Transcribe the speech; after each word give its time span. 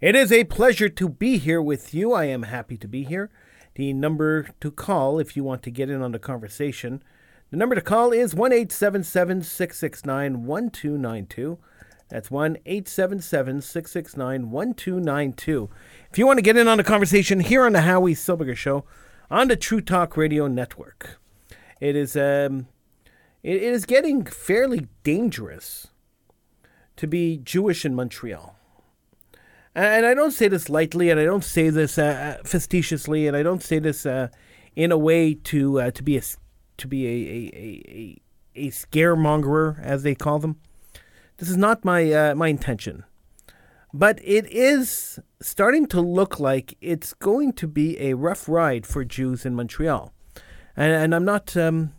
It 0.00 0.16
is 0.16 0.32
a 0.32 0.44
pleasure 0.44 0.88
to 0.88 1.08
be 1.08 1.38
here 1.38 1.62
with 1.62 1.94
you. 1.94 2.12
I 2.12 2.24
am 2.24 2.42
happy 2.42 2.76
to 2.78 2.88
be 2.88 3.04
here. 3.04 3.30
The 3.76 3.92
number 3.92 4.48
to 4.60 4.70
call 4.70 5.18
if 5.18 5.36
you 5.36 5.44
want 5.44 5.62
to 5.62 5.70
get 5.70 5.88
in 5.88 6.02
on 6.02 6.12
the 6.12 6.18
conversation, 6.18 7.02
the 7.50 7.56
number 7.56 7.76
to 7.76 7.80
call 7.80 8.12
is 8.12 8.34
1 8.34 8.52
877 8.52 9.42
669 9.42 10.44
1292. 10.44 11.58
That's 12.08 12.30
1 12.30 12.58
877 12.66 13.60
669 13.60 14.50
1292. 14.50 15.70
If 16.10 16.18
you 16.18 16.26
want 16.26 16.38
to 16.38 16.42
get 16.42 16.56
in 16.56 16.68
on 16.68 16.78
the 16.78 16.84
conversation 16.84 17.40
here 17.40 17.64
on 17.64 17.72
the 17.72 17.82
Howie 17.82 18.14
Silberger 18.14 18.56
Show 18.56 18.84
on 19.30 19.48
the 19.48 19.56
True 19.56 19.80
Talk 19.80 20.16
Radio 20.16 20.48
Network, 20.48 21.20
it 21.80 21.94
is 21.94 22.16
um, 22.16 22.66
it 23.44 23.62
is 23.62 23.86
getting 23.86 24.24
fairly 24.24 24.88
dangerous 25.04 25.86
to 26.96 27.06
be 27.06 27.38
Jewish 27.38 27.84
in 27.84 27.94
Montreal. 27.94 28.56
And 29.76 30.06
I 30.06 30.14
don't 30.14 30.30
say 30.30 30.46
this 30.46 30.68
lightly, 30.68 31.10
and 31.10 31.18
I 31.18 31.24
don't 31.24 31.42
say 31.42 31.68
this 31.68 31.98
uh, 31.98 32.38
facetiously, 32.44 33.26
and 33.26 33.36
I 33.36 33.42
don't 33.42 33.62
say 33.62 33.80
this 33.80 34.06
uh, 34.06 34.28
in 34.76 34.92
a 34.92 34.98
way 34.98 35.34
to 35.34 35.80
uh, 35.80 35.90
to 35.90 36.02
be 36.02 36.16
a 36.16 36.22
to 36.76 36.86
be 36.86 37.06
a 37.06 37.10
a, 37.10 38.62
a, 38.62 38.66
a 38.66 38.70
scaremongerer, 38.70 39.82
as 39.82 40.04
they 40.04 40.14
call 40.14 40.38
them. 40.38 40.60
This 41.38 41.50
is 41.50 41.56
not 41.56 41.84
my 41.84 42.12
uh, 42.12 42.34
my 42.36 42.46
intention, 42.48 43.02
but 43.92 44.20
it 44.22 44.46
is 44.46 45.18
starting 45.40 45.86
to 45.88 46.00
look 46.00 46.38
like 46.38 46.76
it's 46.80 47.12
going 47.12 47.52
to 47.54 47.66
be 47.66 48.00
a 48.00 48.14
rough 48.14 48.48
ride 48.48 48.86
for 48.86 49.04
Jews 49.04 49.44
in 49.44 49.56
Montreal, 49.56 50.12
and, 50.76 50.92
and 50.92 51.14
I'm 51.16 51.24
not. 51.24 51.56
Um, 51.56 51.94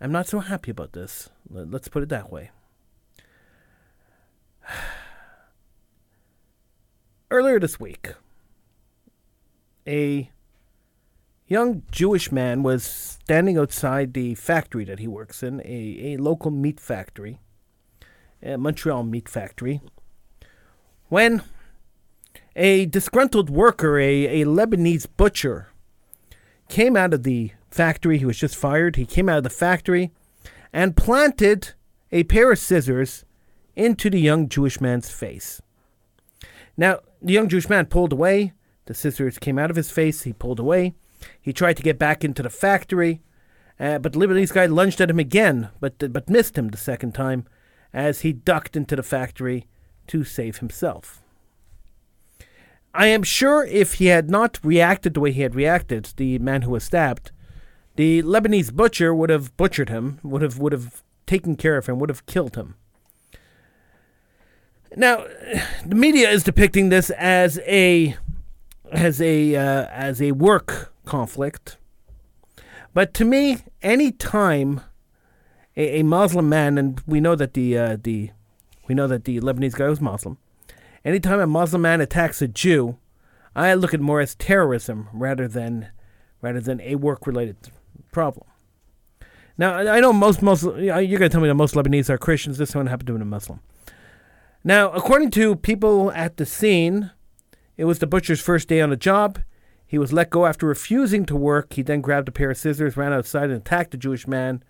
I'm 0.00 0.12
not 0.12 0.26
so 0.26 0.40
happy 0.40 0.70
about 0.72 0.92
this. 0.92 1.28
Let's 1.48 1.88
put 1.88 2.02
it 2.02 2.08
that 2.08 2.32
way. 2.32 2.50
Earlier 7.32 7.60
this 7.60 7.78
week, 7.78 8.14
a 9.86 10.28
young 11.46 11.84
Jewish 11.92 12.32
man 12.32 12.64
was 12.64 12.82
standing 12.82 13.56
outside 13.56 14.14
the 14.14 14.34
factory 14.34 14.84
that 14.84 14.98
he 14.98 15.06
works 15.06 15.44
in, 15.44 15.60
a, 15.60 16.14
a 16.14 16.16
local 16.16 16.50
meat 16.50 16.80
factory, 16.80 17.38
a 18.42 18.56
Montreal 18.56 19.04
meat 19.04 19.28
factory, 19.28 19.80
when 21.08 21.42
a 22.56 22.86
disgruntled 22.86 23.48
worker, 23.48 23.96
a, 24.00 24.42
a 24.42 24.44
Lebanese 24.44 25.06
butcher, 25.16 25.68
came 26.68 26.96
out 26.96 27.14
of 27.14 27.22
the 27.22 27.52
factory. 27.70 28.18
He 28.18 28.24
was 28.24 28.38
just 28.38 28.56
fired. 28.56 28.96
He 28.96 29.06
came 29.06 29.28
out 29.28 29.38
of 29.38 29.44
the 29.44 29.50
factory 29.50 30.10
and 30.72 30.96
planted 30.96 31.74
a 32.10 32.24
pair 32.24 32.50
of 32.50 32.58
scissors 32.58 33.24
into 33.76 34.10
the 34.10 34.20
young 34.20 34.48
Jewish 34.48 34.80
man's 34.80 35.10
face. 35.10 35.62
Now, 36.76 37.00
the 37.22 37.32
young 37.32 37.48
Jewish 37.48 37.68
man 37.68 37.86
pulled 37.86 38.12
away. 38.12 38.52
The 38.86 38.94
scissors 38.94 39.38
came 39.38 39.58
out 39.58 39.70
of 39.70 39.76
his 39.76 39.90
face. 39.90 40.22
He 40.22 40.32
pulled 40.32 40.58
away. 40.58 40.94
He 41.40 41.52
tried 41.52 41.76
to 41.76 41.82
get 41.82 41.98
back 41.98 42.24
into 42.24 42.42
the 42.42 42.50
factory, 42.50 43.20
uh, 43.78 43.98
but 43.98 44.12
the 44.12 44.18
Lebanese 44.18 44.52
guy 44.52 44.66
lunged 44.66 45.00
at 45.00 45.10
him 45.10 45.18
again, 45.18 45.70
but, 45.80 46.12
but 46.12 46.30
missed 46.30 46.56
him 46.56 46.68
the 46.68 46.78
second 46.78 47.14
time 47.14 47.46
as 47.92 48.20
he 48.20 48.32
ducked 48.32 48.76
into 48.76 48.96
the 48.96 49.02
factory 49.02 49.66
to 50.06 50.24
save 50.24 50.58
himself. 50.58 51.22
I 52.92 53.06
am 53.06 53.22
sure 53.22 53.64
if 53.64 53.94
he 53.94 54.06
had 54.06 54.30
not 54.30 54.58
reacted 54.64 55.14
the 55.14 55.20
way 55.20 55.30
he 55.32 55.42
had 55.42 55.54
reacted, 55.54 56.12
the 56.16 56.38
man 56.38 56.62
who 56.62 56.70
was 56.70 56.84
stabbed, 56.84 57.30
the 57.96 58.22
Lebanese 58.22 58.72
butcher 58.72 59.14
would 59.14 59.30
have 59.30 59.56
butchered 59.56 59.88
him, 59.88 60.18
would 60.22 60.42
have 60.42 60.58
would 60.58 60.72
have 60.72 61.02
taken 61.26 61.54
care 61.54 61.76
of 61.76 61.86
him, 61.86 61.98
would 61.98 62.08
have 62.08 62.26
killed 62.26 62.56
him. 62.56 62.74
Now, 64.96 65.24
the 65.86 65.94
media 65.94 66.28
is 66.30 66.42
depicting 66.42 66.88
this 66.88 67.10
as 67.10 67.58
a 67.60 68.16
as 68.90 69.20
a 69.20 69.54
uh, 69.54 69.86
as 69.86 70.20
a 70.20 70.32
work 70.32 70.92
conflict, 71.04 71.78
but 72.92 73.14
to 73.14 73.24
me, 73.24 73.58
any 73.82 74.10
time 74.10 74.80
a, 75.76 76.00
a 76.00 76.02
Muslim 76.02 76.48
man, 76.48 76.76
and 76.76 77.00
we 77.06 77.20
know 77.20 77.36
that 77.36 77.54
the 77.54 77.78
uh, 77.78 77.96
the 78.02 78.30
we 78.88 78.94
know 78.94 79.06
that 79.06 79.24
the 79.24 79.40
Lebanese 79.40 79.74
guy 79.74 79.88
was 79.88 80.00
Muslim. 80.00 80.38
Anytime 81.04 81.38
a 81.38 81.46
Muslim 81.46 81.82
man 81.82 82.00
attacks 82.00 82.42
a 82.42 82.48
Jew, 82.48 82.98
I 83.54 83.74
look 83.74 83.94
at 83.94 84.00
more 84.00 84.20
as 84.20 84.34
terrorism 84.34 85.08
rather 85.12 85.46
than 85.46 85.88
rather 86.42 86.60
than 86.60 86.80
a 86.80 86.96
work 86.96 87.26
related 87.28 87.56
problem. 88.10 88.46
Now, 89.56 89.74
I 89.74 90.00
know 90.00 90.12
most 90.12 90.42
Muslim, 90.42 90.82
you're 90.82 90.96
going 90.96 91.20
to 91.20 91.28
tell 91.28 91.40
me 91.40 91.48
that 91.48 91.54
most 91.54 91.74
Lebanese 91.74 92.08
are 92.08 92.18
Christians. 92.18 92.58
This 92.58 92.74
one 92.74 92.86
happened 92.86 93.08
to 93.08 93.12
be 93.14 93.20
a 93.20 93.24
Muslim. 93.24 93.60
Now, 94.62 94.90
according 94.90 95.30
to 95.32 95.56
people 95.56 96.12
at 96.12 96.36
the 96.36 96.44
scene, 96.46 97.10
it 97.76 97.84
was 97.84 97.98
the 97.98 98.06
butcher's 98.06 98.40
first 98.40 98.68
day 98.68 98.80
on 98.80 98.90
the 98.90 98.96
job. 98.96 99.38
He 99.86 99.98
was 99.98 100.12
let 100.12 100.30
go 100.30 100.46
after 100.46 100.66
refusing 100.66 101.24
to 101.26 101.36
work. 101.36 101.72
He 101.72 101.82
then 101.82 102.00
grabbed 102.00 102.28
a 102.28 102.32
pair 102.32 102.50
of 102.50 102.58
scissors, 102.58 102.96
ran 102.96 103.12
outside, 103.12 103.44
and 103.44 103.54
attacked 103.54 103.94
a 103.94 103.98
Jewish 103.98 104.28
man 104.28 104.62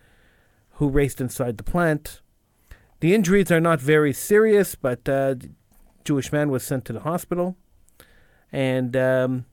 who 0.74 0.88
raced 0.88 1.20
inside 1.20 1.56
the 1.56 1.64
plant. 1.64 2.20
The 3.00 3.14
injuries 3.14 3.50
are 3.50 3.60
not 3.60 3.80
very 3.80 4.12
serious, 4.12 4.74
but 4.76 5.00
uh, 5.08 5.34
the 5.34 5.50
Jewish 6.04 6.32
man 6.32 6.50
was 6.50 6.62
sent 6.62 6.84
to 6.86 6.92
the 6.92 7.00
hospital. 7.00 7.56
And 8.52 8.96
um, 8.96 9.44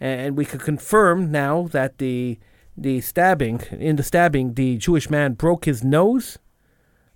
and 0.00 0.36
we 0.36 0.44
could 0.44 0.60
confirm 0.60 1.30
now 1.30 1.68
that 1.72 1.98
the 1.98 2.38
the 2.76 3.00
stabbing 3.00 3.62
in 3.70 3.96
the 3.96 4.02
stabbing 4.02 4.54
the 4.54 4.76
Jewish 4.76 5.08
man 5.08 5.34
broke 5.34 5.64
his 5.64 5.84
nose 5.84 6.38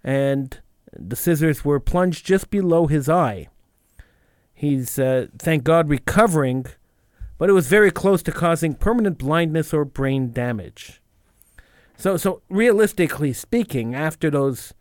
and 0.05 0.61
the 0.99 1.17
scissors 1.17 1.65
were 1.65 1.81
plunged 1.81 2.27
just 2.27 2.51
below 2.51 2.87
his 2.87 3.09
eye. 3.09 3.49
He's 4.53 4.99
uh, 4.99 5.29
thank 5.39 5.65
God 5.65 5.89
recovering, 5.89 6.67
but 7.39 7.49
it 7.49 7.53
was 7.53 7.69
very 7.69 7.91
close 7.91 8.23
to 8.25 8.33
causing 8.33 8.75
permanent 8.75 9.19
blindness 9.19 9.73
or 9.73 9.85
brain 9.85 10.33
damage. 10.33 11.01
So 11.97 12.17
so 12.17 12.43
realistically 12.49 13.33
speaking, 13.33 13.95
after 13.95 14.31
those 14.31 14.75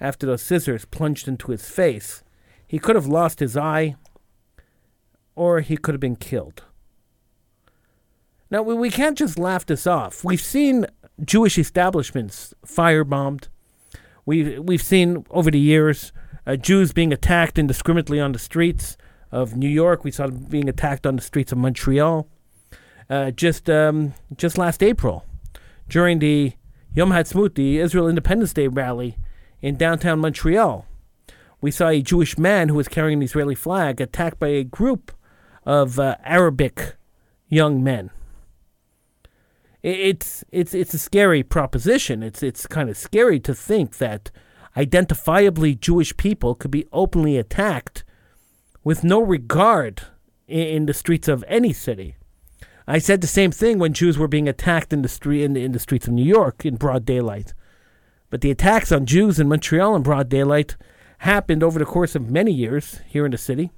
after 0.00 0.26
those 0.26 0.42
scissors 0.42 0.84
plunged 0.84 1.26
into 1.26 1.50
his 1.50 1.68
face, 1.68 2.22
he 2.66 2.78
could 2.78 2.96
have 2.96 3.06
lost 3.06 3.40
his 3.40 3.56
eye 3.56 3.96
or 5.34 5.60
he 5.60 5.76
could 5.76 5.94
have 5.94 6.00
been 6.00 6.16
killed. 6.16 6.62
Now, 8.50 8.62
we 8.62 8.90
can't 8.90 9.18
just 9.18 9.38
laugh 9.38 9.66
this 9.66 9.86
off. 9.86 10.22
We've 10.22 10.40
seen 10.40 10.86
Jewish 11.24 11.58
establishments 11.58 12.54
firebombed. 12.64 13.48
We've, 14.26 14.58
we've 14.58 14.82
seen 14.82 15.24
over 15.30 15.50
the 15.50 15.58
years 15.58 16.12
uh, 16.46 16.56
Jews 16.56 16.92
being 16.92 17.12
attacked 17.12 17.58
indiscriminately 17.58 18.20
on 18.20 18.32
the 18.32 18.38
streets 18.38 18.96
of 19.32 19.56
New 19.56 19.68
York. 19.68 20.04
We 20.04 20.10
saw 20.10 20.26
them 20.26 20.44
being 20.48 20.68
attacked 20.68 21.06
on 21.06 21.16
the 21.16 21.22
streets 21.22 21.52
of 21.52 21.58
Montreal. 21.58 22.28
Uh, 23.08 23.30
just 23.30 23.70
um, 23.70 24.14
just 24.36 24.58
last 24.58 24.82
April, 24.82 25.24
during 25.88 26.18
the 26.18 26.54
Yom 26.92 27.12
Ha'atzmaut, 27.12 27.54
the 27.54 27.78
Israel 27.78 28.08
Independence 28.08 28.52
Day 28.52 28.66
rally 28.66 29.16
in 29.62 29.76
downtown 29.76 30.18
Montreal, 30.18 30.86
we 31.60 31.70
saw 31.70 31.88
a 31.88 32.02
Jewish 32.02 32.36
man 32.36 32.68
who 32.68 32.74
was 32.74 32.88
carrying 32.88 33.18
an 33.18 33.22
Israeli 33.22 33.54
flag 33.54 34.00
attacked 34.00 34.40
by 34.40 34.48
a 34.48 34.64
group 34.64 35.12
of 35.64 36.00
uh, 36.00 36.16
Arabic 36.24 36.96
young 37.48 37.82
men 37.82 38.10
it's 39.86 40.44
it's 40.50 40.74
it's 40.74 40.94
a 40.94 40.98
scary 40.98 41.44
proposition. 41.44 42.22
It's 42.22 42.42
it's 42.42 42.66
kind 42.66 42.90
of 42.90 42.96
scary 42.96 43.38
to 43.40 43.54
think 43.54 43.98
that 43.98 44.32
identifiably 44.76 45.78
Jewish 45.78 46.16
people 46.16 46.56
could 46.56 46.72
be 46.72 46.86
openly 46.92 47.36
attacked 47.36 48.02
with 48.82 49.04
no 49.04 49.20
regard 49.20 50.02
in, 50.48 50.66
in 50.66 50.86
the 50.86 50.94
streets 50.94 51.28
of 51.28 51.44
any 51.46 51.72
city. 51.72 52.16
I 52.88 52.98
said 52.98 53.20
the 53.20 53.28
same 53.28 53.52
thing 53.52 53.78
when 53.78 53.92
Jews 53.92 54.18
were 54.18 54.28
being 54.28 54.48
attacked 54.48 54.92
in 54.92 55.02
the 55.02 55.08
street 55.08 55.44
in 55.44 55.56
in 55.56 55.70
the 55.70 55.78
streets 55.78 56.08
of 56.08 56.14
New 56.14 56.24
York 56.24 56.66
in 56.66 56.74
broad 56.74 57.04
daylight. 57.04 57.54
But 58.28 58.40
the 58.40 58.50
attacks 58.50 58.90
on 58.90 59.06
Jews 59.06 59.38
in 59.38 59.48
Montreal 59.48 59.94
in 59.94 60.02
broad 60.02 60.28
daylight 60.28 60.76
happened 61.18 61.62
over 61.62 61.78
the 61.78 61.84
course 61.84 62.16
of 62.16 62.28
many 62.28 62.52
years 62.52 63.00
here 63.06 63.24
in 63.24 63.30
the 63.30 63.38
city, 63.38 63.70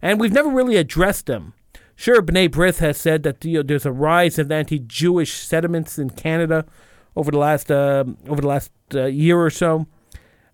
and 0.00 0.18
we've 0.18 0.32
never 0.32 0.48
really 0.48 0.76
addressed 0.76 1.26
them 1.26 1.52
Sure, 1.98 2.20
B'nai 2.20 2.50
B'rith 2.50 2.78
has 2.78 2.98
said 2.98 3.22
that 3.22 3.42
you 3.42 3.54
know, 3.54 3.62
there's 3.62 3.86
a 3.86 3.90
rise 3.90 4.38
of 4.38 4.52
anti-Jewish 4.52 5.32
sentiments 5.32 5.98
in 5.98 6.10
Canada 6.10 6.66
over 7.16 7.30
the 7.30 7.38
last 7.38 7.70
uh, 7.70 8.04
over 8.28 8.42
the 8.42 8.46
last 8.46 8.70
uh, 8.94 9.06
year 9.06 9.40
or 9.40 9.48
so, 9.48 9.86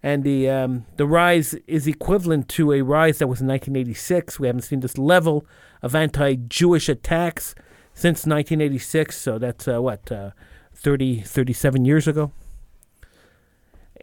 and 0.04 0.22
the 0.22 0.48
um, 0.48 0.86
the 0.96 1.06
rise 1.06 1.54
is 1.66 1.88
equivalent 1.88 2.48
to 2.50 2.72
a 2.72 2.82
rise 2.82 3.18
that 3.18 3.26
was 3.26 3.40
in 3.40 3.48
1986. 3.48 4.38
We 4.38 4.46
haven't 4.46 4.62
seen 4.62 4.80
this 4.80 4.96
level 4.96 5.44
of 5.82 5.96
anti-Jewish 5.96 6.88
attacks 6.88 7.56
since 7.92 8.24
1986. 8.24 9.18
So 9.18 9.38
that's 9.40 9.66
uh, 9.66 9.82
what 9.82 10.12
uh, 10.12 10.30
30, 10.74 11.22
37 11.22 11.84
years 11.84 12.06
ago. 12.06 12.30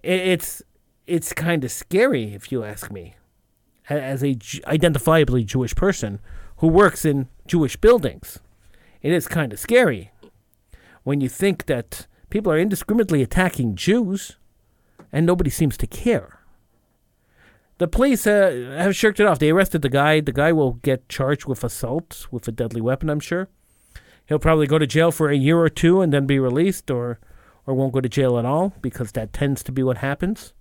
It's 0.03 0.61
it's 1.07 1.31
kind 1.31 1.63
of 1.63 1.71
scary, 1.71 2.33
if 2.33 2.51
you 2.51 2.65
ask 2.65 2.91
me, 2.91 3.15
as 3.89 4.23
a 4.23 4.35
identifiably 4.35 5.45
Jewish 5.45 5.73
person 5.73 6.19
who 6.59 6.67
works 6.67 7.05
in 7.05 7.27
Jewish 7.47 7.75
buildings. 7.75 8.39
It 9.01 9.11
is 9.11 9.27
kind 9.27 9.51
of 9.51 9.59
scary 9.59 10.11
when 11.03 11.21
you 11.21 11.29
think 11.29 11.65
that 11.65 12.07
people 12.29 12.51
are 12.51 12.59
indiscriminately 12.59 13.21
attacking 13.21 13.75
Jews 13.75 14.37
and 15.11 15.25
nobody 15.25 15.49
seems 15.49 15.77
to 15.77 15.87
care. 15.87 16.39
The 17.77 17.87
police 17.87 18.27
uh, 18.27 18.75
have 18.77 18.95
shirked 18.95 19.21
it 19.21 19.25
off. 19.25 19.39
They 19.39 19.51
arrested 19.51 19.81
the 19.81 19.89
guy. 19.89 20.19
The 20.19 20.33
guy 20.33 20.51
will 20.51 20.73
get 20.73 21.07
charged 21.07 21.45
with 21.45 21.63
assault 21.63 22.27
with 22.29 22.45
a 22.47 22.51
deadly 22.51 22.81
weapon, 22.81 23.09
I'm 23.09 23.21
sure. 23.21 23.47
He'll 24.25 24.37
probably 24.37 24.67
go 24.67 24.77
to 24.77 24.85
jail 24.85 25.11
for 25.11 25.29
a 25.29 25.35
year 25.35 25.57
or 25.57 25.69
two 25.69 26.01
and 26.01 26.13
then 26.13 26.27
be 26.27 26.39
released 26.39 26.91
or 26.91 27.19
or 27.65 27.73
won't 27.73 27.93
go 27.93 28.01
to 28.01 28.09
jail 28.09 28.37
at 28.37 28.45
all 28.45 28.73
because 28.81 29.13
that 29.13 29.31
tends 29.31 29.63
to 29.63 29.71
be 29.71 29.83
what 29.83 29.99
happens. 29.99 30.53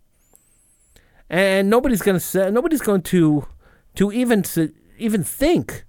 And 1.29 1.69
nobody's 1.69 2.03
going 2.03 2.21
to 2.21 2.51
nobody's 2.53 2.81
going 2.81 3.03
to 3.03 3.47
to 3.97 4.13
even 4.13 4.45
even 4.97 5.25
think 5.25 5.85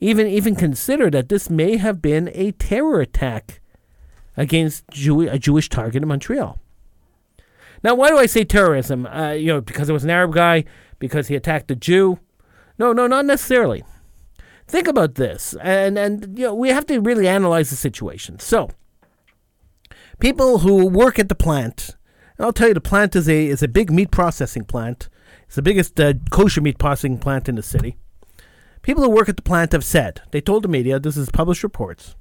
even 0.00 0.26
even 0.26 0.54
consider 0.54 1.10
that 1.10 1.28
this 1.28 1.48
may 1.48 1.76
have 1.76 2.02
been 2.02 2.30
a 2.34 2.52
terror 2.52 3.00
attack 3.00 3.60
against 4.36 4.86
Jew- 4.90 5.28
a 5.28 5.38
Jewish 5.38 5.68
target 5.68 6.02
in 6.02 6.08
Montreal. 6.08 6.58
Now, 7.82 7.94
why 7.94 8.10
do 8.10 8.18
I 8.18 8.26
say 8.26 8.44
terrorism? 8.44 9.06
Uh, 9.06 9.32
you 9.32 9.46
know, 9.46 9.60
because 9.60 9.88
it 9.88 9.92
was 9.92 10.04
an 10.04 10.10
Arab 10.10 10.34
guy, 10.34 10.64
because 10.98 11.28
he 11.28 11.34
attacked 11.34 11.70
a 11.70 11.76
Jew? 11.76 12.18
No, 12.78 12.92
no, 12.92 13.06
not 13.06 13.24
necessarily. 13.24 13.84
Think 14.66 14.88
about 14.88 15.14
this, 15.14 15.54
and 15.62 15.96
and 15.96 16.36
you 16.36 16.44
know 16.44 16.54
we 16.54 16.70
have 16.70 16.86
to 16.86 17.00
really 17.00 17.28
analyze 17.28 17.70
the 17.70 17.76
situation. 17.76 18.40
So, 18.40 18.70
people 20.18 20.58
who 20.58 20.86
work 20.86 21.18
at 21.20 21.28
the 21.28 21.36
plant, 21.36 21.96
I'll 22.38 22.52
tell 22.52 22.68
you, 22.68 22.74
the 22.74 22.80
plant 22.80 23.14
is 23.14 23.28
a 23.28 23.46
is 23.46 23.62
a 23.62 23.68
big 23.68 23.92
meat 23.92 24.10
processing 24.10 24.64
plant. 24.64 25.08
It's 25.46 25.54
the 25.54 25.62
biggest 25.62 26.00
uh, 26.00 26.14
kosher 26.30 26.60
meat 26.60 26.78
processing 26.78 27.18
plant 27.18 27.48
in 27.48 27.54
the 27.54 27.62
city. 27.62 27.96
People 28.86 29.02
who 29.02 29.10
work 29.10 29.28
at 29.28 29.34
the 29.34 29.42
plant 29.42 29.72
have 29.72 29.84
said 29.84 30.22
they 30.30 30.40
told 30.40 30.62
the 30.62 30.68
media, 30.68 31.00
this 31.00 31.16
is 31.16 31.28
published 31.28 31.64
reports, 31.64 32.14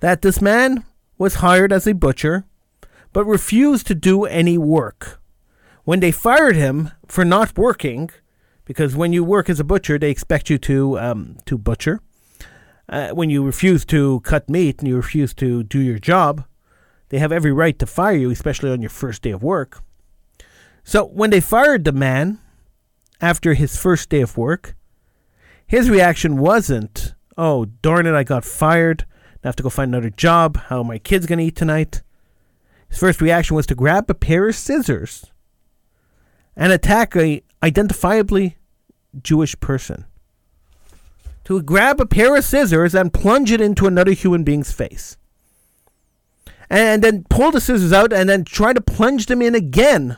that 0.00 0.22
this 0.22 0.42
man 0.42 0.84
was 1.18 1.36
hired 1.36 1.72
as 1.72 1.86
a 1.86 1.94
butcher, 1.94 2.46
but 3.12 3.24
refused 3.24 3.86
to 3.86 3.94
do 3.94 4.24
any 4.24 4.58
work. 4.58 5.22
When 5.84 6.00
they 6.00 6.10
fired 6.10 6.56
him 6.56 6.90
for 7.06 7.24
not 7.24 7.56
working, 7.56 8.10
because 8.64 8.96
when 8.96 9.12
you 9.12 9.22
work 9.22 9.48
as 9.48 9.60
a 9.60 9.64
butcher, 9.64 9.96
they 9.96 10.10
expect 10.10 10.50
you 10.50 10.58
to 10.58 10.98
um, 10.98 11.36
to 11.46 11.56
butcher. 11.56 12.00
Uh, 12.88 13.10
when 13.10 13.30
you 13.30 13.44
refuse 13.44 13.84
to 13.84 14.18
cut 14.24 14.50
meat 14.50 14.80
and 14.80 14.88
you 14.88 14.96
refuse 14.96 15.32
to 15.34 15.62
do 15.62 15.78
your 15.78 16.00
job, 16.00 16.44
they 17.10 17.20
have 17.20 17.30
every 17.30 17.52
right 17.52 17.78
to 17.78 17.86
fire 17.86 18.16
you, 18.16 18.30
especially 18.32 18.72
on 18.72 18.82
your 18.82 18.90
first 18.90 19.22
day 19.22 19.30
of 19.30 19.44
work. 19.44 19.80
So 20.82 21.04
when 21.04 21.30
they 21.30 21.40
fired 21.40 21.84
the 21.84 21.92
man 21.92 22.40
after 23.20 23.54
his 23.54 23.80
first 23.80 24.10
day 24.10 24.22
of 24.22 24.36
work, 24.36 24.74
his 25.66 25.90
reaction 25.90 26.38
wasn't, 26.38 27.14
"Oh 27.36 27.66
darn 27.82 28.06
it, 28.06 28.14
I 28.14 28.24
got 28.24 28.44
fired. 28.44 29.06
I 29.42 29.48
have 29.48 29.56
to 29.56 29.62
go 29.62 29.68
find 29.68 29.94
another 29.94 30.10
job. 30.10 30.56
How 30.68 30.78
are 30.78 30.84
my 30.84 30.98
kids 30.98 31.26
going 31.26 31.38
to 31.38 31.44
eat 31.44 31.56
tonight?" 31.56 32.02
His 32.88 32.98
first 32.98 33.20
reaction 33.20 33.56
was 33.56 33.66
to 33.66 33.74
grab 33.74 34.08
a 34.08 34.14
pair 34.14 34.48
of 34.48 34.54
scissors 34.54 35.26
and 36.56 36.72
attack 36.72 37.16
a 37.16 37.42
identifiably 37.62 38.54
Jewish 39.20 39.58
person. 39.60 40.04
To 41.44 41.60
grab 41.62 42.00
a 42.00 42.06
pair 42.06 42.36
of 42.36 42.44
scissors 42.44 42.94
and 42.94 43.12
plunge 43.12 43.50
it 43.50 43.60
into 43.60 43.86
another 43.86 44.12
human 44.12 44.44
being's 44.44 44.72
face. 44.72 45.16
And 46.70 47.02
then 47.02 47.24
pull 47.28 47.50
the 47.50 47.60
scissors 47.60 47.92
out 47.92 48.12
and 48.12 48.28
then 48.28 48.44
try 48.44 48.72
to 48.72 48.80
plunge 48.80 49.26
them 49.26 49.42
in 49.42 49.54
again 49.54 50.16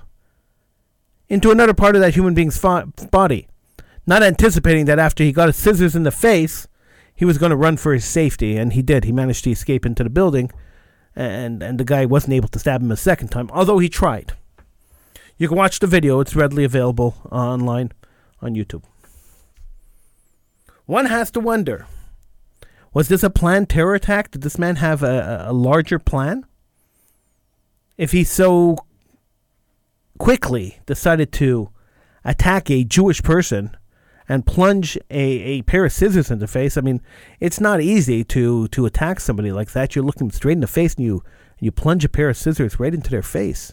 into 1.28 1.50
another 1.50 1.74
part 1.74 1.96
of 1.96 2.02
that 2.02 2.14
human 2.14 2.34
being's 2.34 2.56
fo- 2.56 2.86
body. 3.10 3.48
Not 4.06 4.22
anticipating 4.22 4.84
that 4.86 4.98
after 4.98 5.24
he 5.24 5.32
got 5.32 5.48
his 5.48 5.56
scissors 5.56 5.96
in 5.96 6.04
the 6.04 6.10
face, 6.10 6.68
he 7.14 7.24
was 7.24 7.38
going 7.38 7.50
to 7.50 7.56
run 7.56 7.76
for 7.76 7.92
his 7.92 8.04
safety, 8.04 8.56
and 8.56 8.72
he 8.72 8.82
did. 8.82 9.04
He 9.04 9.12
managed 9.12 9.44
to 9.44 9.50
escape 9.50 9.84
into 9.84 10.04
the 10.04 10.10
building, 10.10 10.50
and, 11.16 11.62
and 11.62 11.80
the 11.80 11.84
guy 11.84 12.06
wasn't 12.06 12.34
able 12.34 12.48
to 12.48 12.58
stab 12.58 12.82
him 12.82 12.92
a 12.92 12.96
second 12.96 13.28
time, 13.28 13.50
although 13.52 13.78
he 13.78 13.88
tried. 13.88 14.34
You 15.38 15.48
can 15.48 15.56
watch 15.56 15.80
the 15.80 15.86
video, 15.86 16.20
it's 16.20 16.36
readily 16.36 16.64
available 16.64 17.16
online 17.32 17.92
on 18.40 18.54
YouTube. 18.54 18.84
One 20.84 21.06
has 21.06 21.30
to 21.32 21.40
wonder 21.40 21.86
was 22.94 23.08
this 23.08 23.22
a 23.22 23.28
planned 23.28 23.68
terror 23.68 23.94
attack? 23.94 24.30
Did 24.30 24.40
this 24.40 24.58
man 24.58 24.76
have 24.76 25.02
a, 25.02 25.44
a 25.48 25.52
larger 25.52 25.98
plan? 25.98 26.46
If 27.98 28.12
he 28.12 28.24
so 28.24 28.78
quickly 30.16 30.78
decided 30.86 31.30
to 31.32 31.68
attack 32.24 32.70
a 32.70 32.84
Jewish 32.84 33.22
person 33.22 33.76
and 34.28 34.46
plunge 34.46 34.96
a, 35.10 35.20
a 35.20 35.62
pair 35.62 35.84
of 35.84 35.92
scissors 35.92 36.30
in 36.30 36.38
the 36.38 36.46
face, 36.46 36.76
I 36.76 36.80
mean, 36.80 37.00
it's 37.40 37.60
not 37.60 37.80
easy 37.80 38.24
to, 38.24 38.68
to 38.68 38.86
attack 38.86 39.20
somebody 39.20 39.52
like 39.52 39.72
that. 39.72 39.94
You're 39.94 40.04
looking 40.04 40.30
straight 40.30 40.52
in 40.52 40.60
the 40.60 40.66
face 40.66 40.94
and 40.94 41.04
you, 41.04 41.22
you 41.60 41.70
plunge 41.70 42.04
a 42.04 42.08
pair 42.08 42.28
of 42.28 42.36
scissors 42.36 42.80
right 42.80 42.94
into 42.94 43.10
their 43.10 43.22
face. 43.22 43.72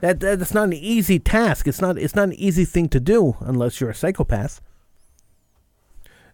That 0.00 0.20
that's 0.20 0.54
not 0.54 0.68
an 0.68 0.74
easy 0.74 1.18
task. 1.18 1.66
It's 1.66 1.80
not 1.80 1.98
it's 1.98 2.14
not 2.14 2.28
an 2.28 2.34
easy 2.34 2.64
thing 2.64 2.88
to 2.90 3.00
do 3.00 3.36
unless 3.40 3.80
you're 3.80 3.90
a 3.90 3.94
psychopath. 3.94 4.60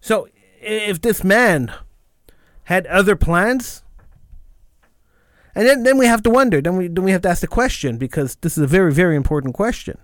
So 0.01 0.29
if 0.61 1.01
this 1.01 1.25
man 1.25 1.73
had 2.65 2.87
other 2.87 3.17
plans, 3.17 3.83
and 5.55 5.67
then, 5.67 5.83
then 5.83 5.99
we 5.99 6.07
have 6.07 6.23
to 6.25 6.31
wonder. 6.31 6.61
Then 6.61 6.77
we 6.77 6.89
then 6.89 7.05
we 7.05 7.13
have 7.13 7.23
to 7.23 7.29
ask 7.29 7.41
the 7.41 7.47
question 7.47 7.97
because 7.97 8.37
this 8.37 8.59
is 8.59 8.65
a 8.65 8.67
very 8.67 8.93
very 8.93 9.17
important 9.17 9.55
question. 9.55 9.99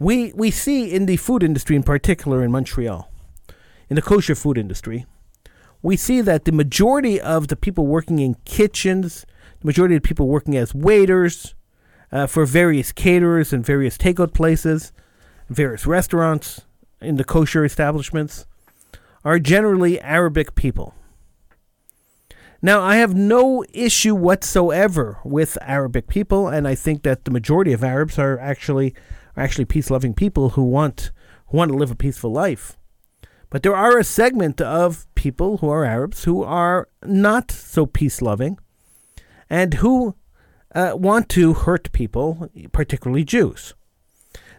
We 0.00 0.32
we 0.34 0.50
see 0.50 0.90
in 0.90 1.04
the 1.04 1.18
food 1.18 1.42
industry, 1.42 1.76
in 1.76 1.82
particular 1.82 2.42
in 2.42 2.50
Montreal, 2.50 3.12
in 3.90 3.96
the 3.96 4.02
kosher 4.02 4.34
food 4.34 4.56
industry, 4.56 5.04
we 5.82 5.94
see 5.94 6.22
that 6.22 6.46
the 6.46 6.52
majority 6.52 7.20
of 7.20 7.48
the 7.48 7.56
people 7.56 7.86
working 7.86 8.18
in 8.18 8.34
kitchens, 8.46 9.26
the 9.60 9.66
majority 9.66 9.96
of 9.96 10.02
people 10.02 10.26
working 10.26 10.56
as 10.56 10.74
waiters, 10.74 11.54
uh, 12.10 12.26
for 12.26 12.46
various 12.46 12.92
caterers 12.92 13.52
and 13.52 13.64
various 13.64 13.98
takeout 13.98 14.32
places, 14.32 14.92
various 15.50 15.86
restaurants 15.86 16.62
in 17.02 17.16
the 17.16 17.24
kosher 17.24 17.62
establishments, 17.62 18.46
are 19.22 19.38
generally 19.38 20.00
Arabic 20.00 20.54
people. 20.54 20.94
Now, 22.62 22.80
I 22.80 22.96
have 22.96 23.14
no 23.14 23.64
issue 23.72 24.14
whatsoever 24.14 25.18
with 25.24 25.56
Arabic 25.60 26.08
people, 26.08 26.48
and 26.48 26.66
I 26.66 26.74
think 26.74 27.02
that 27.02 27.24
the 27.24 27.30
majority 27.30 27.72
of 27.72 27.84
Arabs 27.84 28.18
are 28.18 28.38
actually 28.38 28.94
are 29.36 29.42
actually 29.42 29.64
peace-loving 29.64 30.14
people 30.14 30.50
who 30.50 30.62
want 30.62 31.12
who 31.48 31.56
want 31.56 31.70
to 31.70 31.76
live 31.76 31.90
a 31.90 31.96
peaceful 31.96 32.32
life. 32.32 32.76
But 33.50 33.64
there 33.64 33.74
are 33.74 33.98
a 33.98 34.04
segment 34.04 34.60
of 34.60 35.12
people 35.16 35.58
who 35.58 35.68
are 35.68 35.84
Arabs 35.84 36.24
who 36.24 36.44
are 36.44 36.88
not 37.04 37.50
so 37.50 37.84
peace-loving, 37.86 38.58
and 39.48 39.74
who 39.74 40.14
uh, 40.74 40.92
want 40.94 41.28
to 41.30 41.54
hurt 41.54 41.90
people, 41.92 42.48
particularly 42.72 43.24
Jews. 43.24 43.74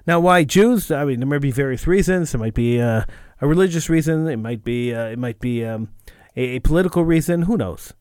Now, 0.05 0.19
why 0.19 0.43
Jews? 0.43 0.91
I 0.91 1.05
mean, 1.05 1.19
there 1.19 1.27
might 1.27 1.39
be 1.39 1.51
various 1.51 1.87
reasons. 1.87 2.33
It 2.33 2.39
might 2.39 2.53
be 2.53 2.81
uh, 2.81 3.03
a 3.39 3.47
religious 3.47 3.89
reason. 3.89 4.27
It 4.27 4.37
might 4.37 4.63
be 4.63 4.93
uh, 4.93 5.05
it 5.05 5.19
might 5.19 5.39
be 5.39 5.63
um, 5.65 5.89
a, 6.35 6.57
a, 6.57 6.59
political 6.59 7.05
reason. 7.05 7.43
Who 7.43 7.55
knows? 7.55 7.93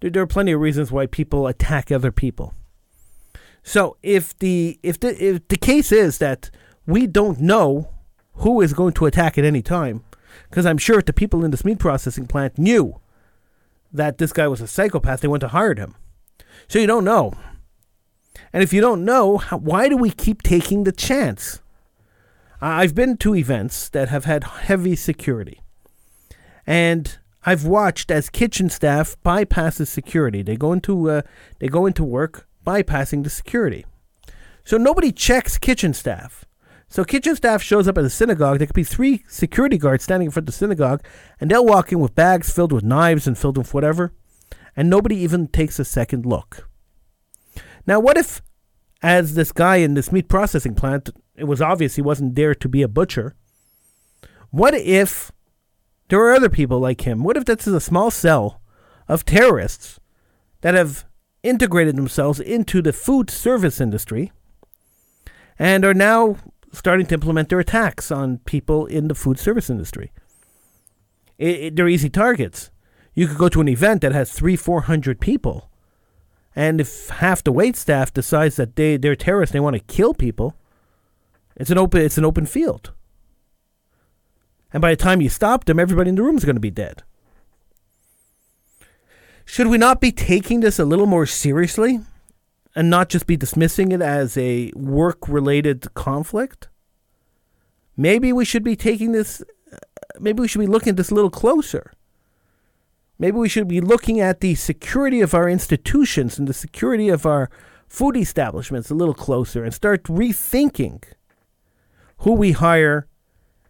There, 0.00 0.10
there, 0.10 0.22
are 0.22 0.26
plenty 0.26 0.52
of 0.52 0.60
reasons 0.60 0.90
why 0.90 1.06
people 1.06 1.46
attack 1.46 1.92
other 1.92 2.10
people. 2.10 2.54
So, 3.62 3.96
if 4.02 4.36
the 4.38 4.78
if 4.82 4.98
the 4.98 5.24
if 5.24 5.46
the 5.48 5.56
case 5.56 5.92
is 5.92 6.18
that 6.18 6.50
we 6.86 7.06
don't 7.06 7.40
know 7.40 7.88
who 8.34 8.60
is 8.60 8.72
going 8.72 8.92
to 8.94 9.06
attack 9.06 9.38
at 9.38 9.44
any 9.44 9.62
time, 9.62 10.04
because 10.50 10.66
I'm 10.66 10.78
sure 10.78 11.00
the 11.00 11.12
people 11.12 11.44
in 11.44 11.50
this 11.50 11.64
meat 11.64 11.78
processing 11.78 12.26
plant 12.26 12.58
knew 12.58 13.00
that 13.92 14.18
this 14.18 14.32
guy 14.32 14.48
was 14.48 14.60
a 14.60 14.66
psychopath, 14.66 15.20
they 15.20 15.28
went 15.28 15.42
to 15.42 15.48
hire 15.48 15.74
him. 15.74 15.94
So 16.66 16.78
you 16.78 16.86
don't 16.86 17.04
know. 17.04 17.34
And 18.52 18.62
if 18.62 18.72
you 18.72 18.80
don't 18.80 19.04
know, 19.04 19.38
why 19.50 19.88
do 19.88 19.96
we 19.96 20.10
keep 20.10 20.42
taking 20.42 20.84
the 20.84 20.92
chance? 20.92 21.60
I've 22.60 22.94
been 22.94 23.16
to 23.18 23.34
events 23.34 23.88
that 23.88 24.08
have 24.08 24.24
had 24.24 24.44
heavy 24.44 24.96
security. 24.96 25.60
And 26.66 27.18
I've 27.44 27.64
watched 27.64 28.10
as 28.10 28.30
kitchen 28.30 28.70
staff 28.70 29.16
bypasses 29.24 29.88
security. 29.88 30.42
They 30.42 30.56
go 30.56 30.72
into 30.72 31.10
uh, 31.10 31.22
they 31.58 31.66
go 31.66 31.86
into 31.86 32.04
work 32.04 32.46
bypassing 32.64 33.24
the 33.24 33.30
security. 33.30 33.84
So 34.64 34.76
nobody 34.76 35.12
checks 35.12 35.58
kitchen 35.58 35.92
staff. 35.94 36.44
So 36.88 37.04
kitchen 37.04 37.34
staff 37.34 37.62
shows 37.62 37.88
up 37.88 37.96
at 37.96 38.02
the 38.02 38.10
synagogue. 38.10 38.58
There 38.58 38.66
could 38.66 38.74
be 38.74 38.84
three 38.84 39.24
security 39.26 39.78
guards 39.78 40.04
standing 40.04 40.26
in 40.26 40.30
front 40.30 40.48
of 40.48 40.54
the 40.54 40.58
synagogue, 40.58 41.02
and 41.40 41.50
they'll 41.50 41.64
walk 41.64 41.90
in 41.90 42.00
with 42.00 42.14
bags 42.14 42.52
filled 42.52 42.70
with 42.70 42.84
knives 42.84 43.26
and 43.26 43.36
filled 43.36 43.56
with 43.56 43.72
whatever, 43.72 44.12
and 44.76 44.90
nobody 44.90 45.16
even 45.16 45.48
takes 45.48 45.78
a 45.78 45.84
second 45.84 46.26
look. 46.26 46.68
Now, 47.86 47.98
what 47.98 48.18
if, 48.18 48.42
as 49.02 49.34
this 49.34 49.52
guy 49.52 49.76
in 49.76 49.94
this 49.94 50.12
meat 50.12 50.28
processing 50.28 50.74
plant, 50.74 51.08
it 51.34 51.44
was 51.44 51.62
obvious 51.62 51.96
he 51.96 52.02
wasn't 52.02 52.34
there 52.34 52.54
to 52.54 52.68
be 52.68 52.82
a 52.82 52.88
butcher? 52.88 53.34
What 54.50 54.74
if 54.74 55.32
There 56.12 56.20
are 56.20 56.34
other 56.34 56.50
people 56.50 56.78
like 56.78 57.06
him. 57.06 57.24
What 57.24 57.38
if 57.38 57.46
this 57.46 57.66
is 57.66 57.72
a 57.72 57.80
small 57.80 58.10
cell 58.10 58.60
of 59.08 59.24
terrorists 59.24 59.98
that 60.60 60.74
have 60.74 61.06
integrated 61.42 61.96
themselves 61.96 62.40
into 62.40 62.82
the 62.82 62.92
food 62.92 63.30
service 63.30 63.80
industry 63.80 64.32
and 65.58 65.84
are 65.84 65.94
now 65.94 66.36
starting 66.72 67.06
to 67.06 67.14
implement 67.14 67.48
their 67.48 67.60
attacks 67.60 68.10
on 68.10 68.38
people 68.38 68.86
in 68.86 69.08
the 69.08 69.14
food 69.14 69.38
service 69.38 69.68
industry? 69.68 70.12
It, 71.38 71.60
it, 71.60 71.76
they're 71.76 71.88
easy 71.88 72.08
targets. 72.10 72.70
You 73.14 73.26
could 73.26 73.38
go 73.38 73.48
to 73.48 73.60
an 73.60 73.68
event 73.68 74.00
that 74.02 74.12
has 74.12 74.32
three, 74.32 74.56
four 74.56 74.82
hundred 74.82 75.20
people, 75.20 75.70
and 76.56 76.80
if 76.80 77.08
half 77.08 77.44
the 77.44 77.52
wait 77.52 77.76
staff 77.76 78.12
decides 78.12 78.56
that 78.56 78.76
they 78.76 78.96
they're 78.96 79.16
terrorists, 79.16 79.52
they 79.52 79.60
want 79.60 79.74
to 79.74 79.94
kill 79.94 80.14
people, 80.14 80.56
it's 81.56 81.70
an 81.70 81.78
open 81.78 82.00
it's 82.00 82.18
an 82.18 82.24
open 82.24 82.46
field. 82.46 82.92
And 84.72 84.80
by 84.80 84.90
the 84.90 84.96
time 84.96 85.20
you 85.20 85.28
stop 85.28 85.64
them, 85.64 85.78
everybody 85.78 86.08
in 86.08 86.14
the 86.14 86.22
room 86.22 86.38
is 86.38 86.46
going 86.46 86.56
to 86.56 86.60
be 86.60 86.70
dead. 86.70 87.02
Should 89.52 89.66
we 89.66 89.76
not 89.76 90.00
be 90.00 90.12
taking 90.12 90.60
this 90.60 90.78
a 90.78 90.84
little 90.86 91.04
more 91.04 91.26
seriously 91.26 92.00
and 92.74 92.88
not 92.88 93.10
just 93.10 93.26
be 93.26 93.36
dismissing 93.36 93.92
it 93.92 94.00
as 94.00 94.34
a 94.38 94.72
work 94.74 95.28
related 95.28 95.92
conflict? 95.92 96.70
Maybe 97.94 98.32
we 98.32 98.46
should 98.46 98.64
be 98.64 98.76
taking 98.76 99.12
this, 99.12 99.42
maybe 100.18 100.40
we 100.40 100.48
should 100.48 100.60
be 100.60 100.66
looking 100.66 100.92
at 100.92 100.96
this 100.96 101.10
a 101.10 101.14
little 101.14 101.28
closer. 101.28 101.92
Maybe 103.18 103.36
we 103.36 103.50
should 103.50 103.68
be 103.68 103.82
looking 103.82 104.20
at 104.20 104.40
the 104.40 104.54
security 104.54 105.20
of 105.20 105.34
our 105.34 105.50
institutions 105.50 106.38
and 106.38 106.48
the 106.48 106.54
security 106.54 107.10
of 107.10 107.26
our 107.26 107.50
food 107.86 108.16
establishments 108.16 108.88
a 108.88 108.94
little 108.94 109.12
closer 109.12 109.64
and 109.64 109.74
start 109.74 110.04
rethinking 110.04 111.04
who 112.20 112.32
we 112.32 112.52
hire 112.52 113.06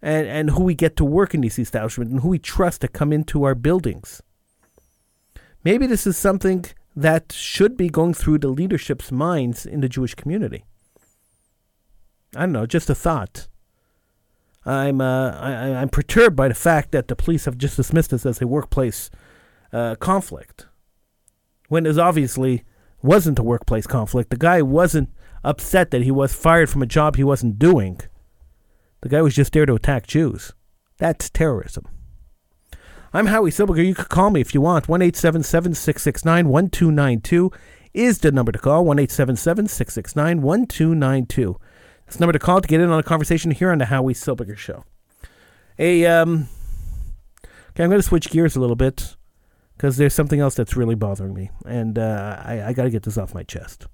and, 0.00 0.28
and 0.28 0.50
who 0.50 0.62
we 0.62 0.76
get 0.76 0.94
to 0.98 1.04
work 1.04 1.34
in 1.34 1.40
these 1.40 1.58
establishments 1.58 2.12
and 2.12 2.20
who 2.20 2.28
we 2.28 2.38
trust 2.38 2.82
to 2.82 2.86
come 2.86 3.12
into 3.12 3.42
our 3.42 3.56
buildings. 3.56 4.22
Maybe 5.64 5.86
this 5.86 6.06
is 6.06 6.16
something 6.16 6.64
that 6.96 7.32
should 7.32 7.76
be 7.76 7.88
going 7.88 8.14
through 8.14 8.38
the 8.38 8.48
leadership's 8.48 9.12
minds 9.12 9.64
in 9.64 9.80
the 9.80 9.88
Jewish 9.88 10.14
community. 10.14 10.64
I 12.34 12.40
don't 12.40 12.52
know, 12.52 12.66
just 12.66 12.90
a 12.90 12.94
thought. 12.94 13.48
I'm 14.64 15.00
uh, 15.00 15.30
I, 15.32 15.80
I'm 15.80 15.88
perturbed 15.88 16.36
by 16.36 16.48
the 16.48 16.54
fact 16.54 16.92
that 16.92 17.08
the 17.08 17.16
police 17.16 17.46
have 17.46 17.58
just 17.58 17.76
dismissed 17.76 18.10
this 18.10 18.24
as 18.24 18.40
a 18.40 18.46
workplace 18.46 19.10
uh, 19.72 19.96
conflict, 19.96 20.66
when 21.68 21.84
it 21.84 21.98
obviously 21.98 22.64
wasn't 23.02 23.38
a 23.38 23.42
workplace 23.42 23.86
conflict. 23.86 24.30
The 24.30 24.36
guy 24.36 24.62
wasn't 24.62 25.10
upset 25.42 25.90
that 25.90 26.02
he 26.02 26.10
was 26.10 26.32
fired 26.32 26.70
from 26.70 26.82
a 26.82 26.86
job 26.86 27.16
he 27.16 27.24
wasn't 27.24 27.58
doing. 27.58 28.00
The 29.00 29.08
guy 29.08 29.20
was 29.20 29.34
just 29.34 29.52
there 29.52 29.66
to 29.66 29.74
attack 29.74 30.06
Jews. 30.06 30.52
That's 30.98 31.28
terrorism. 31.28 31.86
I'm 33.14 33.26
Howie 33.26 33.50
Silberger. 33.50 33.86
You 33.86 33.94
could 33.94 34.08
call 34.08 34.30
me 34.30 34.40
if 34.40 34.54
you 34.54 34.62
want. 34.62 34.88
1 34.88 35.00
669 35.12 36.48
1292 36.48 37.52
is 37.92 38.18
the 38.18 38.32
number 38.32 38.52
to 38.52 38.58
call. 38.58 38.86
1 38.86 39.06
669 39.06 40.40
1292. 40.40 41.60
That's 42.06 42.16
the 42.16 42.20
number 42.20 42.32
to 42.32 42.38
call 42.38 42.62
to 42.62 42.68
get 42.68 42.80
in 42.80 42.88
on 42.88 42.98
a 42.98 43.02
conversation 43.02 43.50
here 43.50 43.70
on 43.70 43.78
the 43.78 43.86
Howie 43.86 44.14
Silberger 44.14 44.56
Show. 44.56 44.84
Hey, 45.76 46.06
um, 46.06 46.48
okay, 47.44 47.84
I'm 47.84 47.90
going 47.90 48.00
to 48.00 48.02
switch 48.02 48.30
gears 48.30 48.56
a 48.56 48.60
little 48.60 48.76
bit 48.76 49.16
because 49.76 49.98
there's 49.98 50.14
something 50.14 50.40
else 50.40 50.54
that's 50.54 50.76
really 50.76 50.94
bothering 50.94 51.34
me, 51.34 51.50
and 51.66 51.98
uh, 51.98 52.40
I, 52.42 52.62
I 52.68 52.72
got 52.72 52.84
to 52.84 52.90
get 52.90 53.02
this 53.02 53.18
off 53.18 53.34
my 53.34 53.42
chest. 53.42 53.86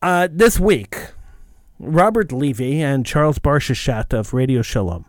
Uh, 0.00 0.28
this 0.30 0.60
week, 0.60 0.96
Robert 1.80 2.30
Levy 2.30 2.82
and 2.82 3.06
Charles 3.06 3.38
Bar 3.38 3.58
Sheshet 3.58 4.12
of 4.12 4.32
Radio 4.34 4.62
Shalom 4.62 5.06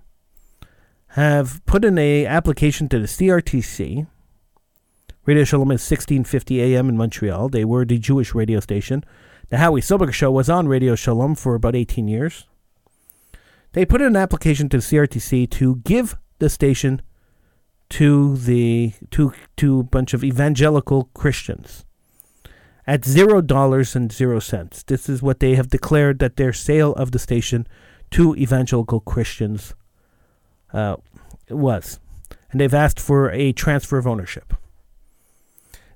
have 1.15 1.65
put 1.65 1.85
in 1.85 1.97
a 1.97 2.25
application 2.25 2.89
to 2.89 2.99
the 2.99 3.07
CRTC. 3.07 4.05
Radio 5.25 5.45
Shalom 5.45 5.71
is 5.71 5.89
1650 5.89 6.61
AM 6.61 6.89
in 6.89 6.97
Montreal. 6.97 7.47
They 7.47 7.63
were 7.63 7.85
the 7.85 7.97
Jewish 7.97 8.35
radio 8.35 8.59
station. 8.59 9.01
The 9.47 9.59
Howie 9.59 9.79
Silberger 9.79 10.11
Show 10.11 10.29
was 10.29 10.49
on 10.49 10.67
Radio 10.67 10.93
Shalom 10.93 11.35
for 11.35 11.55
about 11.55 11.73
18 11.73 12.09
years. 12.09 12.47
They 13.71 13.85
put 13.85 14.01
in 14.01 14.07
an 14.07 14.15
application 14.17 14.67
to 14.67 14.77
the 14.77 14.83
CRTC 14.83 15.49
to 15.51 15.77
give 15.85 16.17
the 16.39 16.49
station 16.49 17.01
to 17.91 18.35
the 18.35 18.91
to 19.11 19.31
to 19.55 19.79
a 19.79 19.83
bunch 19.83 20.13
of 20.13 20.21
evangelical 20.21 21.11
Christians 21.13 21.85
at 22.85 23.05
zero 23.05 23.39
dollars 23.39 23.95
and 23.95 24.11
zero 24.11 24.39
cents. 24.39 24.83
This 24.83 25.07
is 25.07 25.21
what 25.21 25.39
they 25.39 25.55
have 25.55 25.69
declared 25.69 26.19
that 26.19 26.35
their 26.35 26.51
sale 26.51 26.91
of 26.95 27.11
the 27.11 27.19
station 27.19 27.67
to 28.11 28.35
evangelical 28.35 28.99
Christians 28.99 29.73
uh, 30.73 30.97
was. 31.49 31.99
And 32.51 32.59
they've 32.59 32.73
asked 32.73 32.99
for 32.99 33.31
a 33.31 33.51
transfer 33.51 33.97
of 33.97 34.07
ownership. 34.07 34.53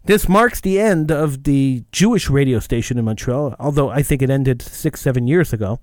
This 0.06 0.28
marks 0.28 0.62
the 0.62 0.80
end 0.80 1.12
of 1.12 1.44
the 1.44 1.84
Jewish 1.92 2.30
radio 2.30 2.60
station 2.60 2.98
in 2.98 3.06
Montreal, 3.06 3.56
although 3.60 3.90
I 3.90 4.02
think 4.02 4.22
it 4.22 4.30
ended 4.30 4.62
six, 4.62 5.02
seven 5.02 5.28
years 5.28 5.54
ago. 5.54 5.80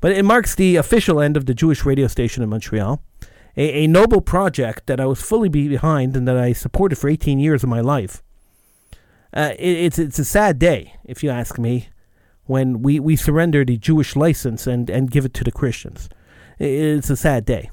But 0.00 0.12
it 0.12 0.24
marks 0.24 0.54
the 0.54 0.76
official 0.76 1.20
end 1.20 1.36
of 1.36 1.46
the 1.46 1.54
Jewish 1.54 1.84
radio 1.84 2.06
station 2.06 2.42
in 2.42 2.50
Montreal, 2.50 3.02
a, 3.56 3.84
a 3.84 3.86
noble 3.86 4.20
project 4.20 4.86
that 4.86 5.00
I 5.00 5.06
was 5.06 5.22
fully 5.22 5.48
behind 5.48 6.16
and 6.16 6.28
that 6.28 6.36
I 6.36 6.52
supported 6.52 6.96
for 6.96 7.08
18 7.08 7.38
years 7.38 7.62
of 7.62 7.68
my 7.68 7.80
life. 7.80 8.22
Uh, 9.32 9.54
it, 9.58 9.76
it's 9.76 9.98
it's 9.98 10.18
a 10.18 10.24
sad 10.24 10.58
day, 10.58 10.94
if 11.04 11.24
you 11.24 11.30
ask 11.30 11.58
me, 11.58 11.88
when 12.44 12.82
we, 12.82 13.00
we 13.00 13.16
surrender 13.16 13.64
the 13.64 13.78
Jewish 13.78 14.14
license 14.14 14.66
and, 14.66 14.88
and 14.90 15.10
give 15.10 15.24
it 15.24 15.34
to 15.34 15.44
the 15.44 15.50
Christians. 15.50 16.08
It's 16.58 17.10
a 17.10 17.16
sad 17.16 17.44
day. 17.44 17.70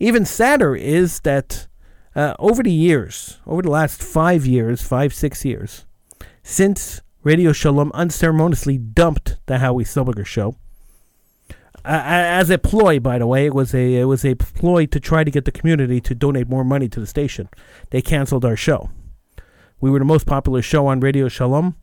Even 0.00 0.24
sadder 0.24 0.76
is 0.76 1.20
that 1.20 1.66
uh, 2.14 2.34
over 2.38 2.62
the 2.62 2.72
years, 2.72 3.38
over 3.46 3.62
the 3.62 3.70
last 3.70 4.02
five 4.02 4.46
years, 4.46 4.82
five, 4.82 5.12
six 5.12 5.44
years, 5.44 5.86
since 6.42 7.00
Radio 7.22 7.52
Shalom 7.52 7.90
unceremoniously 7.92 8.78
dumped 8.78 9.36
the 9.46 9.58
Howie 9.58 9.84
Silberger 9.84 10.26
show, 10.26 10.56
uh, 11.84 12.02
as 12.04 12.50
a 12.50 12.58
ploy, 12.58 13.00
by 13.00 13.18
the 13.18 13.26
way, 13.26 13.46
it 13.46 13.54
was 13.54 13.74
a 13.74 13.96
it 13.96 14.04
was 14.04 14.24
a 14.24 14.34
ploy 14.34 14.86
to 14.86 15.00
try 15.00 15.24
to 15.24 15.30
get 15.30 15.44
the 15.44 15.52
community 15.52 16.00
to 16.00 16.14
donate 16.14 16.48
more 16.48 16.64
money 16.64 16.88
to 16.88 17.00
the 17.00 17.06
station. 17.06 17.48
They 17.90 18.02
canceled 18.02 18.44
our 18.44 18.56
show. 18.56 18.90
We 19.80 19.90
were 19.90 19.98
the 19.98 20.04
most 20.04 20.26
popular 20.26 20.60
show 20.60 20.86
on 20.86 21.00
Radio 21.00 21.28
Shalom. 21.28 21.76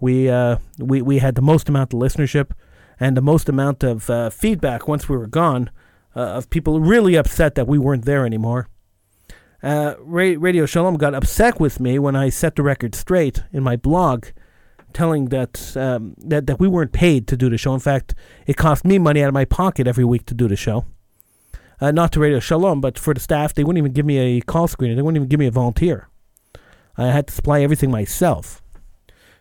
We 0.00 0.28
uh, 0.28 0.58
we 0.78 1.02
we 1.02 1.18
had 1.18 1.34
the 1.34 1.42
most 1.42 1.68
amount 1.68 1.92
of 1.92 2.00
listenership 2.00 2.52
and 3.00 3.16
the 3.16 3.22
most 3.22 3.48
amount 3.48 3.82
of 3.82 4.08
uh, 4.10 4.30
feedback 4.30 4.86
once 4.86 5.08
we 5.08 5.16
were 5.16 5.26
gone 5.26 5.70
uh, 6.18 6.32
of 6.32 6.50
people 6.50 6.80
really 6.80 7.14
upset 7.14 7.54
that 7.54 7.68
we 7.68 7.78
weren't 7.78 8.04
there 8.04 8.26
anymore. 8.26 8.68
Uh, 9.62 9.94
Radio 10.00 10.66
Shalom 10.66 10.96
got 10.96 11.14
upset 11.14 11.60
with 11.60 11.78
me 11.78 11.98
when 11.98 12.16
I 12.16 12.28
set 12.28 12.56
the 12.56 12.62
record 12.62 12.94
straight 12.94 13.42
in 13.52 13.62
my 13.62 13.76
blog, 13.76 14.26
telling 14.92 15.26
that 15.26 15.76
um, 15.76 16.14
that 16.18 16.46
that 16.46 16.58
we 16.58 16.66
weren't 16.66 16.92
paid 16.92 17.28
to 17.28 17.36
do 17.36 17.48
the 17.48 17.58
show. 17.58 17.74
In 17.74 17.80
fact, 17.80 18.14
it 18.46 18.56
cost 18.56 18.84
me 18.84 18.98
money 18.98 19.22
out 19.22 19.28
of 19.28 19.34
my 19.34 19.44
pocket 19.44 19.86
every 19.86 20.04
week 20.04 20.26
to 20.26 20.34
do 20.34 20.48
the 20.48 20.56
show. 20.56 20.86
Uh, 21.80 21.92
not 21.92 22.10
to 22.12 22.20
Radio 22.20 22.40
Shalom, 22.40 22.80
but 22.80 22.98
for 22.98 23.14
the 23.14 23.20
staff, 23.20 23.54
they 23.54 23.62
wouldn't 23.62 23.78
even 23.78 23.92
give 23.92 24.06
me 24.06 24.18
a 24.18 24.40
call 24.40 24.66
screener. 24.66 24.96
They 24.96 25.02
wouldn't 25.02 25.18
even 25.18 25.28
give 25.28 25.38
me 25.38 25.46
a 25.46 25.52
volunteer. 25.52 26.08
I 26.96 27.06
had 27.06 27.28
to 27.28 27.34
supply 27.34 27.60
everything 27.62 27.92
myself. 27.92 28.60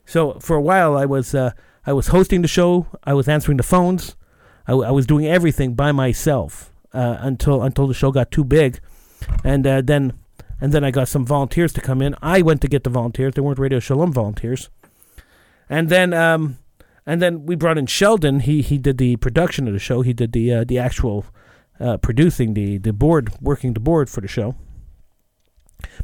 So 0.06 0.40
for 0.40 0.56
a 0.56 0.62
while, 0.62 0.96
I 0.96 1.06
was 1.06 1.34
uh, 1.34 1.52
I 1.88 1.94
was 1.94 2.08
hosting 2.08 2.44
the 2.44 2.48
show. 2.48 2.86
I 3.04 3.16
was 3.16 3.28
answering 3.28 3.58
the 3.58 3.64
phones. 3.64 4.16
I, 4.68 4.74
I 4.74 4.92
was 4.92 5.06
doing 5.06 5.26
everything 5.26 5.74
by 5.74 5.92
myself 5.92 6.72
uh, 6.94 7.18
until 7.20 7.64
until 7.64 7.88
the 7.88 7.94
show 7.94 8.12
got 8.12 8.32
too 8.32 8.44
big, 8.44 8.80
and 9.44 9.66
uh, 9.66 9.82
then 9.82 10.14
and 10.60 10.72
then 10.72 10.84
I 10.84 10.92
got 10.92 11.08
some 11.08 11.26
volunteers 11.26 11.74
to 11.74 11.82
come 11.82 12.02
in. 12.02 12.16
I 12.22 12.42
went 12.42 12.62
to 12.62 12.68
get 12.68 12.84
the 12.84 12.90
volunteers. 12.90 13.34
They 13.34 13.42
weren't 13.42 13.60
Radio 13.60 13.80
Shalom 13.80 14.12
volunteers, 14.12 14.70
and 15.70 15.90
then 15.90 16.14
um, 16.14 16.58
and 17.06 17.22
then 17.22 17.46
we 17.46 17.56
brought 17.56 17.78
in 17.78 17.86
Sheldon. 17.86 18.42
He 18.42 18.62
he 18.62 18.78
did 18.78 18.98
the 18.98 19.16
production 19.18 19.68
of 19.68 19.74
the 19.74 19.80
show. 19.80 20.02
He 20.02 20.14
did 20.14 20.34
the 20.34 20.54
uh, 20.54 20.64
the 20.64 20.78
actual 20.78 21.26
uh, 21.80 21.98
producing 21.98 22.54
the 22.54 22.78
the 22.78 22.94
board, 22.94 23.32
working 23.42 23.74
the 23.74 23.80
board 23.80 24.10
for 24.10 24.22
the 24.22 24.28
show. 24.28 24.56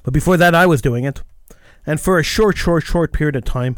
But 0.04 0.14
before 0.14 0.38
that, 0.38 0.54
I 0.54 0.66
was 0.66 0.82
doing 0.82 1.04
it, 1.04 1.24
and 1.86 2.00
for 2.00 2.20
a 2.20 2.24
short, 2.24 2.58
short, 2.58 2.84
short 2.84 3.12
period 3.12 3.36
of 3.36 3.44
time, 3.44 3.76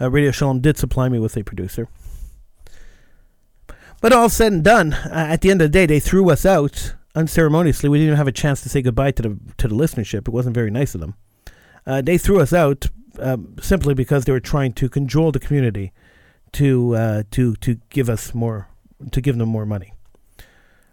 uh, 0.00 0.10
Radio 0.10 0.30
Shalom 0.30 0.60
did 0.60 0.76
supply 0.76 1.08
me 1.08 1.18
with 1.18 1.36
a 1.36 1.42
producer. 1.42 1.88
But 4.00 4.12
all 4.12 4.28
said 4.28 4.52
and 4.52 4.64
done, 4.64 4.92
uh, 4.92 5.26
at 5.30 5.40
the 5.40 5.50
end 5.50 5.60
of 5.60 5.72
the 5.72 5.78
day, 5.78 5.86
they 5.86 6.00
threw 6.00 6.30
us 6.30 6.46
out 6.46 6.94
unceremoniously. 7.14 7.88
We 7.88 7.98
didn't 7.98 8.08
even 8.08 8.16
have 8.18 8.28
a 8.28 8.32
chance 8.32 8.60
to 8.62 8.68
say 8.68 8.80
goodbye 8.80 9.10
to 9.12 9.22
the 9.22 9.38
to 9.58 9.68
the 9.68 9.74
listenership. 9.74 10.28
It 10.28 10.34
wasn't 10.34 10.54
very 10.54 10.70
nice 10.70 10.94
of 10.94 11.00
them. 11.00 11.14
Uh, 11.86 12.00
they 12.00 12.18
threw 12.18 12.40
us 12.40 12.52
out 12.52 12.86
um, 13.18 13.56
simply 13.60 13.94
because 13.94 14.24
they 14.24 14.32
were 14.32 14.40
trying 14.40 14.72
to 14.74 14.88
cajole 14.88 15.32
the 15.32 15.40
community 15.40 15.92
to 16.52 16.94
uh, 16.94 17.22
to 17.32 17.56
to 17.56 17.76
give 17.90 18.08
us 18.08 18.34
more 18.34 18.68
to 19.10 19.20
give 19.20 19.36
them 19.36 19.48
more 19.48 19.66
money. 19.66 19.92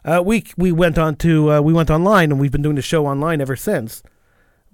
Uh, 0.03 0.21
we 0.25 0.45
we 0.57 0.71
went 0.71 0.97
on 0.97 1.15
to 1.17 1.51
uh, 1.51 1.61
we 1.61 1.73
went 1.73 1.91
online 1.91 2.31
and 2.31 2.39
we've 2.39 2.51
been 2.51 2.61
doing 2.61 2.75
the 2.75 2.81
show 2.81 3.05
online 3.05 3.39
ever 3.41 3.55
since. 3.55 4.01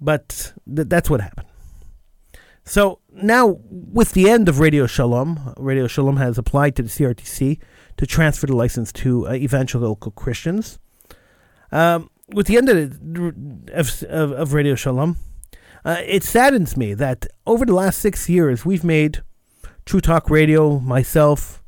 But 0.00 0.52
th- 0.74 0.88
that's 0.88 1.08
what 1.08 1.20
happened. 1.20 1.46
So 2.64 3.00
now, 3.12 3.58
with 3.68 4.12
the 4.12 4.30
end 4.30 4.48
of 4.48 4.58
Radio 4.58 4.86
Shalom, 4.86 5.54
Radio 5.56 5.86
Shalom 5.86 6.16
has 6.16 6.38
applied 6.38 6.76
to 6.76 6.82
the 6.82 6.88
CRTC 6.88 7.58
to 7.96 8.06
transfer 8.06 8.46
the 8.46 8.56
license 8.56 8.92
to 8.92 9.28
uh, 9.28 9.32
evangelical 9.32 10.12
Christians. 10.12 10.78
Um, 11.70 12.10
with 12.28 12.46
the 12.46 12.56
end 12.56 12.68
of, 12.68 13.72
of, 13.72 14.32
of, 14.32 14.52
Radio 14.52 14.74
Shalom, 14.74 15.16
uh, 15.84 15.98
it 16.04 16.22
saddens 16.22 16.76
me 16.76 16.94
that 16.94 17.26
over 17.46 17.64
the 17.64 17.74
last 17.74 17.98
six 17.98 18.28
years, 18.28 18.64
we've 18.64 18.84
made 18.84 19.22
True 19.84 20.00
Talk 20.00 20.30
Radio, 20.30 20.78
myself, 20.78 21.62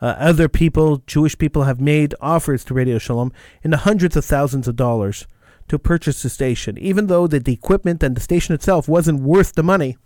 uh, 0.00 0.14
other 0.18 0.48
people, 0.48 1.02
Jewish 1.06 1.36
people, 1.36 1.64
have 1.64 1.80
made 1.80 2.14
offers 2.20 2.64
to 2.64 2.74
Radio 2.74 2.98
Shalom 2.98 3.32
in 3.62 3.70
the 3.70 3.78
hundreds 3.78 4.16
of 4.16 4.24
thousands 4.24 4.68
of 4.68 4.76
dollars 4.76 5.26
to 5.68 5.78
purchase 5.78 6.22
the 6.22 6.30
station. 6.30 6.78
Even 6.78 7.08
though 7.08 7.26
the, 7.26 7.40
the 7.40 7.52
equipment 7.52 8.02
and 8.02 8.16
the 8.16 8.20
station 8.20 8.54
itself 8.54 8.88
wasn't 8.88 9.20
worth 9.20 9.54
the 9.54 9.62
money, 9.62 9.96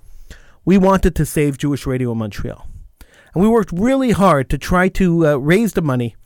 we 0.65 0.79
wanted 0.79 1.15
to 1.17 1.27
save 1.27 1.59
Jewish 1.59 1.87
Radio 1.87 2.13
in 2.13 2.19
Montreal. 2.19 2.67
And 3.35 3.43
we 3.43 3.49
worked 3.49 3.73
really 3.73 4.11
hard 4.11 4.51
to 4.51 4.59
try 4.59 4.89
to 4.91 5.27
uh, 5.27 5.37
raise 5.37 5.73
the 5.73 5.83
money 5.83 6.17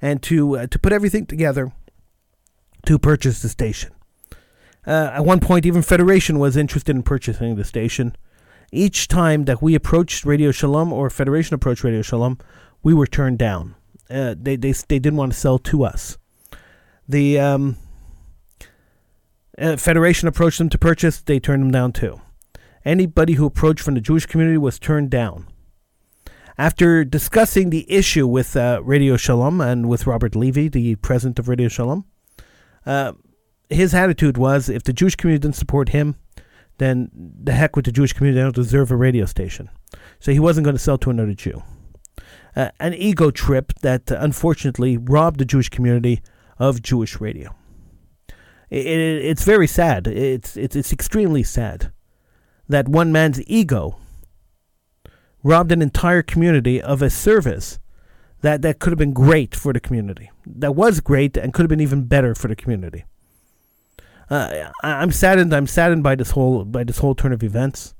and 0.00 0.22
to, 0.24 0.58
uh, 0.58 0.66
to 0.68 0.78
put 0.78 0.92
everything 0.92 1.26
together 1.26 1.72
to 2.86 2.98
purchase 2.98 3.42
the 3.42 3.48
station. 3.48 3.92
Uh, 4.86 5.10
at 5.14 5.24
one 5.24 5.40
point, 5.40 5.66
even 5.66 5.82
Federation 5.82 6.38
was 6.38 6.56
interested 6.56 6.94
in 6.94 7.02
purchasing 7.02 7.56
the 7.56 7.64
station. 7.64 8.14
Each 8.72 9.08
time 9.08 9.44
that 9.44 9.60
we 9.60 9.74
approached 9.74 10.24
Radio 10.24 10.50
Shalom 10.52 10.92
or 10.92 11.10
Federation 11.10 11.54
approached 11.54 11.84
Radio 11.84 12.02
Shalom, 12.02 12.38
we 12.82 12.94
were 12.94 13.06
turned 13.06 13.38
down. 13.38 13.74
Uh, 14.08 14.34
they, 14.38 14.56
they, 14.56 14.72
they 14.72 14.98
didn't 14.98 15.16
want 15.16 15.32
to 15.32 15.38
sell 15.38 15.58
to 15.58 15.84
us. 15.84 16.16
The 17.08 17.38
um, 17.38 17.76
uh, 19.58 19.76
Federation 19.76 20.28
approached 20.28 20.58
them 20.58 20.68
to 20.68 20.78
purchase, 20.78 21.20
they 21.20 21.40
turned 21.40 21.62
them 21.62 21.70
down 21.70 21.92
too. 21.92 22.20
Anybody 22.84 23.34
who 23.34 23.46
approached 23.46 23.82
from 23.82 23.94
the 23.94 24.00
Jewish 24.00 24.26
community 24.26 24.58
was 24.58 24.78
turned 24.78 25.10
down. 25.10 25.48
After 26.58 27.04
discussing 27.04 27.68
the 27.68 27.90
issue 27.92 28.26
with 28.26 28.56
uh, 28.56 28.80
Radio 28.82 29.18
Shalom 29.18 29.60
and 29.60 29.90
with 29.90 30.06
Robert 30.06 30.34
Levy, 30.34 30.68
the 30.68 30.94
president 30.96 31.38
of 31.38 31.48
Radio 31.48 31.68
Shalom, 31.68 32.06
uh, 32.86 33.12
his 33.68 33.92
attitude 33.92 34.38
was 34.38 34.70
if 34.70 34.82
the 34.82 34.94
Jewish 34.94 35.16
community 35.16 35.42
didn't 35.42 35.56
support 35.56 35.90
him, 35.90 36.16
then 36.78 37.10
the 37.12 37.52
heck 37.52 37.76
with 37.76 37.84
the 37.84 37.92
Jewish 37.92 38.14
community, 38.14 38.38
they 38.38 38.44
don't 38.44 38.54
deserve 38.54 38.90
a 38.90 38.96
radio 38.96 39.26
station. 39.26 39.68
So 40.18 40.32
he 40.32 40.40
wasn't 40.40 40.64
going 40.64 40.76
to 40.76 40.82
sell 40.82 40.96
to 40.98 41.10
another 41.10 41.34
Jew. 41.34 41.62
Uh, 42.54 42.70
an 42.80 42.94
ego 42.94 43.30
trip 43.30 43.74
that 43.82 44.10
uh, 44.10 44.16
unfortunately 44.18 44.96
robbed 44.96 45.38
the 45.38 45.44
Jewish 45.44 45.68
community 45.68 46.22
of 46.58 46.80
Jewish 46.80 47.20
radio. 47.20 47.54
It, 48.70 48.86
it, 48.86 49.24
it's 49.26 49.44
very 49.44 49.66
sad. 49.66 50.06
It's, 50.06 50.56
it's, 50.56 50.74
it's 50.74 50.90
extremely 50.90 51.42
sad 51.42 51.92
that 52.66 52.88
one 52.88 53.12
man's 53.12 53.42
ego 53.46 53.98
robbed 55.46 55.70
an 55.70 55.80
entire 55.80 56.22
community 56.22 56.82
of 56.82 57.00
a 57.00 57.08
service 57.08 57.78
that, 58.40 58.62
that 58.62 58.80
could 58.80 58.90
have 58.90 58.98
been 58.98 59.12
great 59.12 59.54
for 59.54 59.72
the 59.72 59.80
community. 59.80 60.30
That 60.44 60.74
was 60.74 61.00
great 61.00 61.36
and 61.36 61.54
could 61.54 61.62
have 61.62 61.68
been 61.70 61.80
even 61.80 62.04
better 62.04 62.34
for 62.34 62.48
the 62.48 62.56
community. 62.56 63.04
Uh, 64.28 64.70
I, 64.82 65.02
am 65.02 65.12
saddened. 65.12 65.54
I'm 65.54 65.68
saddened 65.68 66.02
by 66.02 66.16
this 66.16 66.32
whole 66.32 66.64
by 66.64 66.82
this 66.82 66.98
whole 66.98 67.14
turn 67.14 67.32
of 67.32 67.44
events. 67.44 67.94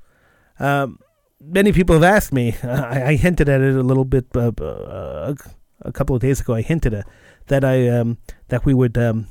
Um, 0.59 0.99
many 1.39 1.71
people 1.71 1.95
have 1.95 2.03
asked 2.03 2.33
me. 2.33 2.55
I, 2.63 3.11
I, 3.11 3.15
hinted 3.15 3.47
at 3.47 3.61
it 3.61 3.75
a 3.75 3.83
little 3.83 4.03
bit 4.03 4.25
uh, 4.35 4.51
uh, 4.59 5.33
a 5.81 5.91
couple 5.93 6.17
of 6.17 6.21
days 6.21 6.41
ago. 6.41 6.53
I 6.53 6.61
hinted 6.61 6.93
at 6.93 7.07
that 7.47 7.63
I 7.63 7.87
um, 7.87 8.17
that 8.49 8.65
we 8.65 8.73
would 8.73 8.97
um, 8.97 9.27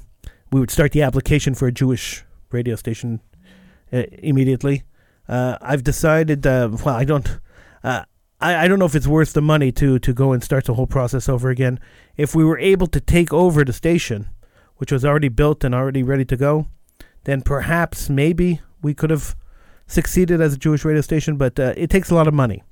we 0.51 0.59
would 0.59 0.71
start 0.71 0.93
the 0.93 1.03
application 1.03 1.55
for 1.55 1.69
a 1.69 1.73
Jewish 1.73 2.25
radio 2.51 2.77
station 2.77 3.21
uh, 3.93 4.05
immediately. 4.23 4.85
Uh, 5.29 5.59
I've 5.61 5.85
decided. 5.85 6.47
Uh, 6.47 6.71
well, 6.83 6.95
I 6.95 7.05
don't. 7.05 7.41
I, 7.87 8.65
I 8.65 8.69
don't 8.69 8.79
know 8.79 8.85
if 8.85 8.95
it's 8.95 9.07
worth 9.07 9.33
the 9.33 9.41
money 9.41 9.73
to 9.73 9.99
to 9.99 10.13
go 10.13 10.33
and 10.33 10.43
start 10.43 10.65
the 10.65 10.75
whole 10.75 10.87
process 10.87 11.29
over 11.29 11.51
again. 11.51 11.81
If 12.17 12.35
we 12.35 12.45
were 12.45 12.59
able 12.59 12.87
to 12.89 13.01
take 13.01 13.33
over 13.33 13.65
the 13.65 13.73
station, 13.73 14.29
which 14.77 14.93
was 14.93 15.05
already 15.05 15.29
built 15.29 15.65
and 15.65 15.75
already 15.75 16.03
ready 16.03 16.25
to 16.27 16.37
go, 16.37 16.67
then 17.25 17.43
perhaps 17.43 18.11
maybe 18.11 18.61
we 18.83 18.95
could 18.95 19.11
have 19.11 19.35
succeeded 19.87 20.41
as 20.41 20.55
a 20.55 20.59
Jewish 20.59 20.85
radio 20.85 21.01
station, 21.01 21.37
but 21.37 21.59
uh, 21.59 21.73
it 21.77 21.91
takes 21.91 22.11
a 22.11 22.15
lot 22.15 22.29
of 22.29 22.35
money. 22.35 22.63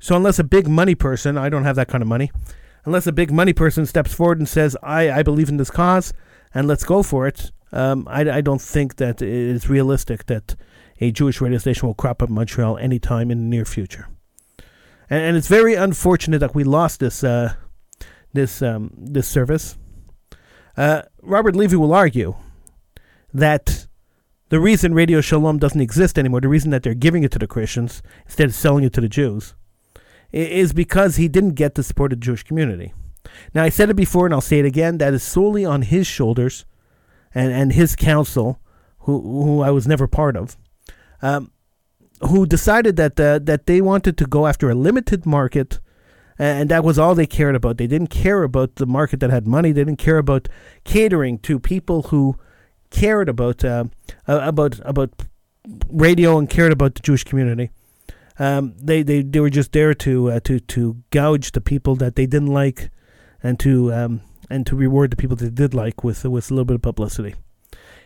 So 0.00 0.16
unless 0.16 0.38
a 0.38 0.44
big 0.44 0.66
money 0.66 0.94
person, 0.94 1.38
I 1.38 1.48
don't 1.48 1.64
have 1.64 1.76
that 1.76 1.88
kind 1.88 2.02
of 2.02 2.08
money, 2.08 2.32
unless 2.84 3.06
a 3.06 3.12
big 3.12 3.30
money 3.30 3.52
person 3.52 3.86
steps 3.86 4.12
forward 4.12 4.38
and 4.38 4.48
says, 4.48 4.76
I, 4.82 5.10
I 5.10 5.22
believe 5.22 5.48
in 5.48 5.58
this 5.58 5.70
cause 5.70 6.12
and 6.52 6.66
let's 6.66 6.84
go 6.84 7.02
for 7.02 7.28
it, 7.28 7.52
um, 7.70 8.08
I, 8.10 8.28
I 8.28 8.40
don't 8.40 8.62
think 8.62 8.96
that 8.96 9.22
it 9.22 9.28
is 9.28 9.68
realistic 9.68 10.26
that 10.26 10.56
a 11.00 11.12
Jewish 11.12 11.40
radio 11.40 11.58
station 11.58 11.86
will 11.86 11.94
crop 11.94 12.22
up 12.22 12.30
in 12.30 12.34
Montreal 12.34 12.78
anytime 12.78 13.30
in 13.30 13.38
the 13.38 13.56
near 13.56 13.64
future. 13.64 14.08
And, 15.10 15.22
and 15.22 15.36
it's 15.36 15.48
very 15.48 15.74
unfortunate 15.74 16.38
that 16.38 16.54
we 16.54 16.64
lost 16.64 17.00
this 17.00 17.24
uh, 17.24 17.54
this 18.32 18.62
um, 18.62 18.92
this 18.96 19.28
service. 19.28 19.76
Uh, 20.76 21.02
Robert 21.22 21.56
Levy 21.56 21.76
will 21.76 21.92
argue 21.92 22.36
that 23.34 23.86
the 24.48 24.60
reason 24.60 24.94
Radio 24.94 25.20
Shalom 25.20 25.58
doesn't 25.58 25.80
exist 25.80 26.18
anymore, 26.18 26.40
the 26.40 26.48
reason 26.48 26.70
that 26.70 26.82
they're 26.82 26.94
giving 26.94 27.24
it 27.24 27.32
to 27.32 27.38
the 27.38 27.46
Christians 27.46 28.02
instead 28.24 28.46
of 28.46 28.54
selling 28.54 28.84
it 28.84 28.92
to 28.94 29.00
the 29.00 29.08
Jews, 29.08 29.54
is 30.32 30.72
because 30.72 31.16
he 31.16 31.28
didn't 31.28 31.54
get 31.54 31.74
the 31.74 31.82
support 31.82 32.12
of 32.12 32.20
the 32.20 32.24
Jewish 32.24 32.44
community. 32.44 32.94
Now, 33.54 33.64
I 33.64 33.68
said 33.68 33.90
it 33.90 33.96
before 33.96 34.24
and 34.24 34.34
I'll 34.34 34.40
say 34.40 34.58
it 34.58 34.64
again 34.64 34.98
that 34.98 35.12
is 35.12 35.22
solely 35.22 35.64
on 35.64 35.82
his 35.82 36.06
shoulders 36.06 36.64
and, 37.34 37.52
and 37.52 37.72
his 37.72 37.94
council, 37.94 38.58
who, 39.00 39.20
who 39.20 39.60
I 39.60 39.70
was 39.70 39.86
never 39.86 40.06
part 40.06 40.36
of, 40.36 40.56
um, 41.20 41.50
who 42.20 42.46
decided 42.46 42.96
that, 42.96 43.18
uh, 43.18 43.38
that 43.40 43.66
they 43.66 43.80
wanted 43.80 44.16
to 44.18 44.26
go 44.26 44.46
after 44.46 44.70
a 44.70 44.74
limited 44.74 45.26
market 45.26 45.80
and 46.38 46.68
that 46.68 46.84
was 46.84 46.98
all 46.98 47.14
they 47.14 47.26
cared 47.26 47.56
about. 47.56 47.78
They 47.78 47.88
didn't 47.88 48.08
care 48.08 48.44
about 48.44 48.76
the 48.76 48.86
market 48.86 49.20
that 49.20 49.30
had 49.30 49.46
money. 49.46 49.72
They 49.72 49.82
didn't 49.82 49.98
care 49.98 50.18
about 50.18 50.48
catering 50.84 51.38
to 51.40 51.58
people 51.58 52.02
who 52.02 52.36
cared 52.90 53.28
about 53.28 53.64
uh, 53.64 53.84
about 54.26 54.78
about 54.84 55.10
radio 55.90 56.38
and 56.38 56.48
cared 56.48 56.72
about 56.72 56.94
the 56.94 57.02
Jewish 57.02 57.24
community. 57.24 57.70
Um, 58.38 58.74
they, 58.80 59.02
they 59.02 59.22
they 59.22 59.40
were 59.40 59.50
just 59.50 59.72
there 59.72 59.94
to 59.94 60.30
uh, 60.30 60.40
to 60.40 60.60
to 60.60 61.02
gouge 61.10 61.52
the 61.52 61.60
people 61.60 61.96
that 61.96 62.14
they 62.14 62.26
didn't 62.26 62.52
like, 62.52 62.90
and 63.42 63.58
to 63.60 63.92
um, 63.92 64.20
and 64.48 64.64
to 64.66 64.76
reward 64.76 65.10
the 65.10 65.16
people 65.16 65.36
they 65.36 65.50
did 65.50 65.74
like 65.74 66.04
with 66.04 66.24
with 66.24 66.50
a 66.50 66.54
little 66.54 66.64
bit 66.64 66.76
of 66.76 66.82
publicity. 66.82 67.34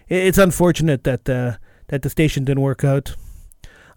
It's 0.09 0.39
unfortunate 0.39 1.05
that 1.05 1.29
uh, 1.29 1.57
that 1.89 2.01
the 2.01 2.09
station 2.09 2.45
didn't 2.45 2.63
work 2.63 2.83
out. 2.83 3.15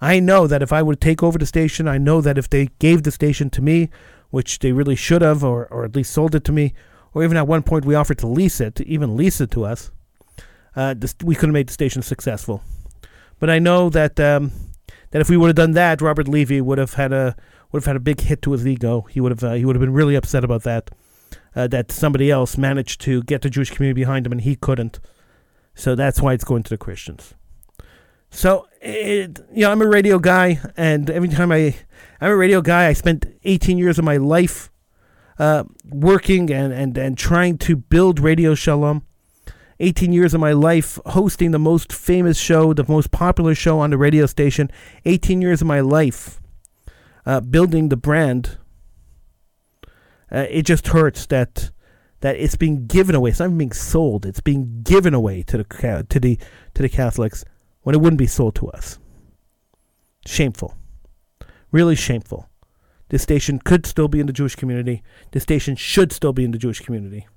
I 0.01 0.19
know 0.19 0.47
that 0.47 0.61
if 0.61 0.73
I 0.73 0.81
would 0.81 1.01
take 1.01 1.23
over 1.23 1.37
the 1.37 1.45
station, 1.45 1.87
I 1.87 1.97
know 1.97 2.21
that 2.21 2.37
if 2.37 2.49
they 2.49 2.69
gave 2.79 3.03
the 3.03 3.11
station 3.11 3.49
to 3.51 3.61
me, 3.61 3.89
which 4.29 4.59
they 4.59 4.71
really 4.71 4.95
should 4.95 5.21
have, 5.21 5.43
or 5.43 5.67
or 5.67 5.85
at 5.85 5.95
least 5.95 6.13
sold 6.13 6.35
it 6.35 6.43
to 6.45 6.51
me, 6.51 6.73
or 7.13 7.23
even 7.23 7.37
at 7.37 7.47
one 7.47 7.63
point 7.63 7.85
we 7.85 7.95
offered 7.95 8.17
to 8.19 8.27
lease 8.27 8.59
it, 8.59 8.75
to 8.75 8.87
even 8.87 9.15
lease 9.15 9.39
it 9.39 9.51
to 9.51 9.65
us, 9.65 9.91
uh, 10.75 10.93
this, 10.93 11.15
we 11.23 11.35
could 11.35 11.49
have 11.49 11.53
made 11.53 11.67
the 11.67 11.73
station 11.73 12.01
successful. 12.01 12.61
But 13.39 13.49
I 13.49 13.59
know 13.59 13.89
that 13.89 14.19
um, 14.19 14.51
that 15.11 15.21
if 15.21 15.29
we 15.29 15.37
would 15.37 15.47
have 15.47 15.55
done 15.55 15.71
that, 15.71 16.01
Robert 16.01 16.27
Levy 16.27 16.61
would 16.61 16.77
have 16.77 16.95
had 16.95 17.13
a 17.13 17.35
would 17.71 17.81
have 17.81 17.87
had 17.87 17.95
a 17.95 18.01
big 18.01 18.21
hit 18.21 18.41
to 18.43 18.51
his 18.51 18.67
ego. 18.67 19.01
He 19.09 19.21
would 19.21 19.31
have 19.31 19.43
uh, 19.43 19.53
he 19.53 19.65
would 19.65 19.75
have 19.75 19.81
been 19.81 19.93
really 19.93 20.15
upset 20.15 20.43
about 20.43 20.63
that. 20.63 20.91
Uh, 21.55 21.67
that 21.67 21.89
somebody 21.89 22.29
else 22.29 22.57
managed 22.57 22.99
to 22.99 23.23
get 23.23 23.41
the 23.41 23.49
Jewish 23.49 23.71
community 23.71 24.01
behind 24.01 24.25
him 24.25 24.33
and 24.33 24.41
he 24.41 24.57
couldn't. 24.57 24.99
So 25.73 25.95
that's 25.95 26.21
why 26.21 26.33
it's 26.33 26.43
going 26.43 26.63
to 26.63 26.69
the 26.69 26.77
Christians. 26.77 27.33
So 28.35 28.67
it, 28.81 29.39
you 29.53 29.61
know, 29.61 29.71
I'm 29.71 29.81
a 29.81 29.87
radio 29.87 30.19
guy, 30.19 30.59
and 30.75 31.09
every 31.09 31.29
time 31.29 31.53
I 31.53 31.73
I'm 32.19 32.31
a 32.31 32.35
radio 32.35 32.61
guy, 32.61 32.87
I 32.87 32.93
spent 32.93 33.25
18 33.45 33.77
years 33.77 33.97
of 33.97 34.03
my 34.03 34.17
life 34.17 34.69
uh, 35.39 35.63
working 35.85 36.51
and, 36.51 36.73
and, 36.73 36.97
and 36.97 37.17
trying 37.17 37.57
to 37.59 37.77
build 37.77 38.19
Radio 38.19 38.53
Shalom. 38.53 39.03
18 39.79 40.11
years 40.11 40.33
of 40.33 40.41
my 40.41 40.51
life 40.51 40.99
hosting 41.05 41.51
the 41.51 41.59
most 41.59 41.93
famous 41.93 42.37
show, 42.37 42.73
the 42.73 42.85
most 42.89 43.11
popular 43.11 43.55
show 43.55 43.79
on 43.79 43.91
the 43.91 43.97
radio 43.97 44.25
station. 44.25 44.69
18 45.05 45.41
years 45.41 45.61
of 45.61 45.67
my 45.67 45.79
life 45.79 46.41
uh, 47.25 47.39
building 47.39 47.87
the 47.87 47.97
brand. 47.97 48.57
Uh, 50.29 50.45
it 50.49 50.63
just 50.63 50.87
hurts 50.87 51.25
that 51.27 51.71
that 52.19 52.35
it's 52.35 52.55
being 52.55 52.85
given 52.85 53.15
away. 53.15 53.29
It's 53.29 53.39
not 53.39 53.57
being 53.57 53.71
sold. 53.71 54.25
It's 54.25 54.41
being 54.41 54.81
given 54.83 55.13
away 55.13 55.41
to 55.43 55.57
the 55.57 56.05
to 56.09 56.19
the 56.19 56.37
to 56.73 56.81
the 56.81 56.89
Catholics 56.89 57.45
when 57.85 57.95
it 57.95 58.01
wouldn't 58.01 58.19
be 58.19 58.27
sold 58.27 58.55
to 58.55 58.67
us. 58.69 58.99
Shameful, 60.25 60.75
really 61.71 61.95
shameful. 61.95 62.49
This 63.09 63.23
station 63.23 63.59
could 63.59 63.85
still 63.85 64.09
be 64.09 64.19
in 64.19 64.27
the 64.27 64.33
Jewish 64.33 64.55
community. 64.55 65.01
This 65.31 65.43
station 65.43 65.75
should 65.75 66.11
still 66.11 66.33
be 66.33 66.43
in 66.43 66.51
the 66.51 66.57
Jewish 66.57 66.81
community 66.81 67.27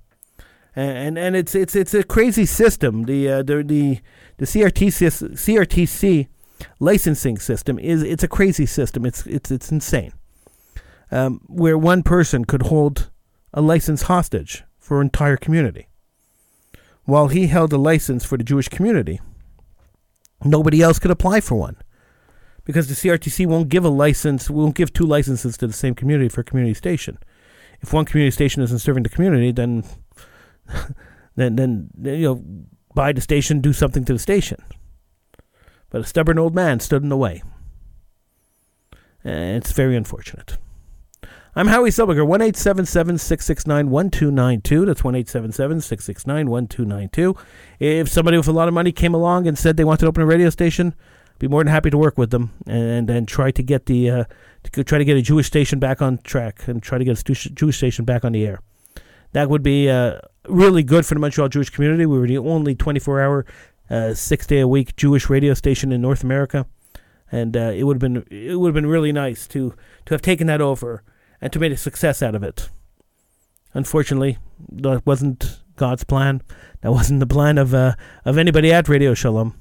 and 0.79 1.19
and 1.19 1.35
it's 1.35 1.55
it's 1.55 1.75
it's 1.75 1.93
a 1.93 2.05
crazy 2.05 2.47
system. 2.47 3.05
The 3.05 3.29
uh, 3.29 3.43
the 3.43 3.63
the 3.65 4.01
the 4.37 4.47
CRTC 4.47 5.35
CRTC 5.35 6.29
licensing 6.79 7.39
system 7.39 7.79
is 7.79 8.03
it's 8.03 8.23
a 8.23 8.29
crazy 8.29 8.67
system. 8.67 9.05
It's 9.05 9.27
it's 9.27 9.51
it's 9.51 9.73
insane. 9.73 10.13
Um, 11.11 11.41
where 11.47 11.79
one 11.79 12.03
person 12.03 12.45
could 12.45 12.63
hold 12.63 13.11
a 13.53 13.61
license 13.61 14.03
hostage 14.03 14.65
for 14.79 15.01
an 15.01 15.07
entire 15.07 15.37
community, 15.37 15.89
while 17.05 17.29
he 17.29 17.49
held 17.49 17.73
a 17.73 17.79
license 17.79 18.25
for 18.25 18.37
the 18.37 18.45
Jewish 18.45 18.69
community. 18.69 19.21
Nobody 20.45 20.83
else 20.83 20.99
could 20.99 21.11
apply 21.11 21.41
for 21.41 21.57
one 21.57 21.77
because 22.65 22.89
the 22.89 22.95
CRTC 22.95 23.47
won't 23.47 23.69
give 23.69 23.85
a 23.85 23.89
license, 23.89 24.51
won't 24.51 24.75
give 24.75 24.93
two 24.93 25.07
licenses 25.07 25.57
to 25.57 25.67
the 25.67 25.73
same 25.73 25.95
community 25.95 26.29
for 26.29 26.43
a 26.43 26.45
community 26.45 26.75
station. 26.75 27.19
If 27.81 27.93
one 27.93 28.05
community 28.05 28.33
station 28.33 28.63
isn't 28.63 28.81
serving 28.81 29.03
the 29.03 29.09
community, 29.09 29.53
then 29.53 29.85
then 31.35 31.57
then 31.57 31.91
you 32.05 32.23
know 32.23 32.45
buy 32.95 33.13
the 33.13 33.21
station, 33.21 33.61
do 33.61 33.73
something 33.73 34.05
to 34.05 34.13
the 34.13 34.19
station. 34.19 34.63
But 35.91 36.03
a 36.03 36.05
stubborn 36.05 36.39
old 36.39 36.55
man 36.55 36.81
stood 36.81 37.03
in 37.03 37.09
the 37.09 37.17
way. 37.17 37.43
And 39.25 39.57
it's 39.57 39.73
very 39.73 39.97
unfortunate. 39.97 40.59
I'm 41.59 41.67
Howie 41.67 41.91
Silberger, 41.91 42.25
1 42.25 42.55
669 42.55 43.91
1292. 43.91 44.87
That's 44.87 45.03
1 45.03 45.25
669 45.25 46.49
1292. 46.49 47.37
If 47.81 48.09
somebody 48.09 48.37
with 48.37 48.47
a 48.47 48.53
lot 48.53 48.69
of 48.69 48.75
money 48.75 48.93
came 48.93 49.13
along 49.13 49.49
and 49.49 49.59
said 49.59 49.77
they 49.77 49.83
wanted 49.83 50.03
to 50.03 50.07
open 50.07 50.23
a 50.23 50.27
radio 50.27 50.51
station, 50.51 50.95
I'd 51.27 51.39
be 51.41 51.49
more 51.49 51.65
than 51.65 51.73
happy 51.73 51.91
to 51.91 51.99
work 51.99 52.17
with 52.17 52.31
them 52.31 52.53
and 52.69 53.11
and 53.11 53.27
try 53.27 53.51
to 53.51 53.61
get 53.61 53.87
the 53.87 54.09
uh, 54.09 54.25
to 54.71 54.85
try 54.85 54.99
to 54.99 55.05
get 55.05 55.17
a 55.17 55.21
Jewish 55.21 55.49
station 55.49 55.81
back 55.81 56.01
on 56.01 56.19
track 56.19 56.69
and 56.69 56.81
try 56.81 56.97
to 56.97 57.05
get 57.05 57.19
a 57.19 57.35
Jewish 57.35 57.77
station 57.77 58.05
back 58.05 58.25
on 58.25 58.31
the 58.31 58.47
air. 58.47 58.61
That 59.33 59.51
would 59.51 59.65
be 59.65 59.91
uh, 59.91 60.21
really 60.47 60.85
good 60.85 61.07
for 61.07 61.15
the 61.15 61.21
Montreal 61.21 61.49
Jewish 61.49 61.71
community. 61.71 62.07
We 62.07 62.21
were 62.21 62.29
the 62.29 62.39
only 62.39 62.77
24 62.77 63.21
hour, 63.21 63.47
uh, 63.91 64.15
six 64.15 64.47
day 64.47 64.61
a 64.61 64.69
week 64.69 64.95
Jewish 64.95 65.29
radio 65.29 65.55
station 65.55 65.91
in 65.91 66.03
North 66.03 66.23
America, 66.23 66.67
and 67.33 67.57
uh, 67.57 67.73
it 67.75 67.83
would 67.83 68.01
have 68.01 68.13
been 68.13 68.25
it 68.31 68.61
would 68.61 68.69
have 68.69 68.81
been 68.81 68.87
really 68.87 69.11
nice 69.11 69.49
to 69.49 69.75
to 70.07 70.15
have 70.15 70.23
taken 70.23 70.47
that 70.47 70.61
over 70.61 71.03
and 71.41 71.53
to 71.53 71.59
make 71.59 71.73
a 71.73 71.77
success 71.77 72.23
out 72.23 72.35
of 72.35 72.43
it. 72.43 72.69
Unfortunately, 73.75 74.39
that 74.71 75.07
wasn't 75.07 75.61
God's 75.77 76.05
plan. 76.05 76.43
That 76.81 76.93
wasn't 76.93 77.21
the 77.21 77.27
plan 77.27 77.59
of 77.59 77.75
uh, 77.75 77.95
of 78.25 78.39
anybody 78.39 78.73
at 78.73 78.89
Radio 78.89 79.15
Shalom. 79.15 79.55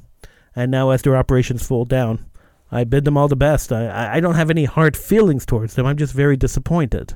And 0.55 0.71
now, 0.71 0.89
as 0.89 1.03
their 1.03 1.15
operations 1.15 1.65
fall 1.65 1.85
down, 1.85 2.25
I 2.71 2.83
bid 2.83 3.05
them 3.05 3.17
all 3.17 3.27
the 3.27 3.35
best. 3.35 3.71
I, 3.71 4.15
I 4.15 4.19
don't 4.19 4.35
have 4.35 4.49
any 4.49 4.65
hard 4.65 4.97
feelings 4.97 5.45
towards 5.45 5.75
them. 5.75 5.85
I'm 5.85 5.97
just 5.97 6.13
very 6.13 6.35
disappointed 6.35 7.15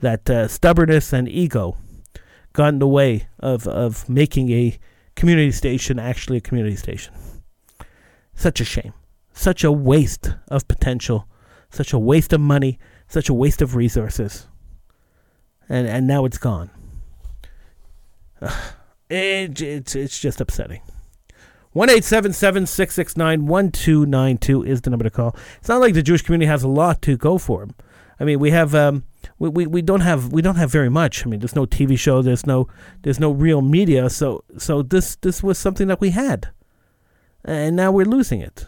that 0.00 0.28
uh, 0.30 0.48
stubbornness 0.48 1.12
and 1.12 1.28
ego 1.28 1.76
got 2.52 2.68
in 2.68 2.78
the 2.78 2.86
way 2.88 3.26
of, 3.40 3.66
of 3.66 4.08
making 4.08 4.50
a 4.50 4.78
community 5.16 5.50
station 5.50 5.98
actually 5.98 6.38
a 6.38 6.40
community 6.40 6.76
station. 6.76 7.14
Such 8.34 8.60
a 8.60 8.64
shame. 8.64 8.92
Such 9.32 9.64
a 9.64 9.72
waste 9.72 10.30
of 10.48 10.68
potential. 10.68 11.28
Such 11.70 11.92
a 11.92 11.98
waste 11.98 12.32
of 12.32 12.40
money 12.40 12.78
such 13.08 13.28
a 13.28 13.34
waste 13.34 13.62
of 13.62 13.74
resources. 13.74 14.46
And 15.68 15.86
and 15.86 16.06
now 16.06 16.24
it's 16.24 16.38
gone. 16.38 16.70
It, 19.10 19.60
it's 19.60 19.94
it's 19.94 20.18
just 20.18 20.40
upsetting. 20.40 20.80
One 21.72 21.90
eight 21.90 22.04
seven 22.04 22.32
seven 22.32 22.66
six 22.66 22.94
six 22.94 23.16
nine 23.18 23.46
one 23.46 23.70
two 23.70 24.06
nine 24.06 24.38
two 24.38 24.64
is 24.64 24.80
the 24.80 24.90
number 24.90 25.04
to 25.04 25.10
call. 25.10 25.36
It's 25.58 25.68
not 25.68 25.80
like 25.80 25.92
the 25.92 26.02
Jewish 26.02 26.22
community 26.22 26.46
has 26.46 26.62
a 26.62 26.68
lot 26.68 27.02
to 27.02 27.16
go 27.16 27.36
for. 27.36 27.68
I 28.18 28.24
mean, 28.24 28.40
we 28.40 28.50
have 28.50 28.74
um, 28.74 29.04
we, 29.38 29.50
we, 29.50 29.66
we 29.66 29.82
don't 29.82 30.00
have 30.00 30.32
we 30.32 30.40
don't 30.40 30.56
have 30.56 30.70
very 30.70 30.88
much. 30.88 31.26
I 31.26 31.28
mean, 31.28 31.40
there's 31.40 31.54
no 31.54 31.66
TV 31.66 31.98
show, 31.98 32.22
there's 32.22 32.46
no 32.46 32.66
there's 33.02 33.20
no 33.20 33.30
real 33.30 33.60
media. 33.60 34.08
So 34.08 34.42
so 34.56 34.82
this 34.82 35.16
this 35.16 35.42
was 35.42 35.58
something 35.58 35.86
that 35.88 36.00
we 36.00 36.10
had, 36.10 36.48
and 37.44 37.76
now 37.76 37.92
we're 37.92 38.06
losing 38.06 38.40
it. 38.40 38.66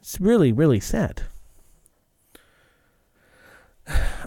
It's 0.00 0.20
really 0.20 0.52
really 0.52 0.80
sad 0.80 1.22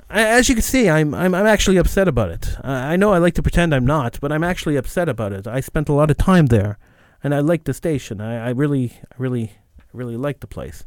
as 0.10 0.50
you 0.50 0.56
can 0.56 0.62
see, 0.62 0.90
I'm 0.90 1.14
I'm 1.14 1.36
I'm 1.36 1.46
actually 1.46 1.78
upset 1.78 2.08
about 2.08 2.32
it. 2.32 2.56
I 2.64 2.96
know 2.96 3.14
I 3.14 3.18
like 3.18 3.34
to 3.36 3.44
pretend 3.44 3.74
I'm 3.74 3.86
not, 3.86 4.20
but 4.22 4.32
I'm 4.32 4.44
actually 4.44 4.76
upset 4.76 5.10
about 5.10 5.34
it. 5.34 5.48
I 5.48 5.60
spent 5.60 5.90
a 5.90 5.94
lot 5.94 6.10
of 6.10 6.18
time 6.18 6.48
there, 6.48 6.78
and 7.24 7.36
I 7.36 7.40
like 7.40 7.66
the 7.66 7.74
station. 7.74 8.22
I, 8.22 8.48
I 8.48 8.50
really, 8.50 8.94
really, 9.18 9.54
really 9.94 10.18
like 10.18 10.40
the 10.40 10.48
place. 10.48 10.86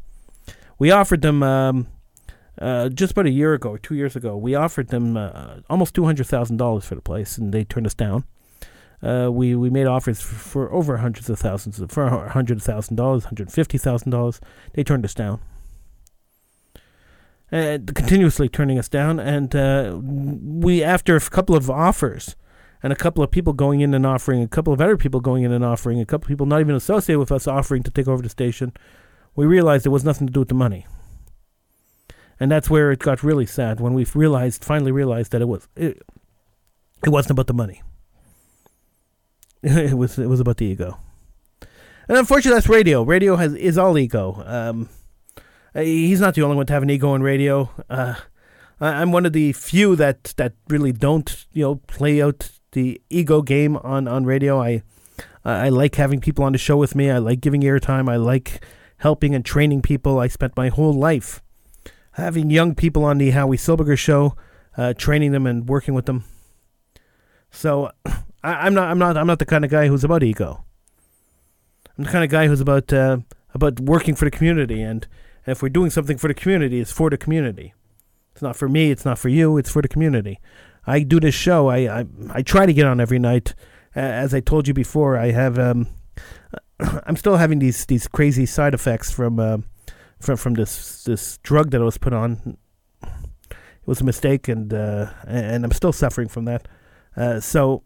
We 0.79 0.91
offered 0.91 1.23
them 1.23 1.43
um, 1.43 1.87
uh, 2.61 2.89
just 2.89 3.13
about 3.13 3.27
a 3.27 3.31
year 3.31 3.55
ago, 3.55 3.77
two 3.77 3.95
years 3.95 4.17
ago. 4.17 4.37
We 4.37 4.55
offered 4.55 4.89
them 4.89 5.17
uh, 5.17 5.61
almost 5.71 5.95
two 5.95 6.05
hundred 6.05 6.27
thousand 6.27 6.57
dollars 6.57 6.85
for 6.85 6.95
the 6.95 7.03
place, 7.03 7.39
and 7.39 7.53
they 7.53 7.65
turned 7.65 7.87
us 7.87 7.95
down. 7.95 8.25
Uh, 9.03 9.29
we 9.31 9.55
we 9.55 9.69
made 9.69 9.87
offers 9.87 10.21
for, 10.21 10.35
for 10.35 10.73
over 10.73 10.97
hundreds 10.97 11.29
of 11.29 11.39
thousands, 11.39 11.83
for 11.93 12.05
a 12.05 12.31
hundred 12.31 12.63
thousand 12.63 12.97
dollars, 12.97 13.25
hundred 13.25 13.53
fifty 13.53 13.79
thousand 13.79 14.11
dollars. 14.11 14.41
They 14.73 14.83
turned 14.83 15.05
us 15.05 15.15
down 15.15 15.41
uh, 17.53 17.79
continuously 17.87 18.49
turning 18.49 18.79
us 18.79 18.89
down. 18.89 19.21
And 19.21 19.55
uh, 19.55 19.99
we, 20.01 20.83
after 20.83 21.17
a 21.17 21.21
couple 21.21 21.55
of 21.55 21.71
offers, 21.71 22.35
and 22.83 22.93
a 22.93 22.97
couple 22.97 23.23
of 23.23 23.31
people 23.31 23.53
going 23.53 23.81
in 23.81 23.95
and 23.95 24.05
offering, 24.05 24.43
a 24.43 24.49
couple 24.49 24.73
of 24.73 24.81
other 24.81 24.97
people 24.97 25.21
going 25.21 25.45
in 25.45 25.53
and 25.53 25.65
offering, 25.65 26.01
a 26.01 26.07
couple 26.07 26.27
of 26.27 26.29
people 26.29 26.47
not 26.47 26.61
even 26.61 26.75
associated 26.75 27.21
with 27.21 27.31
us 27.31 27.47
offering 27.47 27.83
to 27.85 27.91
take 27.91 28.09
over 28.09 28.23
the 28.23 28.29
station, 28.29 28.73
we 29.37 29.47
realized 29.47 29.87
it 29.87 29.91
was 29.91 30.05
nothing 30.05 30.27
to 30.27 30.33
do 30.33 30.41
with 30.41 30.49
the 30.49 30.55
money. 30.55 30.87
And 32.41 32.51
that's 32.51 32.69
where 32.69 32.91
it 32.91 32.99
got 32.99 33.23
really 33.23 33.47
sad 33.47 33.79
when 33.79 33.95
we 33.95 34.05
realized, 34.15 34.65
finally 34.65 34.91
realized 34.91 35.31
that 35.31 35.43
it 35.43 35.47
was 35.47 35.69
it, 35.77 36.03
it 37.05 37.11
wasn't 37.11 37.33
about 37.33 37.47
the 37.47 37.55
money. 37.55 37.83
it 39.63 39.97
was 39.97 40.19
it 40.19 40.27
was 40.27 40.41
about 40.41 40.57
the 40.57 40.67
ego. 40.67 40.99
And 42.09 42.19
unfortunately, 42.19 42.57
that's 42.57 42.69
radio. 42.69 43.05
Radio 43.05 43.37
has 43.37 43.55
is 43.55 43.79
all 43.79 43.97
ego. 43.97 44.43
Um, 44.45 44.89
he's 45.75 46.21
not 46.21 46.35
the 46.35 46.43
only 46.43 46.57
one 46.57 46.67
to 46.67 46.73
have 46.73 46.83
an 46.83 46.91
ego 46.91 47.15
in 47.15 47.23
radio. 47.23 47.71
Uh, 47.89 48.15
I'm 48.81 49.13
one 49.13 49.27
of 49.27 49.33
the 49.33 49.53
few 49.53 49.95
that 49.97 50.35
that 50.37 50.55
really 50.69 50.93
don't, 50.93 51.47
you 51.53 51.63
know, 51.63 51.75
play 51.87 52.21
out 52.21 52.51
the 52.73 53.01
ego 53.11 53.43
game 53.43 53.77
on 53.77 54.09
on 54.09 54.25
radio. 54.25 54.61
I 54.61 54.83
I 55.45 55.69
like 55.69 55.95
having 55.97 56.21
people 56.21 56.45
on 56.45 56.53
the 56.53 56.59
show 56.59 56.77
with 56.77 56.95
me. 56.95 57.11
I 57.11 57.19
like 57.19 57.41
giving 57.41 57.63
airtime. 57.63 58.11
I 58.11 58.17
like 58.17 58.65
helping 58.99 59.35
and 59.35 59.45
training 59.45 59.83
people. 59.83 60.19
I 60.19 60.29
spent 60.29 60.57
my 60.57 60.69
whole 60.69 60.93
life 60.93 61.43
having 62.13 62.51
young 62.51 62.75
people 62.75 63.05
on 63.05 63.19
the 63.19 63.31
Howie 63.31 63.57
Silberger 63.57 63.99
show, 63.99 64.37
uh, 64.77 64.95
training 64.95 65.33
them 65.33 65.47
and 65.47 65.69
working 65.69 65.95
with 65.95 66.07
them. 66.07 66.25
So 67.51 67.91
I, 68.45 68.67
am 68.67 68.75
not 68.75 68.89
I'm 68.89 68.99
not 68.99 69.17
I'm 69.17 69.27
not 69.27 69.39
the 69.39 69.47
kind 69.47 69.65
of 69.65 69.71
guy 69.71 69.89
who's 69.89 70.05
about 70.05 70.23
ego. 70.23 70.65
I'm 71.97 72.05
the 72.05 72.11
kind 72.11 72.25
of 72.25 72.31
guy 72.31 72.47
who's 72.47 72.61
about 72.61 72.93
uh, 72.93 73.19
about 73.55 73.81
working 73.81 74.15
for 74.15 74.25
the 74.25 74.31
community 74.31 74.83
and 74.83 75.07
and 75.45 75.53
if 75.53 75.63
we're 75.63 75.69
doing 75.69 75.91
something 75.91 76.19
for 76.19 76.29
the 76.29 76.35
community, 76.35 76.81
it's 76.81 76.93
for 76.93 77.11
the 77.11 77.19
community. 77.19 77.75
It's 78.33 78.43
not 78.43 78.57
for 78.57 78.69
me. 78.69 78.91
It's 78.91 79.05
not 79.05 79.19
for 79.19 79.29
you. 79.29 79.59
It's 79.59 79.71
for 79.71 79.83
the 79.83 79.89
community. 79.89 80.41
I 80.87 81.01
do 81.01 81.21
this 81.21 81.35
show. 81.35 81.69
I 81.69 82.01
I, 82.01 82.07
I 82.31 82.43
try 82.43 82.67
to 82.67 82.73
get 82.73 82.87
on 82.87 83.01
every 83.01 83.19
night. 83.19 83.55
As 83.95 84.33
I 84.33 84.41
told 84.41 84.67
you 84.67 84.75
before, 84.75 85.19
I 85.19 85.33
have 85.33 85.59
um, 85.59 85.89
I'm 87.07 87.17
still 87.17 87.37
having 87.37 87.59
these 87.59 87.87
these 87.87 88.09
crazy 88.09 88.47
side 88.47 88.75
effects 88.75 89.11
from 89.11 89.39
uh, 89.39 89.59
from 90.21 90.37
from 90.37 90.55
this 90.55 91.05
this 91.05 91.39
drug 91.39 91.71
that 91.71 91.81
I 91.81 91.85
was 91.85 91.99
put 91.99 92.13
on. 92.13 92.57
It 93.03 93.87
was 93.87 94.01
a 94.01 94.05
mistake, 94.05 94.49
and 94.49 94.73
uh, 94.73 95.11
and 95.27 95.65
I'm 95.65 95.73
still 95.73 95.93
suffering 95.93 96.29
from 96.29 96.45
that. 96.47 96.69
Uh, 97.17 97.41
so 97.41 97.83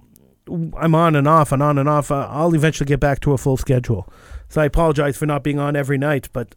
I'm 0.76 0.94
on 0.94 1.16
and 1.16 1.26
off 1.26 1.52
and 1.52 1.62
on 1.62 1.78
and 1.78 1.88
off. 1.88 2.10
I'll 2.10 2.54
eventually 2.54 2.86
get 2.86 3.00
back 3.00 3.20
to 3.20 3.32
a 3.32 3.38
full 3.38 3.56
schedule. 3.56 4.08
So 4.48 4.60
I 4.60 4.66
apologize 4.66 5.16
for 5.16 5.26
not 5.26 5.42
being 5.42 5.58
on 5.58 5.74
every 5.74 5.98
night, 5.98 6.28
but 6.32 6.54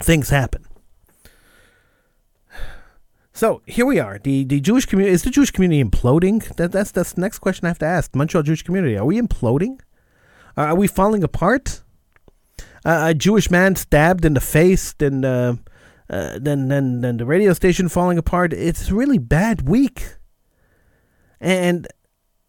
things 0.00 0.30
happen. 0.30 0.64
So 3.36 3.62
here 3.66 3.84
we 3.84 3.98
are. 3.98 4.20
The 4.22 4.44
the 4.44 4.60
Jewish 4.60 4.86
community 4.86 5.12
is 5.12 5.24
the 5.24 5.30
Jewish 5.30 5.50
community 5.50 5.82
imploding? 5.82 6.54
That 6.54 6.70
that's 6.70 6.92
that's 6.92 7.14
the 7.14 7.20
next 7.20 7.40
question 7.40 7.66
I 7.66 7.70
have 7.70 7.80
to 7.80 7.86
ask. 7.86 8.14
Montreal 8.14 8.44
Jewish 8.44 8.62
community, 8.62 8.96
are 8.96 9.04
we 9.04 9.20
imploding? 9.20 9.80
Uh, 10.56 10.62
are 10.62 10.76
we 10.76 10.86
falling 10.86 11.24
apart? 11.24 11.82
Uh, 12.84 13.06
a 13.08 13.14
Jewish 13.14 13.50
man 13.50 13.74
stabbed 13.74 14.24
in 14.24 14.34
the 14.34 14.40
face, 14.40 14.92
then 14.92 15.24
uh, 15.24 15.56
uh, 16.08 16.38
then 16.40 16.68
then 16.68 17.00
then 17.00 17.16
the 17.16 17.26
radio 17.26 17.52
station 17.54 17.88
falling 17.88 18.18
apart. 18.18 18.52
It's 18.52 18.90
a 18.90 18.94
really 18.94 19.18
bad 19.18 19.68
week, 19.68 20.14
and 21.40 21.88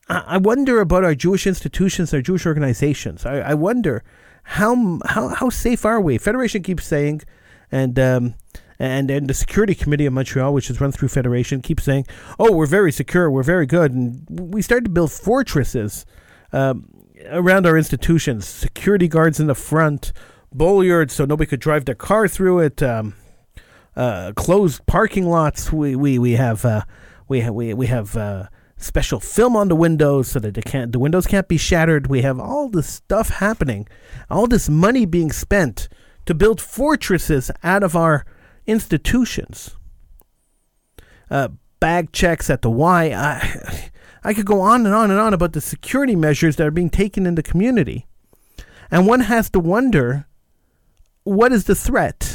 I, 0.08 0.24
I 0.28 0.38
wonder 0.38 0.82
about 0.82 1.04
our 1.04 1.16
Jewish 1.16 1.48
institutions, 1.48 2.14
our 2.14 2.22
Jewish 2.22 2.46
organizations. 2.46 3.26
I, 3.26 3.38
I 3.40 3.54
wonder 3.56 4.04
how 4.46 5.00
how 5.06 5.30
how 5.30 5.50
safe 5.50 5.86
are 5.86 6.00
we? 6.00 6.18
Federation 6.18 6.64
keeps 6.64 6.86
saying 6.86 7.22
and 7.72 8.00
um, 8.00 8.36
and 8.80 9.10
and 9.10 9.28
the 9.28 9.34
security 9.34 9.76
committee 9.76 10.06
of 10.06 10.14
Montreal, 10.14 10.54
which 10.54 10.70
is 10.70 10.80
run 10.80 10.92
through 10.92 11.10
Federation, 11.10 11.62
keeps 11.62 11.84
saying, 11.84 12.06
"Oh, 12.40 12.52
we're 12.52 12.68
very 12.68 12.92
secure, 12.92 13.30
we're 13.30 13.44
very 13.44 13.66
good," 13.66 13.92
and 13.92 14.26
we 14.30 14.62
started 14.62 14.86
to 14.86 14.92
build 14.92 15.12
fortresses 15.12 16.06
um, 16.54 16.88
around 17.30 17.66
our 17.66 17.78
institutions, 17.78 18.46
security 18.46 19.08
guards 19.08 19.40
in 19.40 19.48
the 19.48 19.56
front, 19.56 20.14
bollards 20.54 21.14
so 21.14 21.26
nobody 21.26 21.50
could 21.50 21.60
drive 21.60 21.86
their 21.86 21.96
car 21.96 22.28
through 22.28 22.60
it, 22.60 22.84
um, 22.84 23.16
uh, 23.96 24.32
closed 24.36 24.86
parking 24.86 25.28
lots. 25.28 25.74
We 25.74 25.96
we 25.96 26.20
we 26.20 26.34
have 26.34 26.64
uh, 26.64 26.84
we 27.28 27.42
have 27.42 27.54
we 27.54 27.74
we 27.74 27.88
have. 27.88 28.16
Uh, 28.16 28.48
special 28.78 29.20
film 29.20 29.56
on 29.56 29.68
the 29.68 29.76
windows 29.76 30.28
so 30.28 30.40
that 30.40 30.54
they 30.54 30.62
can't 30.62 30.92
the 30.92 31.00
windows 31.00 31.26
can't 31.26 31.48
be 31.48 31.58
shattered 31.58 32.08
we 32.08 32.22
have 32.22 32.40
all 32.40 32.70
this 32.70 32.88
stuff 32.88 33.30
happening 33.30 33.88
all 34.30 34.48
this 34.48 34.68
money 34.70 35.06
being 35.06 35.32
spent 35.32 35.88
to 36.26 36.34
build 36.34 36.60
fortresses 36.60 37.52
out 37.64 37.84
of 37.84 37.96
our 37.96 38.26
institutions. 38.66 39.76
Uh, 41.30 41.50
bag 41.80 42.12
checks 42.12 42.50
at 42.50 42.62
the 42.62 42.70
Y. 42.70 43.06
I, 43.06 43.92
I 44.24 44.34
could 44.34 44.46
go 44.46 44.62
on 44.62 44.86
and 44.86 44.96
on 44.96 45.12
and 45.12 45.20
on 45.20 45.34
about 45.34 45.54
the 45.54 45.62
security 45.62 46.16
measures 46.16 46.56
that 46.56 46.68
are 46.68 46.72
being 46.72 46.90
taken 46.90 47.26
in 47.26 47.36
the 47.36 47.44
community. 47.44 48.08
And 48.92 49.08
one 49.08 49.22
has 49.22 49.50
to 49.52 49.60
wonder 49.60 50.28
what 51.24 51.52
is 51.52 51.66
the 51.66 51.76
threat? 51.76 52.35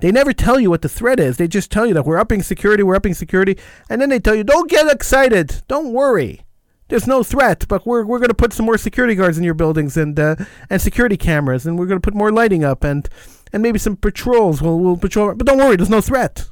They 0.00 0.12
never 0.12 0.32
tell 0.32 0.60
you 0.60 0.70
what 0.70 0.82
the 0.82 0.88
threat 0.88 1.18
is. 1.18 1.36
They 1.36 1.48
just 1.48 1.70
tell 1.70 1.86
you 1.86 1.94
that 1.94 2.04
we're 2.04 2.18
upping 2.18 2.42
security, 2.42 2.82
we're 2.82 2.94
upping 2.94 3.14
security, 3.14 3.58
and 3.90 4.00
then 4.00 4.10
they 4.10 4.20
tell 4.20 4.34
you, 4.34 4.44
don't 4.44 4.70
get 4.70 4.90
excited, 4.90 5.62
don't 5.66 5.92
worry. 5.92 6.42
There's 6.88 7.06
no 7.06 7.22
threat, 7.22 7.66
but 7.68 7.86
we're 7.86 8.04
we're 8.04 8.18
going 8.18 8.28
to 8.28 8.34
put 8.34 8.54
some 8.54 8.64
more 8.64 8.78
security 8.78 9.14
guards 9.14 9.36
in 9.36 9.44
your 9.44 9.54
buildings 9.54 9.96
and 9.96 10.18
uh, 10.18 10.36
and 10.70 10.80
security 10.80 11.18
cameras, 11.18 11.66
and 11.66 11.78
we're 11.78 11.86
going 11.86 12.00
to 12.00 12.04
put 12.04 12.14
more 12.14 12.32
lighting 12.32 12.64
up 12.64 12.82
and 12.82 13.08
and 13.52 13.62
maybe 13.62 13.78
some 13.78 13.96
patrols. 13.96 14.62
We'll 14.62 14.78
we'll 14.78 14.96
patrol, 14.96 15.34
but 15.34 15.46
don't 15.46 15.58
worry, 15.58 15.76
there's 15.76 15.90
no 15.90 16.00
threat. 16.00 16.48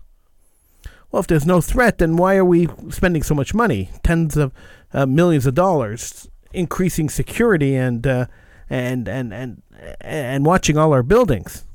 Well, 1.11 1.21
if 1.21 1.27
there's 1.27 1.47
no 1.47 1.63
threat, 1.63 1.99
then 1.99 2.17
why 2.17 2.37
are 2.37 2.45
we 2.45 2.69
spending 2.91 3.23
so 3.23 3.35
much 3.35 3.55
money, 3.55 3.91
tens 4.03 4.37
of 4.37 4.53
uh, 4.93 5.07
millions 5.07 5.47
of 5.47 5.55
dollars, 5.55 6.29
increasing 6.53 7.09
security 7.09 7.75
and 7.75 8.07
uh, 8.07 8.27
and 8.69 9.09
and 9.09 9.33
and 9.33 9.63
and 10.03 10.45
watching 10.45 10.77
all 10.77 10.93
our 10.93 11.03
buildings? 11.03 11.66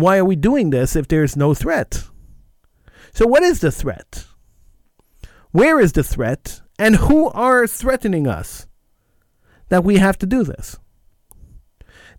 Why 0.00 0.18
are 0.18 0.24
we 0.24 0.36
doing 0.36 0.70
this 0.70 0.94
if 0.94 1.08
there's 1.08 1.36
no 1.36 1.54
threat? 1.54 2.04
So, 3.12 3.26
what 3.26 3.42
is 3.42 3.60
the 3.60 3.72
threat? 3.72 4.26
Where 5.50 5.80
is 5.80 5.92
the 5.92 6.04
threat? 6.04 6.60
And 6.78 6.96
who 6.96 7.28
are 7.30 7.66
threatening 7.66 8.28
us 8.28 8.66
that 9.68 9.82
we 9.82 9.96
have 9.96 10.16
to 10.18 10.26
do 10.26 10.44
this? 10.44 10.78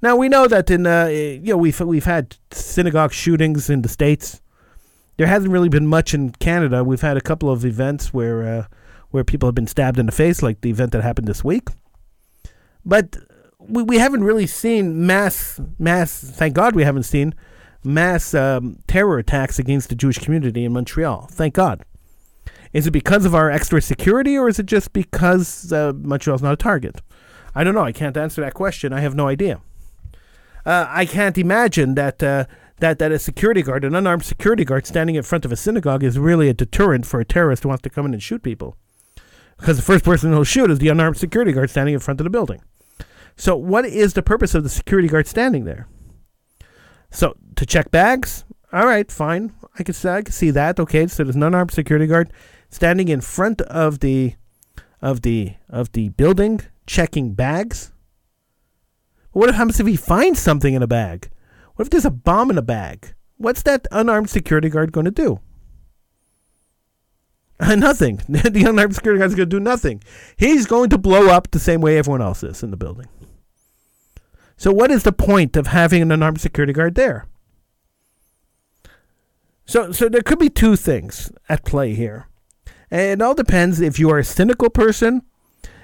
Now 0.01 0.15
we 0.15 0.29
know 0.29 0.47
that 0.47 0.69
in 0.69 0.85
uh, 0.85 1.07
you 1.07 1.53
know 1.53 1.57
we've 1.57 1.79
we've 1.79 2.05
had 2.05 2.35
synagogue 2.51 3.13
shootings 3.13 3.69
in 3.69 3.81
the 3.81 3.89
states. 3.89 4.41
There 5.17 5.27
hasn't 5.27 5.51
really 5.51 5.69
been 5.69 5.87
much 5.87 6.13
in 6.13 6.31
Canada. 6.31 6.83
We've 6.83 7.01
had 7.01 7.17
a 7.17 7.21
couple 7.21 7.49
of 7.49 7.65
events 7.65 8.13
where 8.13 8.43
uh, 8.43 8.65
where 9.11 9.23
people 9.23 9.47
have 9.47 9.55
been 9.55 9.67
stabbed 9.67 9.99
in 9.99 10.05
the 10.05 10.11
face, 10.11 10.41
like 10.41 10.61
the 10.61 10.69
event 10.69 10.91
that 10.91 11.03
happened 11.03 11.27
this 11.27 11.43
week. 11.43 11.69
But 12.85 13.17
we, 13.57 13.83
we 13.83 13.97
haven't 13.97 14.23
really 14.23 14.47
seen 14.47 15.05
mass 15.05 15.59
mass. 15.77 16.19
Thank 16.19 16.53
God 16.55 16.75
we 16.75 16.83
haven't 16.83 17.03
seen 17.03 17.35
mass 17.83 18.33
um, 18.33 18.79
terror 18.87 19.17
attacks 19.17 19.59
against 19.59 19.89
the 19.89 19.95
Jewish 19.95 20.17
community 20.17 20.65
in 20.65 20.73
Montreal. 20.73 21.27
Thank 21.31 21.53
God. 21.53 21.83
Is 22.71 22.85
it 22.85 22.91
because 22.91 23.25
of 23.25 23.33
our 23.33 23.49
extra 23.49 23.81
security, 23.81 24.37
or 24.37 24.47
is 24.47 24.59
it 24.59 24.67
just 24.67 24.93
because 24.93 25.73
uh, 25.73 25.93
Montreal's 25.95 26.41
not 26.41 26.53
a 26.53 26.57
target? 26.57 27.01
I 27.55 27.63
don't 27.63 27.73
know. 27.73 27.83
I 27.83 27.91
can't 27.91 28.15
answer 28.15 28.41
that 28.41 28.53
question. 28.53 28.93
I 28.93 28.99
have 28.99 29.15
no 29.15 29.27
idea. 29.27 29.61
Uh, 30.65 30.85
I 30.87 31.05
can't 31.05 31.37
imagine 31.37 31.95
that 31.95 32.21
uh, 32.21 32.45
that 32.79 32.99
that 32.99 33.11
a 33.11 33.17
security 33.17 33.63
guard, 33.63 33.83
an 33.83 33.95
unarmed 33.95 34.23
security 34.23 34.65
guard, 34.65 34.85
standing 34.85 35.15
in 35.15 35.23
front 35.23 35.45
of 35.45 35.51
a 35.51 35.55
synagogue 35.55 36.03
is 36.03 36.19
really 36.19 36.47
a 36.47 36.53
deterrent 36.53 37.05
for 37.05 37.19
a 37.19 37.25
terrorist 37.25 37.63
who 37.63 37.69
wants 37.69 37.81
to 37.83 37.89
come 37.89 38.05
in 38.05 38.13
and 38.13 38.21
shoot 38.21 38.43
people. 38.43 38.75
Because 39.57 39.77
the 39.77 39.83
first 39.83 40.05
person 40.05 40.31
who'll 40.31 40.43
shoot 40.43 40.71
is 40.71 40.79
the 40.79 40.87
unarmed 40.89 41.17
security 41.17 41.51
guard 41.51 41.69
standing 41.69 41.93
in 41.93 41.99
front 41.99 42.19
of 42.19 42.23
the 42.23 42.29
building. 42.29 42.61
So, 43.35 43.55
what 43.55 43.85
is 43.85 44.13
the 44.13 44.21
purpose 44.21 44.53
of 44.53 44.63
the 44.63 44.69
security 44.69 45.07
guard 45.07 45.27
standing 45.27 45.65
there? 45.65 45.87
So, 47.11 47.35
to 47.55 47.65
check 47.65 47.91
bags? 47.91 48.45
All 48.71 48.85
right, 48.85 49.11
fine. 49.11 49.53
I 49.77 49.83
can, 49.83 49.95
I 50.09 50.21
can 50.21 50.31
see 50.31 50.51
that. 50.51 50.79
Okay, 50.79 51.07
so 51.07 51.23
there's 51.23 51.35
an 51.35 51.43
unarmed 51.43 51.71
security 51.71 52.07
guard 52.07 52.31
standing 52.69 53.07
in 53.07 53.21
front 53.21 53.61
of 53.61 53.99
the 53.99 54.35
of 55.01 55.21
the 55.21 55.53
of 55.69 55.91
the 55.93 56.09
building 56.09 56.61
checking 56.85 57.33
bags. 57.33 57.91
What 59.31 59.53
happens 59.53 59.79
if 59.79 59.87
he 59.87 59.95
finds 59.95 60.39
something 60.39 60.73
in 60.73 60.83
a 60.83 60.87
bag? 60.87 61.29
What 61.75 61.85
if 61.85 61.89
there's 61.91 62.05
a 62.05 62.11
bomb 62.11 62.51
in 62.51 62.57
a 62.57 62.63
bag? 62.63 63.13
What's 63.37 63.61
that 63.63 63.87
unarmed 63.91 64.29
security 64.29 64.69
guard 64.69 64.91
going 64.91 65.05
to 65.05 65.11
do? 65.11 65.39
nothing. 67.77 68.17
the 68.27 68.65
unarmed 68.67 68.95
security 68.95 69.19
guard 69.19 69.31
is 69.31 69.35
going 69.35 69.49
to 69.49 69.55
do 69.55 69.59
nothing. 69.59 70.03
He's 70.35 70.65
going 70.65 70.89
to 70.89 70.97
blow 70.97 71.27
up 71.27 71.51
the 71.51 71.59
same 71.59 71.81
way 71.81 71.97
everyone 71.97 72.21
else 72.21 72.43
is 72.43 72.63
in 72.63 72.71
the 72.71 72.77
building. 72.77 73.07
So, 74.59 74.73
what 74.73 74.91
is 74.91 75.03
the 75.03 75.13
point 75.13 75.55
of 75.55 75.67
having 75.67 76.01
an 76.01 76.11
unarmed 76.11 76.41
security 76.41 76.73
guard 76.73 76.95
there? 76.95 77.25
So, 79.65 79.93
so 79.93 80.09
there 80.09 80.21
could 80.21 80.37
be 80.37 80.49
two 80.49 80.75
things 80.75 81.31
at 81.47 81.63
play 81.63 81.93
here. 81.93 82.27
And 82.91 83.21
it 83.21 83.23
all 83.23 83.33
depends 83.33 83.79
if 83.79 83.97
you 83.99 84.09
are 84.09 84.19
a 84.19 84.23
cynical 84.25 84.69
person, 84.69 85.21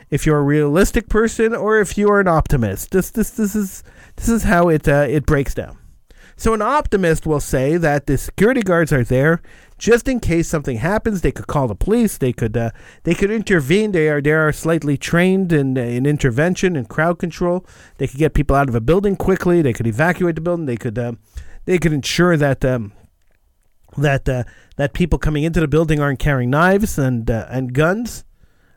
if 0.09 0.25
you're 0.25 0.39
a 0.39 0.43
realistic 0.43 1.07
person, 1.07 1.55
or 1.55 1.79
if 1.79 1.97
you 1.97 2.09
are 2.09 2.19
an 2.19 2.27
optimist. 2.27 2.91
This, 2.91 3.09
this, 3.11 3.29
this 3.29 3.55
is 3.55 3.81
this 4.17 4.27
is 4.27 4.43
how 4.43 4.67
it 4.67 4.89
uh, 4.89 5.07
it 5.07 5.25
breaks 5.25 5.53
down. 5.53 5.77
So 6.37 6.53
an 6.53 6.61
optimist 6.61 7.25
will 7.25 7.39
say 7.39 7.77
that 7.77 8.07
the 8.07 8.17
security 8.17 8.61
guards 8.61 8.91
are 8.91 9.03
there 9.03 9.41
just 9.77 10.07
in 10.07 10.19
case 10.19 10.47
something 10.47 10.77
happens. 10.77 11.21
They 11.21 11.31
could 11.31 11.47
call 11.47 11.67
the 11.67 11.75
police. 11.75 12.17
They 12.17 12.33
could 12.33 12.57
uh, 12.57 12.71
they 13.03 13.13
could 13.13 13.31
intervene. 13.31 13.91
They 13.91 14.09
are 14.09 14.21
they 14.21 14.31
are 14.31 14.51
slightly 14.51 14.97
trained 14.97 15.53
in 15.53 15.77
in 15.77 16.05
intervention 16.05 16.75
and 16.75 16.89
crowd 16.89 17.19
control. 17.19 17.65
They 17.97 18.07
could 18.07 18.19
get 18.19 18.33
people 18.33 18.55
out 18.55 18.69
of 18.69 18.75
a 18.75 18.81
building 18.81 19.15
quickly. 19.15 19.61
They 19.61 19.73
could 19.73 19.87
evacuate 19.87 20.35
the 20.35 20.41
building. 20.41 20.65
They 20.65 20.77
could 20.77 20.97
uh, 20.99 21.13
they 21.65 21.77
could 21.77 21.93
ensure 21.93 22.35
that 22.37 22.65
um, 22.65 22.91
that 23.97 24.27
uh, 24.27 24.43
that 24.75 24.93
people 24.93 25.19
coming 25.19 25.43
into 25.43 25.59
the 25.59 25.67
building 25.67 25.99
aren't 25.99 26.19
carrying 26.19 26.49
knives 26.49 26.97
and 26.97 27.29
uh, 27.29 27.47
and 27.49 27.73
guns. 27.73 28.25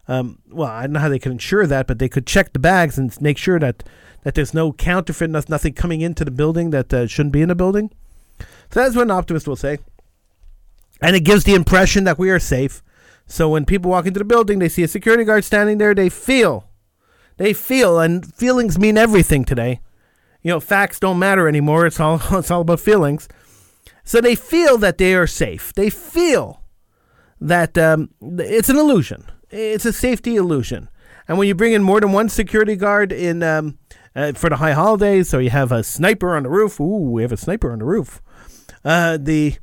Um, 0.09 0.39
well, 0.51 0.69
I 0.69 0.83
don't 0.83 0.93
know 0.93 1.01
how 1.01 1.11
they 1.11 1.19
could 1.19 1.33
ensure 1.33 1.67
that, 1.67 1.87
but 1.87 1.99
they 1.99 2.09
could 2.09 2.27
check 2.27 2.55
the 2.55 2.59
bags 2.59 2.97
and 2.97 3.15
make 3.21 3.37
sure 3.37 3.59
that, 3.59 3.85
that 4.29 4.35
there's 4.35 4.53
no 4.53 4.75
counterfeit, 4.75 5.31
nothing 5.31 5.73
coming 5.73 6.03
into 6.03 6.23
the 6.23 6.31
building 6.31 6.69
that 6.69 6.93
uh, 6.93 7.07
shouldn't 7.07 7.33
be 7.33 7.41
in 7.41 7.49
the 7.49 7.55
building. 7.55 7.91
So 8.39 8.83
that's 8.83 8.95
what 8.95 9.05
an 9.05 9.11
optimist 9.11 9.49
will 9.49 9.57
say, 9.57 9.79
and 11.01 11.17
it 11.17 11.21
gives 11.21 11.45
the 11.45 11.55
impression 11.55 12.05
that 12.05 12.19
we 12.19 12.29
are 12.29 12.39
safe. 12.39 12.83
So 13.27 13.49
when 13.49 13.65
people 13.65 13.91
walk 13.91 14.05
into 14.05 14.19
the 14.19 14.27
building, 14.27 14.59
they 14.59 14.69
see 14.69 14.83
a 14.83 14.89
security 14.89 15.25
guard 15.25 15.45
standing 15.45 15.79
there. 15.79 15.95
They 15.95 16.11
feel, 16.11 16.69
they 17.39 17.55
feel, 17.55 17.99
and 17.99 18.35
feelings 18.35 18.79
mean 18.79 18.99
everything 18.99 19.47
today. 19.47 19.81
You 20.43 20.51
know, 20.51 20.61
facts 20.61 21.01
don't 21.01 21.19
matter 21.19 21.49
anymore. 21.49 21.87
It's 21.87 21.99
all 21.99 22.21
it's 22.39 22.51
all 22.51 22.61
about 22.61 22.81
feelings. 22.81 23.29
So 24.05 24.21
they 24.21 24.35
feel 24.35 24.77
that 24.77 24.99
they 24.99 25.15
are 25.15 25.27
safe. 25.27 25.73
They 25.73 25.89
feel 25.89 26.61
that 27.41 27.79
um, 27.79 28.11
it's 28.21 28.69
an 28.69 28.77
illusion. 28.77 29.25
It's 29.49 29.87
a 29.87 29.93
safety 29.95 30.37
illusion. 30.37 30.91
And 31.27 31.39
when 31.39 31.49
you 31.49 31.55
bring 31.55 31.73
in 31.73 31.83
more 31.83 32.01
than 32.01 32.13
one 32.13 32.29
security 32.29 32.77
guard 32.77 33.11
in 33.11 33.43
um, 33.43 33.79
uh, 34.15 34.33
for 34.33 34.51
the 34.51 34.57
high 34.57 34.73
holidays, 34.73 35.29
so 35.29 35.39
you 35.39 35.51
have 35.51 35.73
a 35.73 35.83
sniper 35.83 36.37
on 36.37 36.45
the 36.45 36.49
roof. 36.49 36.81
Ooh, 36.81 37.11
we 37.11 37.23
have 37.23 37.33
a 37.33 37.37
sniper 37.37 37.73
on 37.73 37.79
the 37.79 37.85
roof. 37.85 38.21
Uh, 38.85 39.19
the, 39.21 39.57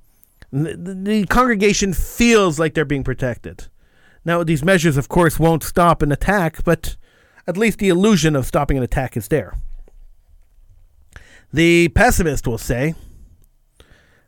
the 0.51 0.75
the 0.77 1.25
congregation 1.27 1.93
feels 1.93 2.59
like 2.59 2.73
they're 2.73 2.85
being 2.85 3.03
protected. 3.03 3.67
Now, 4.23 4.43
these 4.43 4.63
measures, 4.65 4.97
of 4.97 5.07
course, 5.07 5.39
won't 5.39 5.63
stop 5.63 6.01
an 6.01 6.11
attack, 6.11 6.63
but 6.63 6.95
at 7.47 7.57
least 7.57 7.77
the 7.79 7.89
illusion 7.89 8.35
of 8.35 8.45
stopping 8.45 8.77
an 8.77 8.83
attack 8.83 9.15
is 9.15 9.27
there. 9.27 9.55
The 11.53 11.89
pessimist 11.89 12.47
will 12.47 12.57
say, 12.57 12.95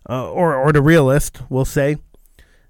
uh, 0.07 0.31
or, 0.31 0.55
or 0.55 0.71
the 0.71 0.81
realist 0.81 1.41
will 1.49 1.65
say, 1.65 1.97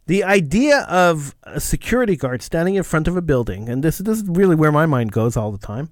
the 0.07 0.23
idea 0.23 0.79
of 0.83 1.35
a 1.43 1.59
security 1.59 2.15
guard 2.15 2.41
standing 2.41 2.75
in 2.75 2.83
front 2.83 3.09
of 3.09 3.17
a 3.17 3.21
building, 3.21 3.67
and 3.67 3.83
this, 3.83 3.97
this 3.97 4.21
is 4.21 4.27
really 4.27 4.55
where 4.55 4.71
my 4.71 4.85
mind 4.85 5.11
goes 5.11 5.35
all 5.35 5.51
the 5.51 5.57
time. 5.57 5.89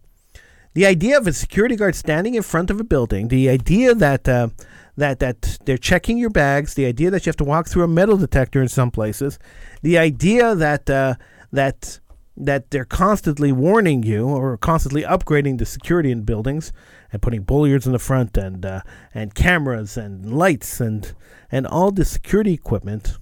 The 0.75 0.85
idea 0.85 1.17
of 1.17 1.25
a 1.25 1.31
security 1.31 1.77
guard 1.77 1.95
standing 1.95 2.35
in 2.35 2.43
front 2.43 2.69
of 2.69 2.81
a 2.81 2.83
building, 2.83 3.29
the 3.29 3.47
idea 3.49 3.95
that 3.95 4.27
uh, 4.27 4.49
that 4.97 5.19
that 5.19 5.57
they're 5.63 5.77
checking 5.77 6.17
your 6.17 6.29
bags, 6.29 6.73
the 6.73 6.85
idea 6.85 7.09
that 7.11 7.25
you 7.25 7.29
have 7.29 7.37
to 7.37 7.45
walk 7.45 7.69
through 7.69 7.83
a 7.83 7.87
metal 7.87 8.17
detector 8.17 8.61
in 8.61 8.67
some 8.67 8.91
places, 8.91 9.39
the 9.83 9.97
idea 9.97 10.53
that 10.53 10.89
uh, 10.89 11.15
that 11.53 12.01
that 12.35 12.71
they're 12.71 12.83
constantly 12.83 13.53
warning 13.53 14.03
you 14.03 14.27
or 14.27 14.57
constantly 14.57 15.03
upgrading 15.03 15.59
the 15.59 15.65
security 15.65 16.11
in 16.11 16.23
buildings 16.23 16.73
and 17.13 17.21
putting 17.21 17.43
bollards 17.43 17.85
in 17.85 17.93
the 17.93 17.99
front 17.99 18.35
and 18.35 18.65
uh, 18.65 18.81
and 19.13 19.33
cameras 19.33 19.95
and 19.95 20.33
lights 20.33 20.81
and 20.81 21.13
and 21.49 21.65
all 21.65 21.89
the 21.89 22.03
security 22.03 22.51
equipment 22.51 23.17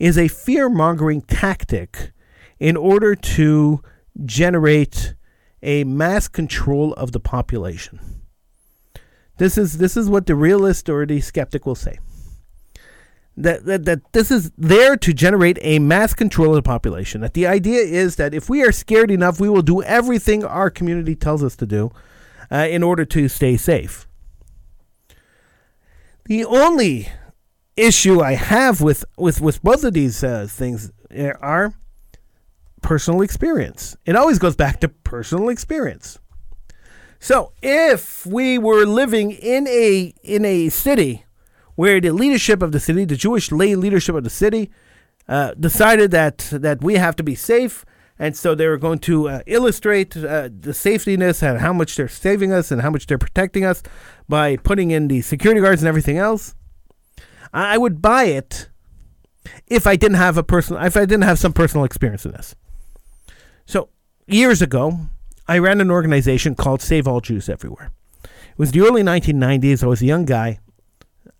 is 0.00 0.18
a 0.18 0.26
fear 0.26 0.68
mongering 0.68 1.22
tactic 1.22 2.10
in 2.58 2.76
order 2.76 3.14
to 3.14 3.80
generate 4.24 5.14
a 5.64 5.84
mass 5.84 6.28
control 6.28 6.92
of 6.94 7.12
the 7.12 7.20
population. 7.20 7.98
This 9.38 9.58
is 9.58 9.78
this 9.78 9.96
is 9.96 10.08
what 10.08 10.26
the 10.26 10.36
realist 10.36 10.88
or 10.88 11.04
the 11.06 11.20
skeptic 11.20 11.66
will 11.66 11.74
say. 11.74 11.98
That, 13.36 13.64
that, 13.64 13.84
that 13.84 14.12
this 14.12 14.30
is 14.30 14.52
there 14.56 14.96
to 14.96 15.12
generate 15.12 15.58
a 15.60 15.80
mass 15.80 16.14
control 16.14 16.50
of 16.50 16.54
the 16.54 16.62
population. 16.62 17.20
That 17.20 17.34
the 17.34 17.48
idea 17.48 17.80
is 17.80 18.14
that 18.14 18.32
if 18.32 18.48
we 18.48 18.62
are 18.62 18.70
scared 18.70 19.10
enough, 19.10 19.40
we 19.40 19.48
will 19.48 19.62
do 19.62 19.82
everything 19.82 20.44
our 20.44 20.70
community 20.70 21.16
tells 21.16 21.42
us 21.42 21.56
to 21.56 21.66
do 21.66 21.90
uh, 22.52 22.68
in 22.70 22.84
order 22.84 23.04
to 23.06 23.28
stay 23.28 23.56
safe. 23.56 24.06
The 26.26 26.44
only 26.44 27.08
issue 27.76 28.20
I 28.20 28.34
have 28.34 28.80
with, 28.80 29.04
with, 29.18 29.40
with 29.40 29.60
both 29.64 29.82
of 29.82 29.94
these 29.94 30.22
uh, 30.22 30.46
things 30.48 30.92
are 31.40 31.74
personal 32.84 33.22
experience. 33.22 33.96
It 34.04 34.14
always 34.14 34.38
goes 34.38 34.54
back 34.54 34.78
to 34.80 34.88
personal 34.88 35.48
experience. 35.48 36.18
So 37.18 37.52
if 37.62 38.26
we 38.26 38.58
were 38.58 38.84
living 38.84 39.30
in 39.32 39.66
a 39.66 40.12
in 40.22 40.44
a 40.44 40.68
city 40.68 41.24
where 41.76 41.98
the 41.98 42.12
leadership 42.12 42.62
of 42.62 42.72
the 42.72 42.78
city, 42.78 43.06
the 43.06 43.16
Jewish 43.16 43.50
lay 43.50 43.74
leadership 43.74 44.14
of 44.14 44.22
the 44.22 44.30
city, 44.30 44.70
uh, 45.26 45.54
decided 45.58 46.10
that 46.10 46.36
that 46.52 46.84
we 46.84 46.94
have 46.96 47.16
to 47.16 47.22
be 47.22 47.34
safe, 47.34 47.86
and 48.18 48.36
so 48.36 48.54
they 48.54 48.68
were 48.68 48.76
going 48.76 48.98
to 49.10 49.30
uh, 49.30 49.40
illustrate 49.46 50.14
uh, 50.14 50.50
the 50.66 50.72
safetyness 50.72 51.42
and 51.42 51.60
how 51.60 51.72
much 51.72 51.96
they're 51.96 52.06
saving 52.06 52.52
us 52.52 52.70
and 52.70 52.82
how 52.82 52.90
much 52.90 53.06
they're 53.06 53.16
protecting 53.16 53.64
us 53.64 53.82
by 54.28 54.56
putting 54.58 54.90
in 54.90 55.08
the 55.08 55.22
security 55.22 55.62
guards 55.62 55.80
and 55.80 55.88
everything 55.88 56.18
else. 56.18 56.54
I 57.54 57.78
would 57.78 58.02
buy 58.02 58.24
it 58.24 58.68
if 59.66 59.86
I 59.86 59.96
didn't 59.96 60.18
have 60.18 60.36
a 60.36 60.42
personal, 60.42 60.84
if 60.84 60.98
I 60.98 61.06
didn't 61.06 61.24
have 61.24 61.38
some 61.38 61.54
personal 61.54 61.86
experience 61.86 62.26
in 62.26 62.32
this. 62.32 62.54
So 63.66 63.88
years 64.26 64.62
ago, 64.62 64.98
I 65.46 65.58
ran 65.58 65.80
an 65.80 65.90
organization 65.90 66.54
called 66.54 66.80
Save 66.80 67.06
All 67.06 67.20
Jews 67.20 67.48
Everywhere. 67.48 67.92
It 68.22 68.58
was 68.58 68.72
the 68.72 68.80
early 68.80 69.02
1990s. 69.02 69.82
I 69.82 69.86
was 69.86 70.00
a 70.00 70.06
young 70.06 70.24
guy, 70.24 70.60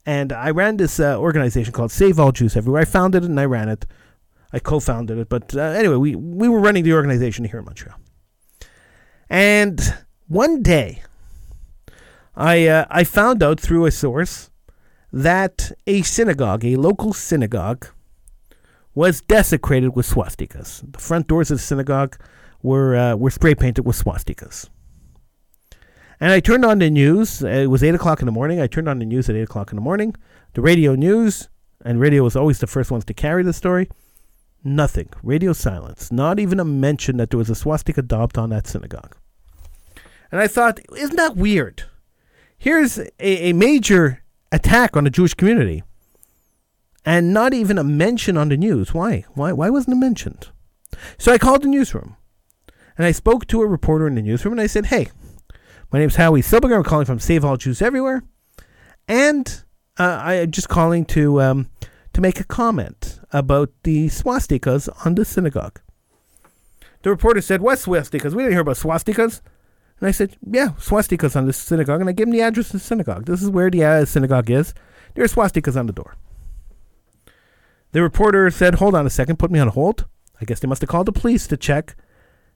and 0.04 0.32
I 0.32 0.50
ran 0.50 0.76
this 0.76 1.00
uh, 1.00 1.16
organization 1.18 1.72
called 1.72 1.92
Save 1.92 2.18
All 2.18 2.32
Jews 2.32 2.56
Everywhere. 2.56 2.82
I 2.82 2.84
founded 2.84 3.24
it 3.24 3.30
and 3.30 3.40
I 3.40 3.44
ran 3.44 3.68
it. 3.68 3.86
I 4.52 4.58
co-founded 4.58 5.18
it, 5.18 5.28
but 5.28 5.56
uh, 5.56 5.60
anyway, 5.60 5.96
we 5.96 6.14
we 6.14 6.48
were 6.48 6.60
running 6.60 6.84
the 6.84 6.92
organization 6.92 7.44
here 7.44 7.58
in 7.58 7.64
Montreal. 7.64 7.98
And 9.28 9.80
one 10.28 10.62
day, 10.62 11.02
I 12.36 12.68
uh, 12.68 12.84
I 12.88 13.02
found 13.02 13.42
out 13.42 13.58
through 13.58 13.86
a 13.86 13.90
source 13.90 14.50
that 15.12 15.72
a 15.88 16.02
synagogue, 16.02 16.64
a 16.64 16.76
local 16.76 17.12
synagogue, 17.12 17.88
was 18.94 19.20
desecrated 19.20 19.96
with 19.96 20.08
swastikas. 20.08 20.92
The 20.92 21.00
front 21.00 21.26
doors 21.26 21.50
of 21.50 21.58
the 21.58 21.62
synagogue 21.62 22.16
were 22.62 22.96
uh, 22.96 23.16
were 23.16 23.30
spray 23.30 23.54
painted 23.54 23.84
with 23.84 24.02
swastikas. 24.02 24.68
And 26.20 26.32
I 26.32 26.40
turned 26.40 26.64
on 26.64 26.78
the 26.78 26.90
news. 26.90 27.42
It 27.42 27.68
was 27.68 27.82
eight 27.82 27.94
o'clock 27.94 28.20
in 28.20 28.26
the 28.26 28.32
morning. 28.32 28.60
I 28.60 28.66
turned 28.66 28.88
on 28.88 28.98
the 28.98 29.04
news 29.04 29.28
at 29.28 29.36
eight 29.36 29.42
o'clock 29.42 29.72
in 29.72 29.76
the 29.76 29.82
morning. 29.82 30.14
The 30.54 30.62
radio 30.62 30.94
news, 30.94 31.48
and 31.84 32.00
radio 32.00 32.22
was 32.22 32.36
always 32.36 32.60
the 32.60 32.66
first 32.66 32.90
ones 32.90 33.04
to 33.06 33.14
carry 33.14 33.42
the 33.42 33.52
story. 33.52 33.90
Nothing. 34.62 35.08
Radio 35.22 35.52
silence. 35.52 36.10
Not 36.12 36.38
even 36.38 36.60
a 36.60 36.64
mention 36.64 37.16
that 37.18 37.30
there 37.30 37.38
was 37.38 37.50
a 37.50 37.54
swastika 37.54 38.00
daubed 38.00 38.38
on 38.38 38.50
that 38.50 38.66
synagogue. 38.66 39.16
And 40.30 40.40
I 40.40 40.46
thought, 40.46 40.80
isn't 40.96 41.16
that 41.16 41.36
weird? 41.36 41.82
Here's 42.56 42.98
a, 42.98 43.10
a 43.20 43.52
major 43.52 44.22
attack 44.50 44.96
on 44.96 45.04
the 45.04 45.10
Jewish 45.10 45.34
community, 45.34 45.82
and 47.04 47.32
not 47.32 47.52
even 47.52 47.78
a 47.78 47.84
mention 47.84 48.36
on 48.36 48.48
the 48.48 48.56
news. 48.56 48.94
Why? 48.94 49.24
Why? 49.34 49.52
Why 49.52 49.70
wasn't 49.70 49.96
it 49.96 50.00
mentioned? 50.00 50.48
So 51.18 51.32
I 51.32 51.38
called 51.38 51.62
the 51.62 51.68
newsroom, 51.68 52.16
and 52.96 53.06
I 53.06 53.12
spoke 53.12 53.46
to 53.48 53.62
a 53.62 53.66
reporter 53.66 54.06
in 54.06 54.14
the 54.14 54.22
newsroom, 54.22 54.52
and 54.52 54.60
I 54.60 54.66
said, 54.66 54.86
"Hey, 54.86 55.08
my 55.92 55.98
name's 55.98 56.16
Howie 56.16 56.42
Silberger. 56.42 56.76
I'm 56.76 56.84
calling 56.84 57.06
from 57.06 57.18
Save 57.18 57.44
All 57.44 57.56
Jews 57.56 57.82
Everywhere, 57.82 58.22
and 59.08 59.64
uh, 59.98 60.20
I'm 60.22 60.50
just 60.50 60.68
calling 60.68 61.04
to 61.06 61.40
um, 61.40 61.70
to 62.12 62.20
make 62.20 62.40
a 62.40 62.44
comment 62.44 63.20
about 63.32 63.70
the 63.82 64.08
swastikas 64.08 64.88
on 65.04 65.14
the 65.14 65.24
synagogue." 65.24 65.80
The 67.02 67.10
reporter 67.10 67.40
said, 67.40 67.60
"What 67.60 67.78
swastikas? 67.78 68.34
We 68.34 68.44
didn't 68.44 68.52
hear 68.52 68.60
about 68.60 68.76
swastikas." 68.76 69.40
And 70.00 70.08
I 70.08 70.12
said, 70.12 70.36
yeah, 70.50 70.70
swastikas 70.78 71.36
on 71.36 71.46
the 71.46 71.52
synagogue. 71.52 72.00
And 72.00 72.10
I 72.10 72.12
gave 72.12 72.26
him 72.26 72.32
the 72.32 72.40
address 72.40 72.66
of 72.66 72.72
the 72.72 72.78
synagogue. 72.80 73.26
This 73.26 73.42
is 73.42 73.48
where 73.48 73.70
the 73.70 73.84
uh, 73.84 74.04
synagogue 74.04 74.50
is. 74.50 74.74
There 75.14 75.24
are 75.24 75.28
swastikas 75.28 75.78
on 75.78 75.86
the 75.86 75.92
door. 75.92 76.16
The 77.94 78.02
reporter 78.02 78.50
said, 78.50 78.74
hold 78.74 78.96
on 78.96 79.06
a 79.06 79.10
second, 79.10 79.38
put 79.38 79.52
me 79.52 79.60
on 79.60 79.68
hold. 79.68 80.06
I 80.40 80.44
guess 80.44 80.58
they 80.58 80.66
must 80.66 80.82
have 80.82 80.90
called 80.90 81.06
the 81.06 81.12
police 81.12 81.46
to 81.46 81.56
check. 81.56 81.94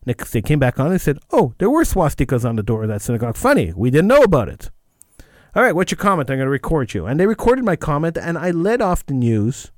Next, 0.05 0.33
they 0.33 0.43
came 0.43 0.59
back 0.59 0.81
on 0.81 0.91
and 0.91 1.01
said, 1.01 1.21
oh, 1.31 1.55
there 1.59 1.71
were 1.71 1.85
swastikas 1.85 2.45
on 2.45 2.57
the 2.57 2.63
door 2.65 2.83
of 2.83 2.89
that 2.89 3.03
synagogue. 3.03 3.37
Funny, 3.37 3.73
we 3.77 3.89
didn't 3.89 4.09
know 4.09 4.25
about 4.25 4.49
it. 4.49 4.69
All 5.55 5.63
right, 5.63 5.77
what's 5.77 5.93
your 5.93 5.97
comment? 5.97 6.29
I'm 6.29 6.39
going 6.39 6.47
to 6.47 6.51
record 6.51 6.93
you. 6.93 7.07
And 7.07 7.21
they 7.21 7.27
recorded 7.27 7.65
my 7.65 7.77
comment, 7.77 8.19
and 8.19 8.37
I 8.37 8.51
led 8.51 8.83
off 8.83 9.07
the 9.07 9.15
news 9.15 9.71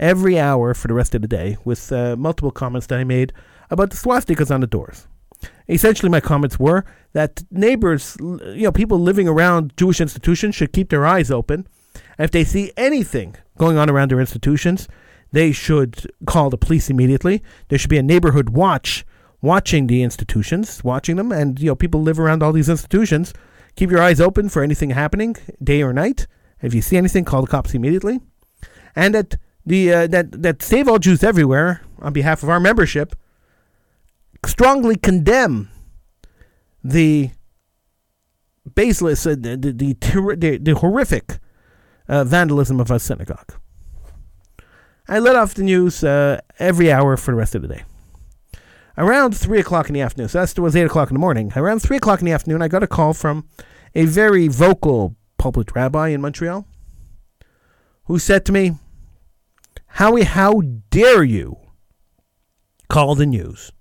every 0.00 0.36
hour 0.36 0.74
for 0.74 0.88
the 0.88 0.94
rest 0.94 1.14
of 1.14 1.22
the 1.22 1.28
day 1.28 1.56
with 1.64 1.92
uh, 1.92 2.16
multiple 2.16 2.50
comments 2.50 2.88
that 2.88 2.98
I 2.98 3.04
made 3.04 3.32
about 3.70 3.90
the 3.90 3.96
swastikas 3.96 4.52
on 4.52 4.62
the 4.62 4.66
doors. 4.66 5.06
Essentially, 5.68 6.10
my 6.10 6.20
comments 6.20 6.58
were 6.58 6.84
that 7.12 7.44
neighbors, 7.52 8.16
you 8.20 8.64
know, 8.64 8.72
people 8.72 8.98
living 8.98 9.28
around 9.28 9.76
Jewish 9.76 10.00
institutions 10.00 10.56
should 10.56 10.72
keep 10.72 10.90
their 10.90 11.06
eyes 11.06 11.30
open. 11.30 11.68
If 12.18 12.30
they 12.30 12.44
see 12.44 12.72
anything 12.76 13.36
going 13.56 13.76
on 13.76 13.88
around 13.88 14.10
their 14.10 14.20
institutions, 14.20 14.88
they 15.32 15.52
should 15.52 16.10
call 16.26 16.50
the 16.50 16.58
police 16.58 16.90
immediately. 16.90 17.42
There 17.68 17.78
should 17.78 17.90
be 17.90 17.98
a 17.98 18.02
neighborhood 18.02 18.50
watch 18.50 19.04
watching 19.40 19.86
the 19.86 20.02
institutions, 20.02 20.82
watching 20.82 21.16
them, 21.16 21.30
and 21.30 21.60
you 21.60 21.66
know, 21.66 21.74
people 21.76 22.02
live 22.02 22.18
around 22.18 22.42
all 22.42 22.52
these 22.52 22.68
institutions. 22.68 23.32
Keep 23.76 23.90
your 23.90 24.02
eyes 24.02 24.20
open 24.20 24.48
for 24.48 24.62
anything 24.62 24.90
happening, 24.90 25.36
day 25.62 25.82
or 25.82 25.92
night. 25.92 26.26
If 26.60 26.74
you 26.74 26.82
see 26.82 26.96
anything, 26.96 27.24
call 27.24 27.42
the 27.42 27.46
cops 27.46 27.74
immediately. 27.74 28.20
And 28.96 29.14
that 29.14 29.36
the 29.64 29.92
uh, 29.92 30.06
that 30.08 30.42
that 30.42 30.62
Save 30.62 30.88
All 30.88 30.98
Jews 30.98 31.22
Everywhere, 31.22 31.82
on 32.00 32.12
behalf 32.12 32.42
of 32.42 32.48
our 32.48 32.58
membership, 32.58 33.14
strongly 34.44 34.96
condemn 34.96 35.68
the 36.82 37.30
baseless, 38.74 39.26
uh, 39.26 39.30
the, 39.38 39.56
the, 39.56 39.72
the, 39.72 40.58
the, 40.58 40.74
horrific 40.76 41.38
uh, 42.08 42.24
vandalism 42.24 42.80
of 42.80 42.90
a 42.90 42.98
synagogue. 42.98 43.54
I 45.08 45.18
let 45.18 45.36
off 45.36 45.54
the 45.54 45.62
news 45.62 46.04
uh, 46.04 46.40
every 46.58 46.92
hour 46.92 47.16
for 47.16 47.30
the 47.30 47.36
rest 47.36 47.54
of 47.54 47.62
the 47.62 47.68
day. 47.68 47.84
Around 48.96 49.36
3 49.36 49.60
o'clock 49.60 49.88
in 49.88 49.94
the 49.94 50.00
afternoon, 50.00 50.28
so 50.28 50.44
that 50.44 50.58
was 50.58 50.74
8 50.74 50.82
o'clock 50.82 51.10
in 51.10 51.14
the 51.14 51.20
morning, 51.20 51.52
around 51.54 51.80
3 51.80 51.96
o'clock 51.96 52.20
in 52.20 52.26
the 52.26 52.32
afternoon, 52.32 52.62
I 52.62 52.68
got 52.68 52.82
a 52.82 52.88
call 52.88 53.14
from 53.14 53.48
a 53.94 54.04
very 54.04 54.48
vocal 54.48 55.16
public 55.38 55.74
rabbi 55.74 56.08
in 56.08 56.20
Montreal 56.20 56.66
who 58.04 58.18
said 58.18 58.44
to 58.46 58.52
me, 58.52 58.72
Howie, 59.86 60.24
how 60.24 60.62
dare 60.90 61.22
you 61.22 61.56
call 62.88 63.14
the 63.14 63.26
news? 63.26 63.72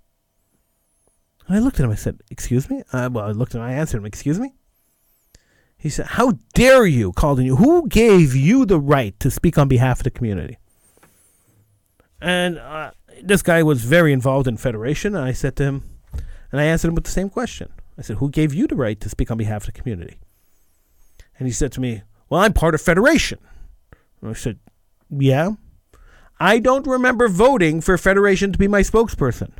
And 1.47 1.55
I 1.55 1.59
looked 1.59 1.79
at 1.79 1.85
him. 1.85 1.91
I 1.91 1.95
said, 1.95 2.21
"Excuse 2.29 2.69
me." 2.69 2.83
Uh, 2.91 3.09
well, 3.11 3.25
I 3.25 3.31
looked 3.31 3.55
at 3.55 3.59
him. 3.59 3.67
I 3.67 3.73
answered 3.73 3.97
him, 3.97 4.05
"Excuse 4.05 4.39
me." 4.39 4.53
He 5.77 5.89
said, 5.89 6.07
"How 6.07 6.33
dare 6.53 6.85
you 6.85 7.11
call 7.13 7.39
you? 7.39 7.55
Who 7.57 7.87
gave 7.87 8.35
you 8.35 8.65
the 8.65 8.79
right 8.79 9.17
to 9.19 9.29
speak 9.29 9.57
on 9.57 9.67
behalf 9.67 9.99
of 9.99 10.03
the 10.05 10.11
community?" 10.11 10.57
And 12.19 12.57
uh, 12.57 12.91
this 13.21 13.43
guy 13.43 13.61
was 13.63 13.83
very 13.83 14.11
involved 14.11 14.47
in 14.47 14.57
federation. 14.57 15.15
And 15.15 15.23
I 15.23 15.33
said 15.33 15.55
to 15.57 15.63
him, 15.63 15.83
and 16.51 16.59
I 16.59 16.63
answered 16.63 16.89
him 16.89 16.95
with 16.95 17.03
the 17.03 17.11
same 17.11 17.29
question. 17.29 17.69
I 17.97 18.01
said, 18.01 18.17
"Who 18.17 18.29
gave 18.29 18.53
you 18.53 18.67
the 18.67 18.75
right 18.75 18.99
to 19.01 19.09
speak 19.09 19.29
on 19.29 19.37
behalf 19.37 19.67
of 19.67 19.73
the 19.73 19.79
community?" 19.79 20.17
And 21.37 21.47
he 21.47 21.53
said 21.53 21.71
to 21.73 21.81
me, 21.81 22.01
"Well, 22.29 22.41
I'm 22.41 22.53
part 22.53 22.73
of 22.73 22.81
federation." 22.81 23.39
And 24.21 24.31
I 24.31 24.33
said, 24.33 24.59
"Yeah." 25.09 25.51
I 26.39 26.59
don't 26.59 26.85
remember 26.85 27.27
voting 27.27 27.81
for 27.81 27.97
Federation 27.97 28.51
to 28.51 28.59
be 28.59 28.67
my 28.67 28.81
spokesperson. 28.81 29.53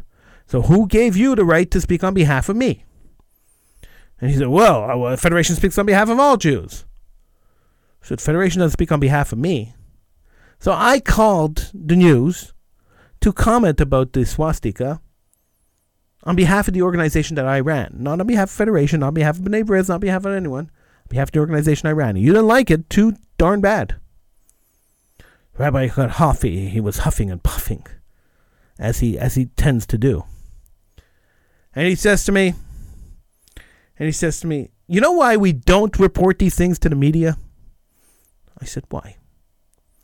So 0.46 0.62
who 0.64 0.88
gave 0.88 1.18
you 1.18 1.36
the 1.36 1.44
right 1.44 1.70
to 1.72 1.82
speak 1.82 2.04
on 2.04 2.14
behalf 2.14 2.50
of 2.50 2.56
me? 2.56 2.86
And 4.20 4.30
he 4.32 4.38
said, 4.38 4.48
Well, 4.48 4.90
uh, 4.90 4.98
well 4.98 5.18
Federation 5.18 5.56
speaks 5.56 5.78
on 5.78 5.86
behalf 5.86 6.10
of 6.10 6.20
all 6.20 6.38
Jews. 6.38 6.86
So 8.02 8.16
the 8.16 8.22
Federation 8.22 8.60
doesn't 8.60 8.74
speak 8.74 8.92
on 8.92 9.00
behalf 9.00 9.32
of 9.32 9.38
me. 9.38 9.74
So 10.60 10.72
I 10.72 11.00
called 11.00 11.72
the 11.74 11.96
news 11.96 12.54
to 13.22 13.34
comment 13.34 13.80
about 13.80 14.14
the 14.14 14.26
swastika 14.26 15.02
on 16.24 16.36
behalf 16.36 16.68
of 16.68 16.74
the 16.74 16.82
organization 16.82 17.36
that 17.36 17.46
I 17.46 17.60
ran. 17.60 17.96
Not 18.00 18.20
on 18.20 18.28
behalf 18.28 18.50
of 18.50 18.56
Federation, 18.56 19.02
not 19.02 19.08
on 19.08 19.14
behalf 19.14 19.38
of 19.38 19.46
B'nai 19.46 19.64
B'rith, 19.64 19.90
not 19.90 19.96
on 19.96 20.00
behalf 20.02 20.26
of 20.26 20.34
anyone. 20.34 20.66
On 20.66 21.10
behalf 21.10 21.30
of 21.30 21.32
the 21.34 21.40
organization 21.40 21.88
I 21.88 21.92
ran. 21.92 22.16
You 22.16 22.34
didn't 22.34 22.48
like 22.48 22.72
it, 22.72 22.90
too 22.90 23.16
darn 23.38 23.62
bad. 23.62 23.96
Rabbi 25.58 25.88
huffy. 25.88 26.70
He 26.70 26.80
was 26.80 27.00
huffing 27.00 27.32
and 27.32 27.42
puffing, 27.42 27.86
as 28.78 29.00
he 29.00 29.18
as 29.18 29.36
he 29.36 29.46
tends 29.46 29.88
to 29.88 29.98
do. 29.98 30.26
And 31.74 31.88
he 31.88 31.96
says 31.96 32.24
to 32.26 32.32
me, 32.32 32.54
and 34.00 34.06
he 34.06 34.12
says 34.12 34.40
to 34.42 34.48
me, 34.48 34.72
You 34.88 35.02
know 35.02 35.14
why 35.14 35.38
we 35.38 35.54
don't 35.54 35.98
report 36.00 36.40
these 36.40 36.56
things 36.56 36.80
to 36.80 36.90
the 36.90 36.96
media? 36.96 37.38
I 38.60 38.66
said, 38.66 38.84
Why? 38.90 39.18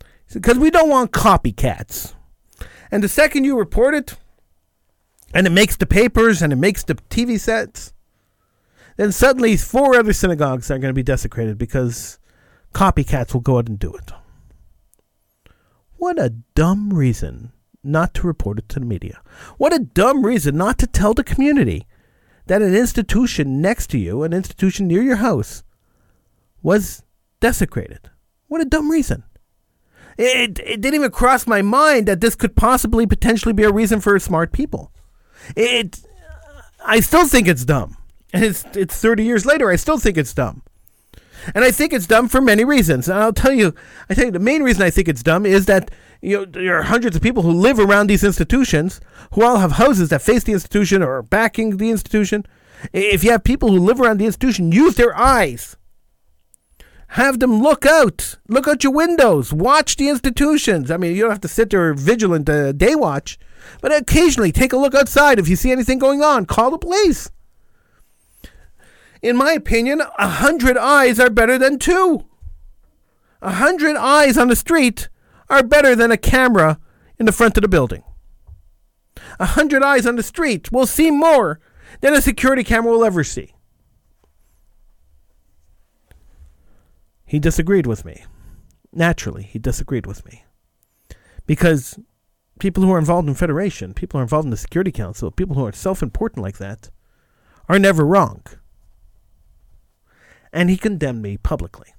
He 0.02 0.06
said, 0.28 0.42
Because 0.42 0.60
we 0.60 0.72
don't 0.72 0.90
want 0.90 1.12
copycats. 1.12 2.14
And 2.92 3.04
the 3.04 3.10
second 3.10 3.44
you 3.44 3.58
report 3.58 3.96
it, 3.96 4.16
and 5.34 5.48
it 5.48 5.52
makes 5.52 5.76
the 5.76 5.86
papers 5.86 6.42
and 6.42 6.54
it 6.54 6.58
makes 6.58 6.84
the 6.84 6.96
TV 6.96 7.40
sets, 7.40 7.94
then 8.98 9.12
suddenly 9.12 9.58
four 9.58 9.96
other 9.96 10.14
synagogues 10.14 10.70
are 10.70 10.78
going 10.78 10.92
to 10.92 10.94
be 10.94 11.04
desecrated 11.04 11.58
because 11.58 12.20
copycats 12.74 13.34
will 13.34 13.42
go 13.42 13.58
out 13.58 13.68
and 13.68 13.80
do 13.80 13.94
it. 13.96 14.12
What 15.96 16.20
a 16.20 16.30
dumb 16.30 16.94
reason 16.94 17.52
not 17.84 18.14
to 18.16 18.28
report 18.28 18.60
it 18.60 18.70
to 18.70 18.80
the 18.80 18.86
media. 18.86 19.22
What 19.58 19.74
a 19.74 19.80
dumb 19.80 20.26
reason 20.26 20.56
not 20.56 20.78
to 20.80 20.88
tell 20.88 21.14
the 21.14 21.24
community 21.24 21.88
that 22.48 22.62
an 22.62 22.76
institution 22.76 23.62
next 23.62 23.88
to 23.92 23.98
you, 23.98 24.24
an 24.24 24.34
institution 24.34 24.88
near 24.88 25.02
your 25.02 25.18
house, 25.18 25.64
was 26.62 27.04
desecrated. 27.40 28.10
What 28.48 28.62
a 28.62 28.66
dumb 28.66 28.90
reason. 28.90 29.24
It, 30.18 30.60
it 30.60 30.82
didn't 30.82 30.96
even 30.96 31.12
cross 31.12 31.48
my 31.48 31.62
mind 31.62 32.08
that 32.08 32.22
this 32.22 32.36
could 32.36 32.56
possibly 32.56 33.08
potentially 33.08 33.54
be 33.54 33.64
a 33.64 33.72
reason 33.72 34.00
for 34.00 34.18
smart 34.20 34.52
people. 34.52 34.92
It, 35.56 36.02
I 36.86 37.00
still 37.00 37.28
think 37.28 37.48
it's 37.48 37.66
dumb. 37.66 37.98
And 38.32 38.44
it's, 38.44 38.64
it's 38.74 38.96
30 38.96 39.24
years 39.24 39.46
later, 39.46 39.70
I 39.70 39.76
still 39.76 39.98
think 39.98 40.18
it's 40.18 40.34
dumb. 40.34 40.62
And 41.54 41.64
I 41.64 41.72
think 41.72 41.92
it's 41.94 42.08
dumb 42.08 42.30
for 42.30 42.42
many 42.42 42.64
reasons. 42.64 43.10
And 43.10 43.20
I'll 43.20 43.34
tell 43.34 43.52
you, 43.52 43.74
I 44.10 44.14
think 44.14 44.34
the 44.34 44.40
main 44.40 44.64
reason 44.64 44.82
I 44.84 44.90
think 44.90 45.08
it's 45.08 45.24
dumb 45.24 45.46
is 45.46 45.66
that 45.66 45.92
you 46.24 46.38
know, 46.38 46.46
there 46.46 46.78
are 46.78 46.84
hundreds 46.84 47.18
of 47.18 47.22
people 47.22 47.44
who 47.44 47.52
live 47.52 47.78
around 47.78 48.08
these 48.08 48.24
institutions 48.24 49.02
who 49.34 49.44
all 49.44 49.58
have 49.58 49.74
houses 49.74 50.08
that 50.08 50.22
face 50.22 50.46
the 50.46 50.54
institution 50.54 51.04
or 51.04 51.18
are 51.18 51.22
backing 51.22 51.76
the 51.76 51.90
institution. 51.90 52.46
If 52.94 53.26
you 53.26 53.32
have 53.32 53.44
people 53.44 53.70
who 53.70 53.80
live 53.80 54.00
around 54.00 54.20
the 54.20 54.26
institution, 54.26 54.72
use 54.72 54.96
their 54.96 55.16
eyes. 55.18 55.76
Have 57.10 57.42
them 57.42 57.62
look 57.62 57.86
out. 57.86 58.38
Look 58.48 58.70
out 58.70 58.86
your 58.86 58.94
windows. 58.94 59.52
Watch 59.52 59.98
the 59.98 60.08
institutions. 60.08 60.90
I 60.90 60.96
mean, 60.96 61.14
you 61.14 61.24
don't 61.24 61.32
have 61.32 61.42
to 61.42 61.50
sit 61.50 61.72
there 61.72 61.94
vigilant 61.94 62.50
uh, 62.50 62.72
day 62.72 62.96
watch, 62.96 63.38
but 63.82 63.94
occasionally 63.94 64.54
take 64.54 64.72
a 64.72 64.78
look 64.78 64.96
outside. 64.96 65.40
If 65.40 65.50
you 65.50 65.58
see 65.58 65.74
anything 65.74 66.00
going 66.00 66.24
on, 66.24 66.46
call 66.46 66.72
the 66.72 66.78
police. 66.78 67.30
In 69.22 69.36
my 69.36 69.52
opinion, 69.52 70.02
a 70.18 70.28
hundred 70.28 70.78
eyes 70.78 71.20
are 71.20 71.30
better 71.30 71.58
than 71.58 71.80
two. 71.80 72.26
A 73.42 73.52
hundred 73.52 73.98
eyes 73.98 74.38
on 74.38 74.48
the 74.48 74.56
street 74.56 75.10
are 75.50 75.64
better 75.64 75.96
than 75.96 76.12
a 76.12 76.18
camera 76.18 76.80
in 77.20 77.26
the 77.26 77.32
front 77.32 77.58
of 77.58 77.62
the 77.62 77.68
building. 77.68 78.04
A 79.40 79.46
hundred 79.46 79.84
eyes 79.84 80.06
on 80.06 80.16
the 80.16 80.24
street 80.24 80.72
will 80.72 80.86
see 80.86 81.12
more 81.12 81.60
than 82.02 82.14
a 82.14 82.22
security 82.22 82.64
camera 82.64 82.92
will 82.92 83.06
ever 83.06 83.24
see. 83.24 83.54
He 87.26 87.40
disagreed 87.40 87.88
with 87.88 88.06
me. 88.06 88.26
Naturally, 88.92 89.44
he 89.44 89.58
disagreed 89.58 90.06
with 90.06 90.26
me. 90.26 90.46
Because 91.48 92.00
people 92.60 92.84
who 92.84 92.92
are 92.92 93.00
involved 93.00 93.28
in 93.28 93.34
Federation, 93.34 93.94
people 93.94 94.18
who 94.18 94.22
are 94.22 94.24
involved 94.24 94.46
in 94.46 94.52
the 94.52 94.58
Security 94.58 94.92
Council, 94.92 95.32
people 95.32 95.56
who 95.56 95.66
are 95.66 95.72
self 95.72 96.04
important 96.04 96.44
like 96.44 96.58
that, 96.58 96.90
are 97.68 97.80
never 97.80 98.06
wrong. 98.06 98.44
And 100.52 100.70
he 100.70 100.78
condemned 100.78 101.22
me 101.22 101.38
publicly. 101.38 101.94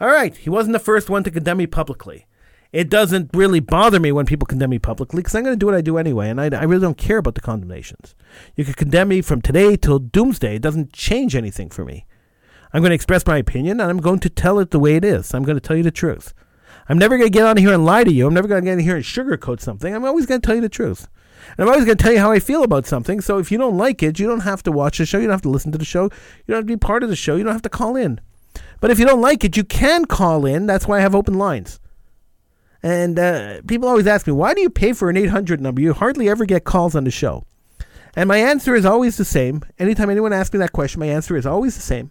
All 0.00 0.08
right, 0.08 0.36
he 0.36 0.50
wasn't 0.50 0.72
the 0.72 0.80
first 0.80 1.08
one 1.08 1.22
to 1.24 1.30
condemn 1.30 1.58
me 1.58 1.66
publicly. 1.66 2.26
It 2.72 2.90
doesn't 2.90 3.30
really 3.32 3.60
bother 3.60 4.00
me 4.00 4.10
when 4.10 4.26
people 4.26 4.46
condemn 4.46 4.70
me 4.70 4.80
publicly 4.80 5.20
because 5.20 5.34
I'm 5.36 5.44
going 5.44 5.54
to 5.54 5.58
do 5.58 5.66
what 5.66 5.76
I 5.76 5.80
do 5.80 5.96
anyway, 5.96 6.28
and 6.28 6.40
I, 6.40 6.46
I 6.46 6.64
really 6.64 6.82
don't 6.82 6.98
care 6.98 7.18
about 7.18 7.36
the 7.36 7.40
condemnations. 7.40 8.16
You 8.56 8.64
could 8.64 8.76
condemn 8.76 9.08
me 9.08 9.22
from 9.22 9.40
today 9.40 9.76
till 9.76 10.00
doomsday. 10.00 10.56
It 10.56 10.62
doesn't 10.62 10.92
change 10.92 11.36
anything 11.36 11.70
for 11.70 11.84
me. 11.84 12.06
I'm 12.72 12.80
going 12.80 12.90
to 12.90 12.96
express 12.96 13.24
my 13.24 13.38
opinion, 13.38 13.80
and 13.80 13.88
I'm 13.88 14.00
going 14.00 14.18
to 14.18 14.28
tell 14.28 14.58
it 14.58 14.72
the 14.72 14.80
way 14.80 14.96
it 14.96 15.04
is. 15.04 15.32
I'm 15.32 15.44
going 15.44 15.56
to 15.56 15.60
tell 15.60 15.76
you 15.76 15.84
the 15.84 15.92
truth. 15.92 16.34
I'm 16.88 16.98
never 16.98 17.16
going 17.16 17.30
to 17.30 17.38
get 17.38 17.46
on 17.46 17.56
here 17.56 17.72
and 17.72 17.84
lie 17.84 18.02
to 18.02 18.12
you. 18.12 18.26
I'm 18.26 18.34
never 18.34 18.48
going 18.48 18.62
to 18.62 18.64
get 18.64 18.72
in 18.72 18.80
here 18.80 18.96
and 18.96 19.04
sugarcoat 19.04 19.60
something. 19.60 19.94
I'm 19.94 20.04
always 20.04 20.26
going 20.26 20.40
to 20.40 20.46
tell 20.46 20.56
you 20.56 20.60
the 20.60 20.68
truth. 20.68 21.08
And 21.56 21.60
I'm 21.60 21.68
always 21.68 21.84
going 21.84 21.96
to 21.96 22.02
tell 22.02 22.12
you 22.12 22.18
how 22.18 22.32
I 22.32 22.40
feel 22.40 22.64
about 22.64 22.86
something. 22.86 23.20
So 23.20 23.38
if 23.38 23.52
you 23.52 23.58
don't 23.58 23.76
like 23.76 24.02
it, 24.02 24.18
you 24.18 24.26
don't 24.26 24.40
have 24.40 24.64
to 24.64 24.72
watch 24.72 24.98
the 24.98 25.06
show. 25.06 25.18
You 25.18 25.26
don't 25.26 25.34
have 25.34 25.42
to 25.42 25.50
listen 25.50 25.70
to 25.70 25.78
the 25.78 25.84
show. 25.84 26.04
You 26.04 26.10
don't 26.48 26.56
have 26.56 26.64
to 26.64 26.72
be 26.72 26.76
part 26.76 27.04
of 27.04 27.08
the 27.08 27.16
show. 27.16 27.36
You 27.36 27.44
don't 27.44 27.52
have 27.52 27.62
to 27.62 27.68
call 27.68 27.94
in. 27.94 28.20
But 28.80 28.90
if 28.90 28.98
you 28.98 29.06
don't 29.06 29.20
like 29.20 29.44
it, 29.44 29.56
you 29.56 29.64
can 29.64 30.04
call 30.04 30.44
in. 30.44 30.66
That's 30.66 30.86
why 30.86 30.98
I 30.98 31.00
have 31.00 31.14
open 31.14 31.34
lines. 31.34 31.80
And 32.82 33.18
uh, 33.18 33.62
people 33.66 33.88
always 33.88 34.06
ask 34.06 34.26
me, 34.26 34.32
why 34.34 34.52
do 34.52 34.60
you 34.60 34.68
pay 34.68 34.92
for 34.92 35.08
an 35.08 35.16
800 35.16 35.60
number? 35.60 35.80
You 35.80 35.94
hardly 35.94 36.28
ever 36.28 36.44
get 36.44 36.64
calls 36.64 36.94
on 36.94 37.04
the 37.04 37.10
show. 37.10 37.46
And 38.14 38.28
my 38.28 38.36
answer 38.36 38.74
is 38.74 38.84
always 38.84 39.16
the 39.16 39.24
same. 39.24 39.62
Anytime 39.78 40.10
anyone 40.10 40.32
asks 40.32 40.52
me 40.52 40.58
that 40.58 40.72
question, 40.72 41.00
my 41.00 41.06
answer 41.06 41.36
is 41.36 41.46
always 41.46 41.76
the 41.76 41.82
same. 41.82 42.10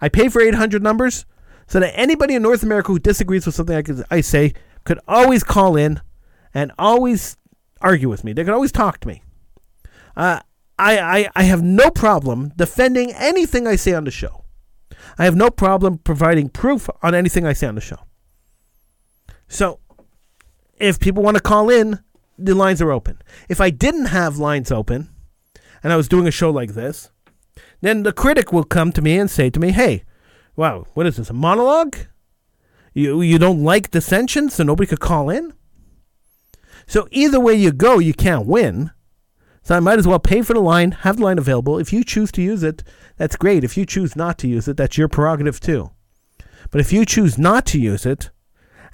I 0.00 0.08
pay 0.08 0.28
for 0.28 0.42
800 0.42 0.82
numbers 0.82 1.24
so 1.68 1.80
that 1.80 1.96
anybody 1.96 2.34
in 2.34 2.42
North 2.42 2.62
America 2.62 2.88
who 2.88 2.98
disagrees 2.98 3.46
with 3.46 3.54
something 3.54 3.76
I, 3.76 3.82
could, 3.82 4.04
I 4.10 4.20
say 4.20 4.54
could 4.84 4.98
always 5.06 5.44
call 5.44 5.76
in 5.76 6.00
and 6.52 6.72
always 6.78 7.36
argue 7.80 8.08
with 8.08 8.24
me. 8.24 8.32
They 8.32 8.42
could 8.42 8.54
always 8.54 8.72
talk 8.72 8.98
to 9.00 9.08
me. 9.08 9.22
Uh, 10.16 10.40
I, 10.78 10.98
I, 10.98 11.28
I 11.36 11.42
have 11.44 11.62
no 11.62 11.90
problem 11.90 12.52
defending 12.56 13.12
anything 13.12 13.66
I 13.66 13.76
say 13.76 13.94
on 13.94 14.04
the 14.04 14.10
show. 14.10 14.44
I 15.18 15.24
have 15.24 15.36
no 15.36 15.50
problem 15.50 15.98
providing 15.98 16.48
proof 16.48 16.88
on 17.02 17.14
anything 17.14 17.46
I 17.46 17.52
say 17.52 17.66
on 17.66 17.74
the 17.74 17.80
show. 17.80 17.98
So, 19.48 19.80
if 20.78 21.00
people 21.00 21.22
want 21.22 21.36
to 21.36 21.42
call 21.42 21.70
in, 21.70 22.00
the 22.38 22.54
lines 22.54 22.80
are 22.80 22.92
open. 22.92 23.20
If 23.48 23.60
I 23.60 23.70
didn't 23.70 24.06
have 24.06 24.38
lines 24.38 24.70
open 24.70 25.08
and 25.82 25.92
I 25.92 25.96
was 25.96 26.08
doing 26.08 26.26
a 26.26 26.32
show 26.32 26.50
like 26.50 26.74
this, 26.74 27.10
then 27.80 28.02
the 28.02 28.12
critic 28.12 28.52
will 28.52 28.64
come 28.64 28.92
to 28.92 29.02
me 29.02 29.18
and 29.18 29.30
say 29.30 29.50
to 29.50 29.60
me, 29.60 29.72
"Hey, 29.72 30.04
wow, 30.56 30.86
what 30.94 31.06
is 31.06 31.16
this? 31.16 31.30
A 31.30 31.34
monologue? 31.34 31.96
You 32.94 33.22
you 33.22 33.38
don't 33.38 33.62
like 33.62 33.90
dissension, 33.90 34.50
so 34.50 34.62
nobody 34.62 34.86
could 34.86 35.00
call 35.00 35.30
in." 35.30 35.52
So 36.86 37.06
either 37.10 37.38
way 37.38 37.54
you 37.54 37.72
go, 37.72 37.98
you 37.98 38.14
can't 38.14 38.46
win. 38.46 38.90
So 39.68 39.76
I 39.76 39.80
might 39.80 39.98
as 39.98 40.08
well 40.08 40.18
pay 40.18 40.40
for 40.40 40.54
the 40.54 40.60
line, 40.60 40.92
have 40.92 41.18
the 41.18 41.24
line 41.24 41.36
available. 41.36 41.76
If 41.76 41.92
you 41.92 42.02
choose 42.02 42.32
to 42.32 42.40
use 42.40 42.62
it, 42.62 42.82
that's 43.18 43.36
great. 43.36 43.64
If 43.64 43.76
you 43.76 43.84
choose 43.84 44.16
not 44.16 44.38
to 44.38 44.48
use 44.48 44.66
it, 44.66 44.78
that's 44.78 44.96
your 44.96 45.08
prerogative 45.08 45.60
too. 45.60 45.90
But 46.70 46.80
if 46.80 46.90
you 46.90 47.04
choose 47.04 47.36
not 47.36 47.66
to 47.66 47.78
use 47.78 48.06
it, 48.06 48.30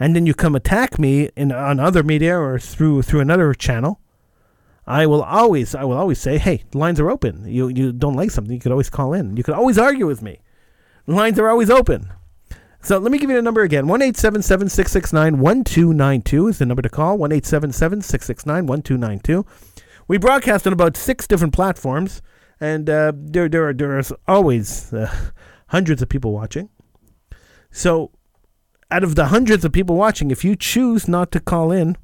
and 0.01 0.17
then 0.17 0.27
you 0.27 0.35
come 0.35 0.57
attack 0.57 0.99
me 0.99 1.31
in 1.37 1.53
on 1.53 1.79
other 1.79 2.03
media 2.03 2.37
or 2.37 2.59
through 2.59 3.03
through 3.03 3.21
another 3.21 3.55
channel, 3.55 4.01
I 4.85 5.07
will 5.07 5.23
always 5.23 5.77
I 5.77 5.85
will 5.85 5.97
always 5.97 6.19
say, 6.19 6.39
hey, 6.39 6.65
the 6.73 6.79
lines 6.79 6.99
are 6.99 7.09
open. 7.09 7.45
You 7.47 7.69
you 7.69 7.93
don't 7.93 8.17
like 8.17 8.33
something, 8.33 8.53
you 8.53 8.61
could 8.61 8.73
always 8.73 8.91
call 8.91 9.13
in. 9.13 9.37
You 9.37 9.45
could 9.45 9.55
always 9.55 9.79
argue 9.79 10.09
with 10.09 10.23
me. 10.23 10.41
The 11.07 11.15
lines 11.15 11.39
are 11.39 11.49
always 11.49 11.71
open. 11.71 12.13
So 12.83 12.99
let 12.99 13.13
me 13.13 13.19
give 13.19 13.31
you 13.31 13.37
the 13.37 13.43
number 13.43 13.63
again. 13.63 13.87
1 13.87 14.13
669 14.13 15.39
1292 15.39 16.49
is 16.49 16.59
the 16.59 16.67
number 16.67 16.83
to 16.83 16.89
call. 16.89 17.17
1 17.17 17.31
669 17.45 18.67
1292. 18.67 19.47
We 20.07 20.19
broadcast 20.19 20.67
on 20.67 20.73
about 20.73 20.97
six 20.97 21.27
different 21.27 21.55
platforms, 21.55 22.23
and 22.61 22.89
uh, 22.91 23.13
there, 23.15 23.49
there, 23.49 23.69
are, 23.69 23.73
there 23.73 23.99
are 23.99 24.03
always 24.29 24.93
uh, 24.93 25.13
hundreds 25.69 26.03
of 26.03 26.09
people 26.09 26.33
watching. 26.33 26.69
So 27.71 28.11
out 28.91 29.03
of 29.03 29.15
the 29.15 29.27
hundreds 29.27 29.65
of 29.65 29.73
people 29.73 29.97
watching, 29.97 30.31
if 30.31 30.45
you 30.45 30.57
choose 30.57 31.09
not 31.09 31.33
to 31.33 31.41
call 31.41 31.73
in, 31.73 31.97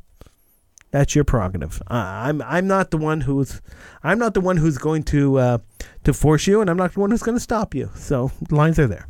that's 0.91 1.15
your 1.15 1.25
prerogative. 1.25 1.81
Uh, 1.89 1.95
I'm 1.95 2.43
I'm 2.43 2.67
not 2.67 2.91
the 2.91 2.97
one 2.97 3.21
who's 3.21 3.61
I'm 4.03 4.19
not 4.19 4.35
the 4.35 4.41
one 4.41 4.57
who's 4.57 4.77
going 4.77 5.05
to 5.05 5.39
uh, 5.39 5.59
to 6.05 6.13
force 6.13 6.47
you, 6.47 6.61
and 6.61 6.69
I'm 6.69 6.77
not 6.77 6.95
the 6.95 7.01
one 7.01 7.11
who's 7.13 7.23
going 7.23 7.37
to 7.37 7.41
stop 7.41 7.75
you. 7.75 7.91
So 7.95 8.33
lines 8.51 8.79
are 8.79 8.89
there. 8.89 9.07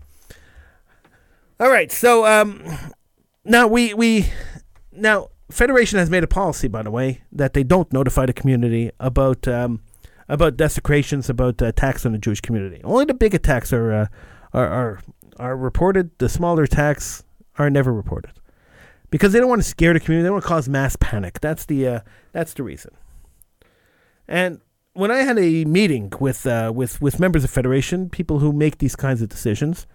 All 1.59 1.70
right. 1.70 1.91
So 1.91 2.26
um, 2.26 2.62
now 3.45 3.66
we 3.66 3.95
we 3.95 4.30
now 4.93 5.30
Federation 5.51 5.99
has 5.99 6.11
made 6.11 6.25
a 6.25 6.29
policy, 6.29 6.69
by 6.69 6.83
the 6.83 6.91
way, 6.91 7.23
that 7.33 7.55
they 7.55 7.63
don't 7.63 7.93
notify 7.93 8.27
the 8.27 8.33
community 8.33 8.91
about 9.01 9.47
um, 9.49 9.83
about 10.29 10.57
desecrations, 10.57 11.29
about 11.29 11.61
uh, 11.61 11.67
attacks 11.67 12.07
on 12.07 12.13
the 12.13 12.19
Jewish 12.19 12.41
community. 12.41 12.81
Only 12.85 13.05
the 13.05 13.15
big 13.15 13.35
attacks 13.35 13.73
are 13.73 13.93
uh, 13.93 14.07
are, 14.55 14.69
are 14.69 15.03
are 15.39 15.57
reported. 15.57 16.11
The 16.19 16.29
smaller 16.29 16.63
attacks 16.63 17.25
are 17.59 17.69
never 17.69 17.93
reported 17.93 18.33
because 19.11 19.33
they 19.33 19.41
don't 19.41 19.49
want 19.49 19.63
to 19.63 19.69
scare 19.69 19.93
the 19.93 20.01
community. 20.01 20.23
They 20.23 20.29
don't 20.29 20.35
want 20.35 20.45
to 20.45 20.49
cause 20.49 20.69
mass 20.69 20.97
panic. 20.97 21.41
That's 21.41 21.67
the 21.67 21.87
uh, 21.87 22.01
that's 22.33 22.55
the 22.55 22.63
reason. 22.63 22.93
And 24.29 24.61
when 24.93 25.11
I 25.11 25.19
had 25.19 25.39
a 25.39 25.65
meeting 25.65 26.13
with 26.21 26.47
uh, 26.47 26.73
with 26.75 27.01
with 27.01 27.19
members 27.19 27.45
of 27.45 27.51
Federation, 27.51 28.09
people 28.09 28.39
who 28.39 28.53
make 28.53 28.79
these 28.79 28.97
kinds 28.97 29.23
of 29.23 29.29
decisions, 29.29 29.87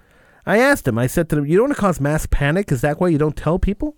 I 0.45 0.59
asked 0.59 0.85
them. 0.85 0.97
I 0.97 1.07
said 1.07 1.29
to 1.29 1.35
them, 1.35 1.45
"You 1.45 1.57
don't 1.57 1.67
want 1.67 1.75
to 1.75 1.81
cause 1.81 2.01
mass 2.01 2.25
panic. 2.25 2.71
Is 2.71 2.81
that 2.81 2.99
why 2.99 3.07
you 3.07 3.17
don't 3.17 3.37
tell 3.37 3.57
people?" 3.57 3.95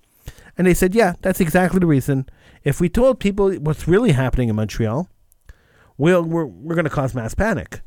And 0.58 0.66
they 0.66 0.74
said, 0.74 0.96
"Yeah, 0.96 1.14
that's 1.22 1.40
exactly 1.40 1.80
the 1.80 1.86
reason. 1.86 2.28
If 2.64 2.82
we 2.82 2.90
told 2.90 3.20
people 3.20 3.54
what's 3.56 3.88
really 3.88 4.12
happening 4.12 4.50
in 4.50 4.56
Montreal, 4.56 5.08
we'll, 5.98 6.24
we're 6.24 6.46
we're 6.46 6.76
going 6.76 6.86
to 6.86 6.90
cause 6.92 7.14
mass 7.14 7.36
panic." 7.36 7.82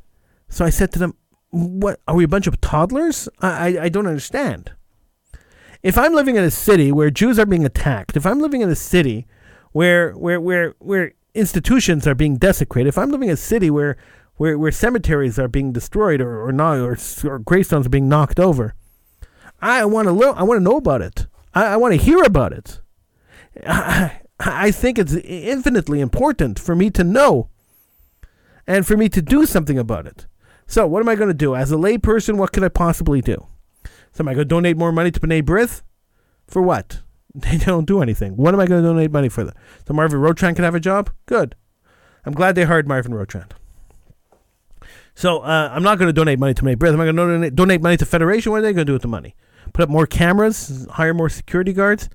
So 0.49 0.65
I 0.65 0.71
said 0.71 0.93
to 0.93 0.99
them, 0.99 1.15
"What 1.51 2.01
are 2.07 2.15
we 2.15 2.25
a 2.25 2.29
bunch 2.29 2.47
of 2.47 2.61
toddlers? 2.61 3.29
I 3.41 3.49
I, 3.49 3.85
I 3.85 3.89
don't 3.89 4.07
understand." 4.07 4.73
if 5.83 5.97
I'm 5.97 6.15
living 6.15 6.37
in 6.37 6.45
a 6.45 6.51
city 6.51 6.93
where 6.93 7.11
Jews 7.11 7.39
are 7.39 7.47
being 7.47 7.65
attacked, 7.65 8.17
if 8.17 8.27
I'm 8.27 8.41
living 8.41 8.61
in 8.61 8.71
a 8.71 8.77
city 8.77 9.27
where 9.73 10.13
where 10.13 10.41
where 10.41 10.75
where 10.79 11.13
institutions 11.35 12.07
are 12.07 12.15
being 12.15 12.37
desecrated, 12.37 12.89
if 12.89 12.99
I'm 12.99 13.11
living 13.11 13.29
in 13.29 13.35
a 13.35 13.39
city 13.39 13.71
where 13.71 13.97
where, 14.37 14.59
where 14.59 14.73
cemeteries 14.73 15.39
are 15.39 15.49
being 15.49 15.73
destroyed 15.73 16.21
or 16.21 16.47
or, 16.47 16.53
not, 16.53 16.79
or, 16.79 16.97
or 17.25 17.39
gravestones 17.39 17.87
are 17.87 17.91
being 17.91 18.09
knocked 18.09 18.41
over, 18.41 18.75
I 19.61 19.85
want 19.85 20.09
to 20.09 20.13
lo- 20.13 20.35
I 20.37 20.43
want 20.43 20.59
to 20.59 20.65
know 20.65 20.77
about 20.77 21.03
it. 21.03 21.27
I, 21.55 21.67
I 21.67 21.77
want 21.77 21.95
to 21.95 22.01
hear 22.01 22.23
about 22.23 22.53
it. 22.53 22.81
I, 23.67 24.21
I 24.39 24.71
think 24.71 24.99
it's 24.99 25.15
infinitely 25.15 26.01
important 26.01 26.59
for 26.59 26.75
me 26.75 26.91
to 26.91 27.05
know 27.05 27.51
and 28.67 28.87
for 28.87 28.97
me 28.97 29.09
to 29.09 29.21
do 29.21 29.47
something 29.47 29.79
about 29.79 30.07
it. 30.07 30.27
So, 30.67 30.87
what 30.87 31.01
am 31.01 31.09
I 31.09 31.17
going 31.17 31.29
to 31.29 31.35
do? 31.35 31.57
As 31.57 31.73
a 31.73 31.77
layperson, 31.77 32.37
what 32.37 32.53
could 32.53 32.63
I 32.63 32.69
possibly 32.69 33.21
do? 33.21 33.47
So 34.13 34.23
am 34.23 34.29
I 34.29 34.35
going 34.35 34.45
to 34.45 34.49
donate 34.49 34.77
more 34.77 34.93
money 34.93 35.11
to 35.11 35.21
B'nai 35.21 35.43
B'rith? 35.43 35.83
For 36.47 36.63
what? 36.63 37.01
They 37.33 37.59
don't 37.59 37.87
do 37.87 38.03
anything. 38.03 38.37
What 38.37 38.55
am 38.55 38.61
I 38.61 38.67
going 38.67 38.83
to 38.83 38.89
donate 38.89 39.13
money 39.13 39.29
for? 39.29 39.53
So 39.87 39.95
Marvin 39.95 40.19
Rotrand 40.19 40.57
can 40.57 40.65
have 40.65 40.75
a 40.75 40.81
job? 40.81 41.11
Good. 41.27 41.55
I'm 42.27 42.33
glad 42.33 42.57
they 42.57 42.65
hired 42.65 42.89
Marvin 42.89 43.15
Rotrand. 43.15 43.55
So 45.15 45.39
uh, 45.39 45.71
I'm 45.73 45.85
not 45.85 45.99
going 45.99 46.09
to 46.09 46.13
donate 46.13 46.41
money 46.41 46.55
to 46.55 46.63
B'nai 46.63 46.75
B'rith. 46.75 46.93
Am 46.93 47.01
I 47.01 47.05
going 47.05 47.15
to 47.15 47.23
donate, 47.23 47.55
donate 47.55 47.83
money 47.83 47.97
to 47.99 48.05
Federation? 48.05 48.51
What 48.51 48.59
are 48.59 48.63
they 48.63 48.73
going 48.73 48.85
to 48.85 48.91
do 48.91 48.95
with 48.95 49.03
the 49.03 49.09
money? 49.09 49.37
Put 49.73 49.85
up 49.85 49.89
more 49.89 50.07
cameras, 50.07 50.87
hire 50.93 51.15
more 51.15 51.29
security 51.29 51.73
guards, 51.73 52.09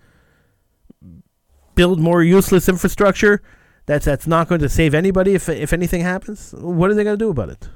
build 1.76 2.00
more 2.00 2.24
useless 2.24 2.70
infrastructure 2.70 3.42
that's 3.86 4.06
that's 4.06 4.28
not 4.28 4.48
going 4.48 4.62
to 4.62 4.70
save 4.70 4.94
anybody 4.94 5.36
if 5.36 5.48
if 5.48 5.72
anything 5.74 6.02
happens. 6.02 6.54
What 6.58 6.90
are 6.90 6.94
they 6.94 7.04
going 7.04 7.18
to 7.18 7.24
do 7.26 7.30
about 7.30 7.50
it? 7.50 7.70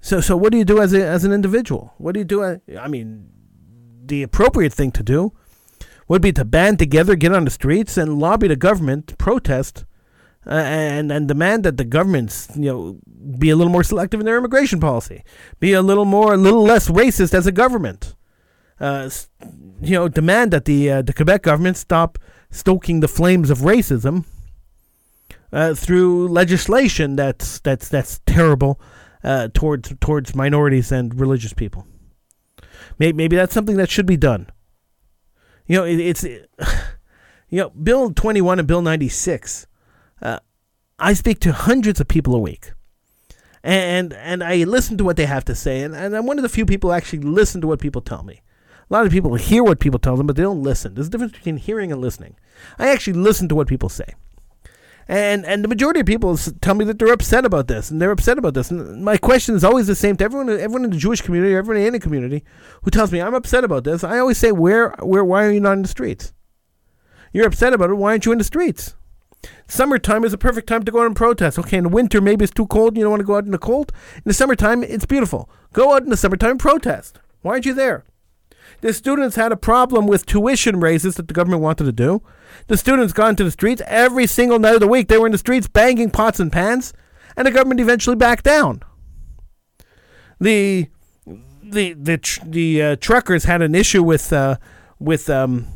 So, 0.00 0.20
so 0.20 0.36
what 0.36 0.50
do 0.50 0.58
you 0.58 0.64
do 0.64 0.80
as 0.80 0.92
a, 0.92 1.04
as 1.04 1.24
an 1.24 1.32
individual? 1.32 1.94
What 1.98 2.12
do 2.14 2.20
you 2.20 2.24
do? 2.24 2.60
I 2.76 2.88
mean, 2.88 3.28
the 4.04 4.22
appropriate 4.24 4.72
thing 4.72 4.90
to 4.92 5.02
do 5.02 5.32
would 6.08 6.20
be 6.20 6.32
to 6.32 6.44
band 6.44 6.80
together, 6.80 7.14
get 7.14 7.32
on 7.32 7.44
the 7.44 7.50
streets, 7.50 7.96
and 7.96 8.18
lobby 8.18 8.48
the 8.48 8.56
government, 8.56 9.16
protest 9.18 9.84
uh, 10.46 10.54
and 10.54 11.12
and 11.12 11.28
demand 11.28 11.64
that 11.64 11.76
the 11.76 11.84
governments 11.84 12.48
you 12.56 12.70
know 12.70 12.98
be 13.38 13.50
a 13.50 13.56
little 13.56 13.72
more 13.72 13.84
selective 13.84 14.20
in 14.20 14.26
their 14.26 14.38
immigration 14.38 14.80
policy, 14.80 15.22
be 15.60 15.72
a 15.72 15.82
little 15.82 16.04
more, 16.04 16.34
a 16.34 16.36
little 16.36 16.64
less 16.64 16.88
racist 16.88 17.34
as 17.34 17.46
a 17.46 17.52
government. 17.52 18.14
Uh, 18.82 19.08
you 19.80 19.94
know, 19.94 20.08
demand 20.08 20.52
that 20.52 20.64
the 20.64 20.90
uh, 20.90 21.02
the 21.02 21.12
Quebec 21.12 21.42
government 21.42 21.76
stop 21.76 22.18
stoking 22.50 22.98
the 22.98 23.06
flames 23.06 23.48
of 23.48 23.58
racism 23.58 24.24
uh, 25.52 25.72
through 25.72 26.26
legislation 26.26 27.14
that's 27.14 27.60
that's 27.60 27.88
that's 27.88 28.20
terrible 28.26 28.80
uh, 29.22 29.48
towards 29.54 29.94
towards 30.00 30.34
minorities 30.34 30.90
and 30.90 31.20
religious 31.20 31.52
people. 31.52 31.86
Maybe, 32.98 33.16
maybe 33.16 33.36
that's 33.36 33.54
something 33.54 33.76
that 33.76 33.88
should 33.88 34.06
be 34.06 34.16
done. 34.16 34.48
You 35.68 35.78
know, 35.78 35.84
it, 35.84 36.00
it's 36.00 36.24
you 37.48 37.60
know 37.60 37.70
Bill 37.70 38.10
twenty 38.12 38.40
one 38.40 38.58
and 38.58 38.66
Bill 38.66 38.82
ninety 38.82 39.08
six 39.08 39.68
uh, 40.20 40.40
I 40.98 41.12
speak 41.12 41.38
to 41.40 41.52
hundreds 41.52 42.00
of 42.00 42.08
people 42.08 42.34
a 42.34 42.40
week, 42.40 42.72
and 43.62 44.12
and 44.12 44.42
I 44.42 44.64
listen 44.64 44.98
to 44.98 45.04
what 45.04 45.16
they 45.16 45.26
have 45.26 45.44
to 45.44 45.54
say, 45.54 45.82
and, 45.82 45.94
and 45.94 46.16
I'm 46.16 46.26
one 46.26 46.38
of 46.38 46.42
the 46.42 46.48
few 46.48 46.66
people 46.66 46.90
who 46.90 46.96
actually 46.96 47.20
listen 47.20 47.60
to 47.60 47.68
what 47.68 47.80
people 47.80 48.02
tell 48.02 48.24
me. 48.24 48.42
A 48.92 48.94
lot 48.94 49.06
of 49.06 49.12
people 49.12 49.36
hear 49.36 49.64
what 49.64 49.80
people 49.80 49.98
tell 49.98 50.16
them, 50.16 50.26
but 50.26 50.36
they 50.36 50.42
don't 50.42 50.62
listen. 50.62 50.92
There's 50.92 51.06
a 51.06 51.10
difference 51.10 51.32
between 51.32 51.56
hearing 51.56 51.90
and 51.90 51.98
listening. 51.98 52.36
I 52.78 52.88
actually 52.88 53.14
listen 53.14 53.48
to 53.48 53.54
what 53.54 53.66
people 53.66 53.88
say. 53.88 54.04
And 55.08 55.46
and 55.46 55.64
the 55.64 55.68
majority 55.68 56.00
of 56.00 56.06
people 56.06 56.36
tell 56.36 56.74
me 56.74 56.84
that 56.84 56.98
they're 56.98 57.10
upset 57.10 57.46
about 57.46 57.68
this, 57.68 57.90
and 57.90 58.02
they're 58.02 58.10
upset 58.10 58.36
about 58.36 58.52
this. 58.52 58.70
And 58.70 59.02
my 59.02 59.16
question 59.16 59.54
is 59.54 59.64
always 59.64 59.86
the 59.86 59.94
same 59.94 60.18
to 60.18 60.24
everyone, 60.24 60.50
everyone 60.50 60.84
in 60.84 60.90
the 60.90 60.98
Jewish 60.98 61.22
community, 61.22 61.56
everyone 61.56 61.80
in 61.80 61.86
any 61.86 62.00
community 62.00 62.44
who 62.82 62.90
tells 62.90 63.10
me 63.10 63.22
I'm 63.22 63.32
upset 63.34 63.64
about 63.64 63.84
this. 63.84 64.04
I 64.04 64.18
always 64.18 64.36
say, 64.36 64.52
where, 64.52 64.90
where, 65.00 65.24
why 65.24 65.46
are 65.46 65.50
you 65.50 65.60
not 65.60 65.72
in 65.72 65.82
the 65.82 65.88
streets? 65.88 66.34
You're 67.32 67.46
upset 67.46 67.72
about 67.72 67.88
it. 67.88 67.94
Why 67.94 68.10
aren't 68.10 68.26
you 68.26 68.32
in 68.32 68.38
the 68.38 68.44
streets? 68.44 68.94
Summertime 69.66 70.22
is 70.22 70.34
a 70.34 70.38
perfect 70.38 70.68
time 70.68 70.82
to 70.82 70.92
go 70.92 71.00
out 71.00 71.06
and 71.06 71.16
protest. 71.16 71.58
Okay, 71.58 71.78
in 71.78 71.84
the 71.84 71.88
winter 71.88 72.20
maybe 72.20 72.44
it's 72.44 72.52
too 72.52 72.66
cold. 72.66 72.88
and 72.88 72.98
You 72.98 73.04
don't 73.04 73.12
want 73.12 73.22
to 73.22 73.26
go 73.26 73.36
out 73.36 73.46
in 73.46 73.52
the 73.52 73.58
cold. 73.58 73.90
In 74.16 74.22
the 74.26 74.34
summertime, 74.34 74.82
it's 74.82 75.06
beautiful. 75.06 75.48
Go 75.72 75.94
out 75.94 76.02
in 76.02 76.10
the 76.10 76.16
summertime 76.18 76.50
and 76.50 76.60
protest. 76.60 77.20
Why 77.40 77.52
aren't 77.52 77.64
you 77.64 77.72
there? 77.72 78.04
The 78.82 78.92
students 78.92 79.36
had 79.36 79.52
a 79.52 79.56
problem 79.56 80.08
with 80.08 80.26
tuition 80.26 80.80
raises 80.80 81.14
that 81.14 81.28
the 81.28 81.34
government 81.34 81.62
wanted 81.62 81.84
to 81.84 81.92
do. 81.92 82.20
The 82.66 82.76
students 82.76 83.12
got 83.12 83.30
into 83.30 83.44
the 83.44 83.52
streets 83.52 83.80
every 83.86 84.26
single 84.26 84.58
night 84.58 84.74
of 84.74 84.80
the 84.80 84.88
week. 84.88 85.06
They 85.06 85.18
were 85.18 85.26
in 85.26 85.32
the 85.32 85.38
streets 85.38 85.68
banging 85.68 86.10
pots 86.10 86.40
and 86.40 86.52
pans, 86.52 86.92
and 87.36 87.46
the 87.46 87.52
government 87.52 87.80
eventually 87.80 88.16
backed 88.16 88.44
down. 88.44 88.82
The 90.40 90.88
the 91.62 91.92
the 91.92 92.40
the 92.44 92.82
uh, 92.82 92.96
truckers 92.96 93.44
had 93.44 93.62
an 93.62 93.76
issue 93.76 94.02
with 94.02 94.32
uh, 94.32 94.56
with 94.98 95.30
um, 95.30 95.68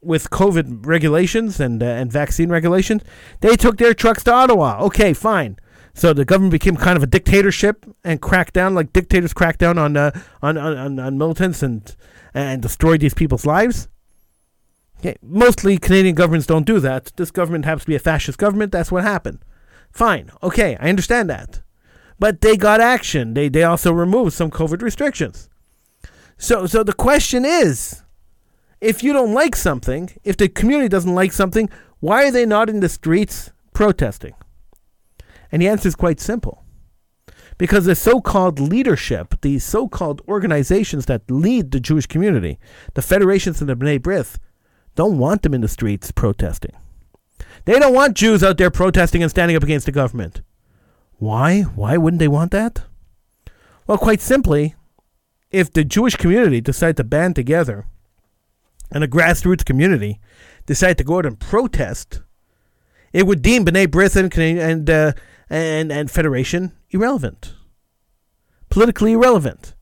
with 0.00 0.30
COVID 0.30 0.86
regulations 0.86 1.58
and 1.58 1.82
uh, 1.82 1.86
and 1.86 2.12
vaccine 2.12 2.48
regulations, 2.48 3.02
they 3.40 3.56
took 3.56 3.76
their 3.78 3.92
trucks 3.92 4.22
to 4.24 4.32
Ottawa. 4.32 4.78
Okay, 4.82 5.12
fine. 5.14 5.58
So 5.94 6.12
the 6.12 6.24
government 6.24 6.52
became 6.52 6.76
kind 6.76 6.96
of 6.96 7.02
a 7.02 7.08
dictatorship 7.08 7.84
and 8.04 8.22
cracked 8.22 8.54
down 8.54 8.76
like 8.76 8.92
dictators 8.92 9.32
crack 9.32 9.58
down 9.58 9.76
on, 9.76 9.96
uh, 9.96 10.12
on, 10.40 10.56
on 10.56 11.00
on 11.00 11.18
militants 11.18 11.60
and 11.64 11.94
and 12.34 12.62
destroyed 12.62 13.00
these 13.00 13.14
people's 13.14 13.46
lives. 13.46 13.88
Okay, 14.98 15.16
mostly 15.22 15.78
Canadian 15.78 16.14
governments 16.14 16.46
don't 16.46 16.66
do 16.66 16.78
that. 16.80 17.12
This 17.16 17.30
government 17.30 17.64
happens 17.64 17.82
to 17.82 17.88
be 17.88 17.94
a 17.94 18.00
fascist 18.00 18.38
government. 18.38 18.70
That's 18.70 18.92
what 18.92 19.02
happened. 19.02 19.38
Fine. 19.90 20.30
Okay, 20.42 20.76
I 20.78 20.88
understand 20.88 21.30
that. 21.30 21.62
But 22.18 22.42
they 22.42 22.56
got 22.56 22.80
action. 22.80 23.34
They 23.34 23.48
they 23.48 23.62
also 23.62 23.92
removed 23.92 24.34
some 24.34 24.50
COVID 24.50 24.82
restrictions. 24.82 25.48
So 26.36 26.66
so 26.66 26.82
the 26.82 26.92
question 26.92 27.44
is 27.46 28.02
if 28.80 29.02
you 29.02 29.12
don't 29.12 29.34
like 29.34 29.56
something, 29.56 30.10
if 30.24 30.36
the 30.36 30.48
community 30.48 30.88
doesn't 30.88 31.14
like 31.14 31.32
something, 31.32 31.68
why 32.00 32.26
are 32.28 32.30
they 32.30 32.46
not 32.46 32.68
in 32.68 32.80
the 32.80 32.88
streets 32.88 33.52
protesting? 33.72 34.34
And 35.50 35.60
the 35.62 35.68
answer 35.68 35.88
is 35.88 35.96
quite 35.96 36.20
simple. 36.20 36.64
Because 37.60 37.84
the 37.84 37.94
so 37.94 38.22
called 38.22 38.58
leadership, 38.58 39.34
the 39.42 39.58
so 39.58 39.86
called 39.86 40.22
organizations 40.26 41.04
that 41.04 41.30
lead 41.30 41.72
the 41.72 41.78
Jewish 41.78 42.06
community, 42.06 42.58
the 42.94 43.02
federations 43.02 43.60
and 43.60 43.68
the 43.68 43.76
B'nai 43.76 43.98
B'rith, 43.98 44.38
don't 44.94 45.18
want 45.18 45.42
them 45.42 45.52
in 45.52 45.60
the 45.60 45.68
streets 45.68 46.10
protesting. 46.10 46.72
They 47.66 47.78
don't 47.78 47.92
want 47.92 48.16
Jews 48.16 48.42
out 48.42 48.56
there 48.56 48.70
protesting 48.70 49.22
and 49.22 49.30
standing 49.30 49.58
up 49.58 49.62
against 49.62 49.84
the 49.84 49.92
government. 49.92 50.40
Why? 51.18 51.60
Why 51.60 51.98
wouldn't 51.98 52.18
they 52.18 52.28
want 52.28 52.50
that? 52.52 52.84
Well, 53.86 53.98
quite 53.98 54.22
simply, 54.22 54.74
if 55.50 55.70
the 55.70 55.84
Jewish 55.84 56.16
community 56.16 56.62
decide 56.62 56.96
to 56.96 57.04
band 57.04 57.36
together 57.36 57.84
and 58.90 59.04
a 59.04 59.06
grassroots 59.06 59.66
community 59.66 60.18
decide 60.64 60.96
to 60.96 61.04
go 61.04 61.18
out 61.18 61.26
and 61.26 61.38
protest, 61.38 62.22
it 63.12 63.26
would 63.26 63.42
deem 63.42 63.66
B'nai 63.66 63.86
B'rith 63.86 64.16
and 64.16 64.34
and, 64.38 64.88
uh, 64.88 65.12
and 65.50 65.92
and 65.92 66.10
Federation 66.10 66.72
irrelevant, 66.90 67.54
politically 68.70 69.12
irrelevant. 69.12 69.74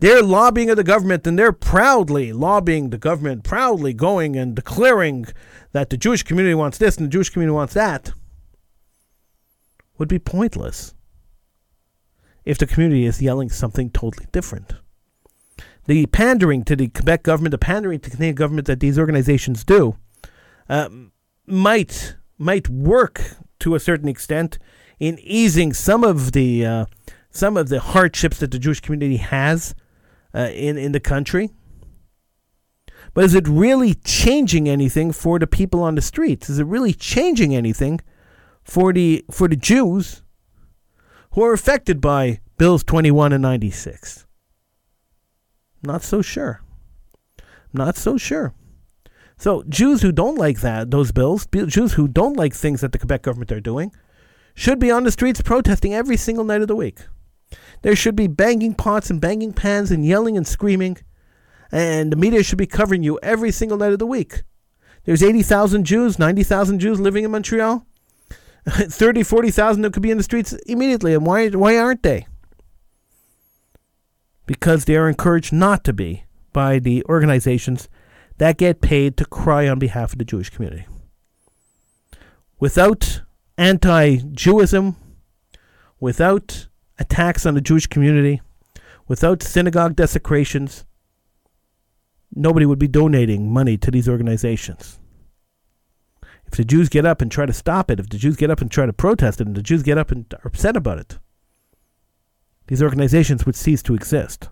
They're 0.00 0.22
lobbying 0.22 0.70
of 0.70 0.76
the 0.76 0.84
government, 0.84 1.26
and 1.26 1.38
they're 1.38 1.52
proudly 1.52 2.32
lobbying 2.32 2.90
the 2.90 2.98
government, 2.98 3.42
proudly 3.42 3.94
going 3.94 4.36
and 4.36 4.54
declaring 4.54 5.26
that 5.72 5.88
the 5.88 5.96
Jewish 5.96 6.22
community 6.22 6.54
wants 6.54 6.78
this 6.78 6.98
and 6.98 7.06
the 7.06 7.10
Jewish 7.10 7.30
community 7.30 7.54
wants 7.54 7.74
that. 7.74 8.12
Would 9.96 10.08
be 10.08 10.18
pointless 10.18 10.94
if 12.44 12.58
the 12.58 12.66
community 12.66 13.06
is 13.06 13.22
yelling 13.22 13.48
something 13.48 13.88
totally 13.90 14.26
different 14.32 14.74
the 15.86 16.06
pandering 16.06 16.64
to 16.64 16.76
the 16.76 16.88
Quebec 16.88 17.22
government, 17.22 17.52
the 17.52 17.58
pandering 17.58 18.00
to 18.00 18.10
the 18.10 18.16
Canadian 18.16 18.36
government 18.36 18.66
that 18.66 18.80
these 18.80 18.98
organizations 18.98 19.64
do, 19.64 19.96
uh, 20.68 20.88
might 21.46 22.16
might 22.38 22.68
work 22.68 23.36
to 23.60 23.74
a 23.74 23.80
certain 23.80 24.08
extent 24.08 24.58
in 25.04 25.18
easing 25.20 25.74
some 25.74 26.02
of 26.02 26.32
the 26.32 26.64
uh, 26.64 26.86
some 27.30 27.58
of 27.58 27.68
the 27.68 27.78
hardships 27.78 28.38
that 28.38 28.50
the 28.50 28.58
Jewish 28.58 28.80
community 28.80 29.18
has 29.18 29.74
uh, 30.34 30.50
in 30.52 30.78
in 30.78 30.92
the 30.92 31.00
country. 31.00 31.50
But 33.12 33.24
is 33.24 33.34
it 33.34 33.46
really 33.46 33.94
changing 33.94 34.66
anything 34.66 35.12
for 35.12 35.38
the 35.38 35.46
people 35.46 35.82
on 35.82 35.94
the 35.94 36.00
streets? 36.00 36.48
Is 36.48 36.58
it 36.58 36.64
really 36.64 36.94
changing 36.94 37.54
anything 37.54 38.00
for 38.62 38.94
the 38.94 39.24
for 39.30 39.46
the 39.46 39.56
Jews 39.56 40.22
who 41.32 41.42
are 41.42 41.52
affected 41.52 42.00
by 42.00 42.40
Bills 42.56 42.82
21 42.82 43.34
and 43.34 43.42
96? 43.42 44.26
Not 45.82 46.02
so 46.02 46.22
sure. 46.22 46.62
Not 47.74 47.96
so 47.96 48.16
sure. 48.16 48.54
So 49.36 49.64
Jews 49.68 50.00
who 50.00 50.12
don't 50.12 50.38
like 50.38 50.60
that, 50.60 50.90
those 50.90 51.12
bills, 51.12 51.46
Jews 51.66 51.92
who 51.92 52.08
don't 52.08 52.38
like 52.38 52.54
things 52.54 52.80
that 52.80 52.92
the 52.92 52.98
Quebec 52.98 53.22
government 53.22 53.52
are 53.52 53.60
doing, 53.60 53.92
should 54.54 54.78
be 54.78 54.90
on 54.90 55.04
the 55.04 55.10
streets 55.10 55.42
protesting 55.42 55.94
every 55.94 56.16
single 56.16 56.44
night 56.44 56.62
of 56.62 56.68
the 56.68 56.76
week. 56.76 57.00
There 57.82 57.96
should 57.96 58.16
be 58.16 58.26
banging 58.26 58.74
pots 58.74 59.10
and 59.10 59.20
banging 59.20 59.52
pans 59.52 59.90
and 59.90 60.06
yelling 60.06 60.36
and 60.36 60.46
screaming, 60.46 60.98
and 61.70 62.12
the 62.12 62.16
media 62.16 62.42
should 62.42 62.58
be 62.58 62.66
covering 62.66 63.02
you 63.02 63.18
every 63.22 63.50
single 63.50 63.78
night 63.78 63.92
of 63.92 63.98
the 63.98 64.06
week. 64.06 64.42
There's 65.04 65.22
80,000 65.22 65.84
Jews, 65.84 66.18
90,000 66.18 66.78
Jews 66.78 67.00
living 67.00 67.24
in 67.24 67.30
Montreal. 67.30 67.86
30, 68.66 69.22
40,000 69.22 69.82
that 69.82 69.92
could 69.92 70.02
be 70.02 70.10
in 70.10 70.16
the 70.16 70.22
streets 70.22 70.54
immediately. 70.66 71.12
And 71.12 71.26
why, 71.26 71.50
why 71.50 71.76
aren't 71.76 72.02
they? 72.02 72.26
because 74.46 74.84
they 74.84 74.96
are 74.96 75.08
encouraged 75.08 75.52
not 75.52 75.84
to 75.84 75.92
be 75.92 76.24
by 76.52 76.78
the 76.78 77.04
organizations 77.08 77.88
that 78.38 78.58
get 78.58 78.80
paid 78.80 79.16
to 79.16 79.24
cry 79.24 79.68
on 79.68 79.78
behalf 79.78 80.12
of 80.12 80.18
the 80.18 80.24
Jewish 80.24 80.50
community. 80.50 80.86
Without 82.58 83.22
anti 83.56 84.16
Jewism, 84.18 84.96
without 86.00 86.68
attacks 86.98 87.46
on 87.46 87.54
the 87.54 87.60
Jewish 87.60 87.86
community, 87.86 88.40
without 89.08 89.42
synagogue 89.42 89.96
desecrations, 89.96 90.84
nobody 92.34 92.66
would 92.66 92.78
be 92.78 92.88
donating 92.88 93.52
money 93.52 93.76
to 93.78 93.90
these 93.90 94.08
organizations. 94.08 94.98
If 96.46 96.56
the 96.56 96.64
Jews 96.64 96.88
get 96.88 97.06
up 97.06 97.22
and 97.22 97.30
try 97.30 97.46
to 97.46 97.52
stop 97.52 97.90
it, 97.90 97.98
if 97.98 98.08
the 98.08 98.18
Jews 98.18 98.36
get 98.36 98.50
up 98.50 98.60
and 98.60 98.70
try 98.70 98.86
to 98.86 98.92
protest 98.92 99.40
it, 99.40 99.46
and 99.46 99.56
the 99.56 99.62
Jews 99.62 99.82
get 99.82 99.98
up 99.98 100.10
and 100.10 100.26
are 100.32 100.48
upset 100.48 100.76
about 100.76 100.98
it, 100.98 101.18
these 102.66 102.82
organizations 102.82 103.44
would 103.44 103.56
cease 103.56 103.82
to 103.82 103.94
exist. 103.94 104.48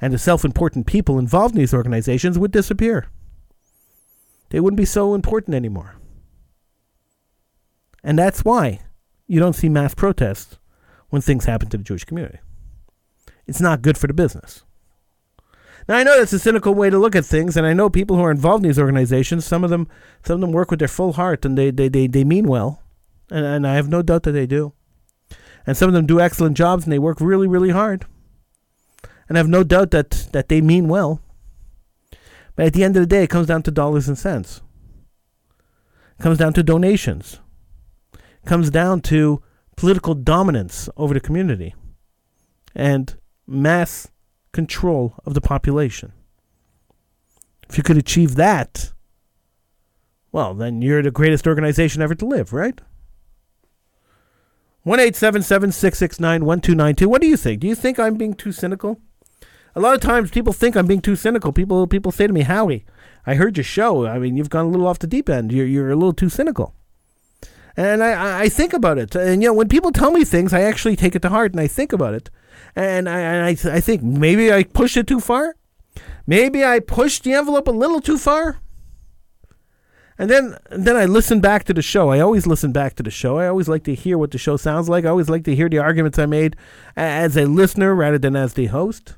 And 0.00 0.12
the 0.12 0.18
self 0.18 0.44
important 0.44 0.86
people 0.86 1.18
involved 1.18 1.54
in 1.54 1.60
these 1.60 1.74
organizations 1.74 2.38
would 2.38 2.50
disappear. 2.50 3.08
They 4.50 4.60
wouldn't 4.60 4.78
be 4.78 4.84
so 4.84 5.14
important 5.14 5.54
anymore. 5.54 5.96
And 8.02 8.18
that's 8.18 8.44
why 8.44 8.80
you 9.26 9.40
don't 9.40 9.54
see 9.54 9.68
mass 9.68 9.94
protests 9.94 10.58
when 11.10 11.22
things 11.22 11.44
happen 11.44 11.68
to 11.70 11.76
the 11.76 11.84
Jewish 11.84 12.04
community. 12.04 12.38
It's 13.46 13.60
not 13.60 13.82
good 13.82 13.98
for 13.98 14.06
the 14.06 14.14
business. 14.14 14.64
Now 15.88 15.96
I 15.96 16.04
know 16.04 16.18
that's 16.18 16.32
a 16.32 16.38
cynical 16.38 16.74
way 16.74 16.90
to 16.90 16.98
look 16.98 17.16
at 17.16 17.24
things, 17.24 17.56
and 17.56 17.66
I 17.66 17.72
know 17.72 17.90
people 17.90 18.16
who 18.16 18.22
are 18.22 18.30
involved 18.30 18.64
in 18.64 18.68
these 18.68 18.78
organizations, 18.78 19.44
some 19.44 19.64
of 19.64 19.70
them 19.70 19.88
some 20.24 20.36
of 20.36 20.40
them 20.40 20.52
work 20.52 20.70
with 20.70 20.78
their 20.78 20.88
full 20.88 21.14
heart 21.14 21.44
and 21.44 21.58
they, 21.58 21.70
they, 21.70 21.88
they, 21.88 22.06
they 22.06 22.24
mean 22.24 22.46
well. 22.46 22.82
And, 23.30 23.44
and 23.44 23.66
I 23.66 23.74
have 23.74 23.88
no 23.88 24.02
doubt 24.02 24.22
that 24.24 24.32
they 24.32 24.46
do 24.46 24.74
and 25.66 25.76
some 25.76 25.88
of 25.88 25.94
them 25.94 26.06
do 26.06 26.20
excellent 26.20 26.56
jobs 26.56 26.84
and 26.84 26.92
they 26.92 26.98
work 26.98 27.20
really, 27.20 27.46
really 27.46 27.70
hard. 27.70 28.06
And 29.28 29.38
I 29.38 29.40
have 29.40 29.48
no 29.48 29.62
doubt 29.62 29.90
that, 29.92 30.28
that 30.32 30.48
they 30.48 30.60
mean 30.60 30.88
well. 30.88 31.20
But 32.56 32.66
at 32.66 32.72
the 32.72 32.84
end 32.84 32.96
of 32.96 33.02
the 33.02 33.06
day, 33.06 33.22
it 33.22 33.30
comes 33.30 33.46
down 33.46 33.62
to 33.62 33.70
dollars 33.70 34.08
and 34.08 34.18
cents. 34.18 34.60
It 36.18 36.22
comes 36.22 36.38
down 36.38 36.52
to 36.54 36.62
donations. 36.62 37.38
Comes 38.44 38.70
down 38.70 39.00
to 39.02 39.42
political 39.76 40.14
dominance 40.14 40.88
over 40.96 41.14
the 41.14 41.20
community 41.20 41.74
and 42.74 43.16
mass 43.46 44.08
control 44.52 45.14
of 45.24 45.34
the 45.34 45.40
population. 45.40 46.12
If 47.68 47.78
you 47.78 47.82
could 47.82 47.96
achieve 47.96 48.34
that, 48.34 48.92
well, 50.30 50.54
then 50.54 50.82
you're 50.82 51.02
the 51.02 51.10
greatest 51.10 51.46
organization 51.46 52.02
ever 52.02 52.14
to 52.14 52.26
live, 52.26 52.52
right? 52.52 52.80
One 54.82 54.98
eight 54.98 55.14
seven 55.14 55.42
seven 55.42 55.70
six 55.70 55.98
six 55.98 56.18
nine 56.18 56.44
one 56.44 56.60
two 56.60 56.74
nine 56.74 56.96
two. 56.96 57.08
What 57.08 57.20
do 57.20 57.28
you 57.28 57.36
think? 57.36 57.60
Do 57.60 57.68
you 57.68 57.74
think 57.74 57.98
I'm 57.98 58.16
being 58.16 58.34
too 58.34 58.52
cynical? 58.52 59.00
A 59.74 59.80
lot 59.80 59.94
of 59.94 60.00
times 60.00 60.30
people 60.30 60.52
think 60.52 60.76
I'm 60.76 60.86
being 60.86 61.00
too 61.00 61.16
cynical. 61.16 61.52
People 61.52 61.86
people 61.86 62.12
say 62.12 62.26
to 62.26 62.32
me, 62.32 62.42
Howie, 62.42 62.84
I 63.24 63.36
heard 63.36 63.56
your 63.56 63.64
show. 63.64 64.06
I 64.06 64.18
mean, 64.18 64.36
you've 64.36 64.50
gone 64.50 64.66
a 64.66 64.68
little 64.68 64.86
off 64.86 64.98
the 64.98 65.06
deep 65.06 65.30
end. 65.30 65.52
You're, 65.52 65.66
you're 65.66 65.90
a 65.90 65.96
little 65.96 66.12
too 66.12 66.28
cynical. 66.28 66.74
And 67.76 68.02
I, 68.02 68.42
I 68.42 68.48
think 68.48 68.72
about 68.72 68.98
it. 68.98 69.14
And, 69.14 69.42
you 69.42 69.48
know, 69.48 69.54
when 69.54 69.68
people 69.68 69.92
tell 69.92 70.10
me 70.10 70.24
things, 70.24 70.52
I 70.52 70.60
actually 70.62 70.96
take 70.96 71.14
it 71.14 71.22
to 71.22 71.30
heart 71.30 71.52
and 71.52 71.60
I 71.60 71.66
think 71.66 71.92
about 71.92 72.14
it. 72.14 72.30
And 72.76 73.08
I, 73.08 73.20
and 73.20 73.44
I, 73.44 73.76
I 73.76 73.80
think 73.80 74.02
maybe 74.02 74.52
I 74.52 74.64
pushed 74.64 74.96
it 74.96 75.06
too 75.06 75.20
far. 75.20 75.56
Maybe 76.26 76.64
I 76.64 76.80
pushed 76.80 77.24
the 77.24 77.32
envelope 77.32 77.68
a 77.68 77.72
little 77.72 78.00
too 78.00 78.18
far. 78.18 78.60
And 80.18 80.30
then 80.30 80.56
then 80.70 80.96
I 80.96 81.06
listen 81.06 81.40
back 81.40 81.64
to 81.64 81.74
the 81.74 81.82
show. 81.82 82.10
I 82.10 82.20
always 82.20 82.46
listen 82.46 82.70
back 82.70 82.94
to 82.96 83.02
the 83.02 83.10
show. 83.10 83.38
I 83.38 83.48
always 83.48 83.68
like 83.68 83.82
to 83.84 83.94
hear 83.94 84.18
what 84.18 84.30
the 84.30 84.38
show 84.38 84.56
sounds 84.56 84.88
like. 84.88 85.04
I 85.04 85.08
always 85.08 85.28
like 85.28 85.44
to 85.44 85.54
hear 85.54 85.68
the 85.68 85.78
arguments 85.78 86.18
I 86.18 86.26
made 86.26 86.54
as 86.94 87.36
a 87.36 87.46
listener 87.46 87.94
rather 87.94 88.18
than 88.18 88.36
as 88.36 88.52
the 88.52 88.66
host. 88.66 89.16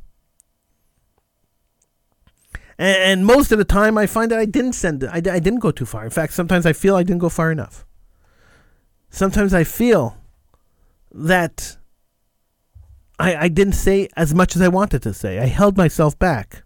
And, 2.79 2.97
and 2.97 3.27
most 3.27 3.53
of 3.53 3.59
the 3.59 3.65
time, 3.65 3.99
I 3.99 4.07
find 4.07 4.31
that 4.31 4.39
I 4.39 4.47
didn't 4.47 4.73
send. 4.75 5.05
I, 5.05 5.17
I 5.17 5.21
didn't 5.21 5.59
go 5.59 5.73
too 5.73 5.85
far. 5.85 6.05
In 6.05 6.11
fact, 6.11 6.33
sometimes 6.33 6.65
I 6.65 6.73
feel 6.73 6.97
I 6.97 7.03
didn't 7.03 7.21
go 7.21 7.29
far 7.29 7.53
enough. 7.53 7.85
Sometimes 9.15 9.55
I 9.55 9.63
feel 9.63 10.17
that 11.13 11.77
I, 13.17 13.37
I 13.37 13.49
didn't 13.49 13.75
say 13.75 14.09
as 14.17 14.35
much 14.35 14.57
as 14.57 14.61
I 14.61 14.67
wanted 14.67 15.03
to 15.03 15.15
say. 15.15 15.39
I 15.39 15.47
held 15.47 15.77
myself 15.77 16.19
back. 16.19 16.65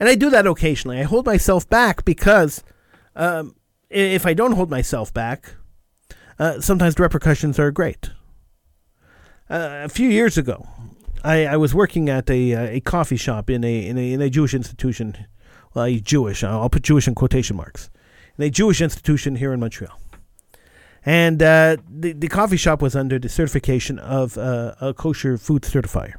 And 0.00 0.08
I 0.08 0.16
do 0.16 0.28
that 0.30 0.44
occasionally. 0.44 0.98
I 0.98 1.04
hold 1.04 1.24
myself 1.24 1.68
back 1.70 2.04
because 2.04 2.64
um, 3.14 3.54
if 3.90 4.26
I 4.26 4.34
don't 4.34 4.52
hold 4.52 4.70
myself 4.70 5.14
back, 5.14 5.54
uh, 6.36 6.60
sometimes 6.60 6.96
the 6.96 7.04
repercussions 7.04 7.60
are 7.60 7.70
great. 7.70 8.10
Uh, 9.48 9.82
a 9.84 9.88
few 9.88 10.08
years 10.08 10.36
ago, 10.36 10.66
I, 11.22 11.46
I 11.46 11.56
was 11.58 11.72
working 11.72 12.08
at 12.08 12.28
a, 12.28 12.54
uh, 12.54 12.62
a 12.70 12.80
coffee 12.80 13.16
shop 13.16 13.48
in 13.48 13.62
a, 13.62 13.86
in 13.86 13.96
a 13.96 14.12
in 14.12 14.20
a 14.20 14.28
Jewish 14.28 14.52
institution. 14.52 15.28
Well, 15.74 15.88
Jewish. 16.02 16.42
I'll 16.42 16.68
put 16.70 16.82
Jewish 16.82 17.06
in 17.06 17.14
quotation 17.14 17.54
marks. 17.54 17.88
In 18.36 18.42
a 18.42 18.50
Jewish 18.50 18.80
institution 18.80 19.36
here 19.36 19.52
in 19.52 19.60
Montreal. 19.60 20.01
And 21.04 21.42
uh, 21.42 21.78
the, 21.88 22.12
the 22.12 22.28
coffee 22.28 22.56
shop 22.56 22.80
was 22.80 22.94
under 22.94 23.18
the 23.18 23.28
certification 23.28 23.98
of 23.98 24.38
uh, 24.38 24.74
a 24.80 24.94
kosher 24.94 25.36
food 25.36 25.62
certifier. 25.62 26.14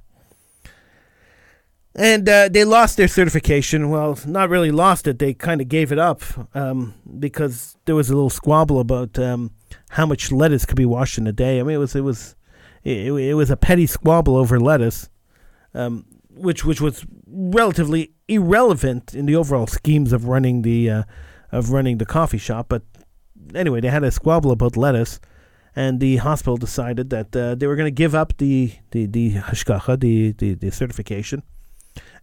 And 1.96 2.28
uh, 2.28 2.50
they 2.50 2.66
lost 2.66 2.98
their 2.98 3.08
certification. 3.08 3.90
Well, 3.90 4.18
not 4.26 4.50
really 4.50 4.72
lost 4.72 5.08
it. 5.08 5.20
They 5.20 5.34
kind 5.34 5.62
of 5.62 5.70
gave 5.70 5.92
it 5.92 6.00
up 6.00 6.24
um, 6.56 6.96
because 7.20 7.78
there 7.86 7.96
was 7.96 8.10
a 8.10 8.16
little 8.16 8.32
squabble 8.32 8.80
about 8.80 9.20
um, 9.20 9.52
how 9.90 10.06
much 10.06 10.32
lettuce 10.32 10.66
could 10.66 10.76
be 10.76 10.86
washed 10.86 11.18
in 11.20 11.28
a 11.28 11.32
day. 11.32 11.60
I 11.60 11.64
mean, 11.64 11.76
it 11.76 11.80
was 11.80 11.96
it 11.96 12.02
was 12.02 12.36
it, 12.84 13.12
it 13.12 13.36
was 13.36 13.52
a 13.52 13.58
petty 13.58 13.86
squabble 13.86 14.36
over 14.36 14.60
lettuce, 14.60 15.08
um, 15.76 16.06
which 16.32 16.66
which 16.66 16.82
was 16.82 17.06
relatively 17.28 18.12
irrelevant 18.28 19.14
in 19.14 19.28
the 19.28 19.36
overall 19.36 19.68
schemes 19.68 20.14
of 20.14 20.28
running 20.28 20.64
the 20.64 20.90
uh, 20.90 21.04
of 21.52 21.70
running 21.70 22.00
the 22.00 22.08
coffee 22.08 22.40
shop. 22.40 22.66
But 22.70 22.82
anyway, 23.56 23.82
they 23.82 23.89
had 23.89 24.04
a 24.04 24.12
squabble 24.12 24.51
about 24.51 24.78
lettuce, 24.78 25.20
and 25.76 25.99
the 25.99 26.18
hospital 26.18 26.58
decided 26.58 27.10
that 27.10 27.36
uh, 27.36 27.56
they 27.56 27.68
were 27.68 27.76
going 27.76 27.88
to 27.88 27.91
give 27.91 28.14
up 28.14 28.38
the 28.38 28.74
the 28.91 29.06
the 29.06 29.34
hashgacha, 29.36 29.99
the, 29.99 30.32
the 30.34 30.54
the 30.54 30.72
certification 30.72 31.43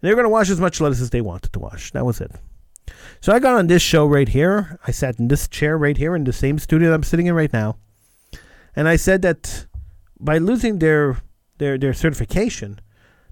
they 0.00 0.08
were 0.08 0.14
going 0.14 0.24
to 0.24 0.30
wash 0.30 0.50
as 0.50 0.60
much 0.60 0.80
lettuce 0.80 1.00
as 1.00 1.10
they 1.10 1.20
wanted 1.20 1.52
to 1.52 1.58
wash. 1.58 1.92
That 1.92 2.06
was 2.06 2.20
it. 2.20 2.32
So 3.20 3.32
I 3.32 3.38
got 3.38 3.56
on 3.56 3.66
this 3.66 3.82
show 3.82 4.06
right 4.06 4.28
here. 4.28 4.78
I 4.86 4.90
sat 4.90 5.18
in 5.18 5.28
this 5.28 5.46
chair 5.46 5.76
right 5.76 5.96
here 5.96 6.16
in 6.16 6.24
the 6.24 6.32
same 6.32 6.58
studio 6.58 6.92
I'm 6.92 7.02
sitting 7.02 7.26
in 7.26 7.34
right 7.34 7.52
now. 7.52 7.76
And 8.74 8.88
I 8.88 8.96
said 8.96 9.22
that 9.22 9.66
by 10.18 10.38
losing 10.38 10.78
their 10.78 11.18
their 11.58 11.76
their 11.76 11.92
certification, 11.92 12.80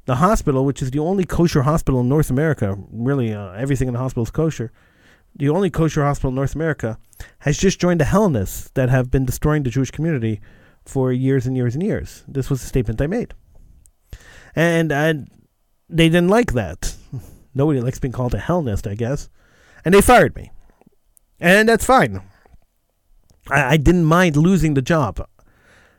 the 0.04 0.16
hospital, 0.16 0.64
which 0.64 0.82
is 0.82 0.90
the 0.90 0.98
only 0.98 1.24
kosher 1.24 1.62
hospital 1.62 2.00
in 2.00 2.08
North 2.08 2.30
America, 2.30 2.76
really 2.90 3.32
uh, 3.32 3.52
everything 3.52 3.88
in 3.88 3.94
the 3.94 4.00
hospital 4.00 4.24
is 4.24 4.30
kosher. 4.30 4.72
The 5.34 5.48
only 5.48 5.70
kosher 5.70 6.02
hospital 6.04 6.30
in 6.30 6.34
North 6.34 6.54
America 6.54 6.98
has 7.40 7.58
just 7.58 7.80
joined 7.80 8.00
the 8.00 8.04
Hellenists 8.04 8.70
that 8.74 8.88
have 8.88 9.10
been 9.10 9.24
destroying 9.24 9.62
the 9.62 9.70
Jewish 9.70 9.90
community 9.90 10.40
for 10.84 11.12
years 11.12 11.46
and 11.46 11.56
years 11.56 11.74
and 11.74 11.82
years. 11.82 12.24
This 12.26 12.50
was 12.50 12.62
a 12.62 12.66
statement 12.66 13.00
I 13.00 13.06
made. 13.06 13.34
And, 14.54 14.90
and 14.90 15.30
they 15.88 16.08
didn't 16.08 16.28
like 16.28 16.52
that. 16.52 16.94
Nobody 17.54 17.80
likes 17.80 17.98
being 17.98 18.12
called 18.12 18.34
a 18.34 18.38
Hellenist, 18.38 18.86
I 18.86 18.94
guess. 18.94 19.28
And 19.84 19.94
they 19.94 20.00
fired 20.00 20.34
me. 20.36 20.50
And 21.40 21.68
that's 21.68 21.84
fine. 21.84 22.22
I, 23.50 23.74
I 23.74 23.76
didn't 23.76 24.04
mind 24.04 24.36
losing 24.36 24.74
the 24.74 24.82
job. 24.82 25.26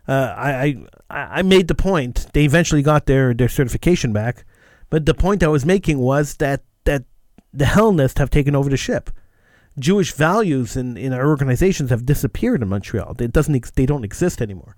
Uh, 0.08 0.34
I, 0.36 0.86
I 1.10 1.40
I 1.40 1.42
made 1.44 1.68
the 1.68 1.76
point. 1.76 2.28
They 2.34 2.44
eventually 2.44 2.82
got 2.82 3.06
their, 3.06 3.34
their 3.34 3.50
certification 3.50 4.12
back, 4.12 4.46
but 4.90 5.06
the 5.06 5.14
point 5.14 5.44
I 5.44 5.48
was 5.48 5.66
making 5.66 6.00
was 6.00 6.38
that 6.38 6.64
that 6.86 7.04
the 7.54 7.66
Hellenists 7.66 8.20
have 8.20 8.30
taken 8.30 8.56
over 8.56 8.70
the 8.70 8.78
ship. 8.78 9.12
Jewish 9.78 10.14
values 10.14 10.76
in, 10.76 10.98
in 10.98 11.14
our 11.14 11.28
organizations 11.28 11.90
have 11.90 12.06
disappeared 12.06 12.62
in 12.62 12.70
Montreal. 12.70 13.16
It 13.20 13.32
doesn't 13.32 13.56
ex- 13.56 13.72
they 13.72 13.86
don't 13.86 14.04
exist 14.04 14.42
anymore. 14.42 14.76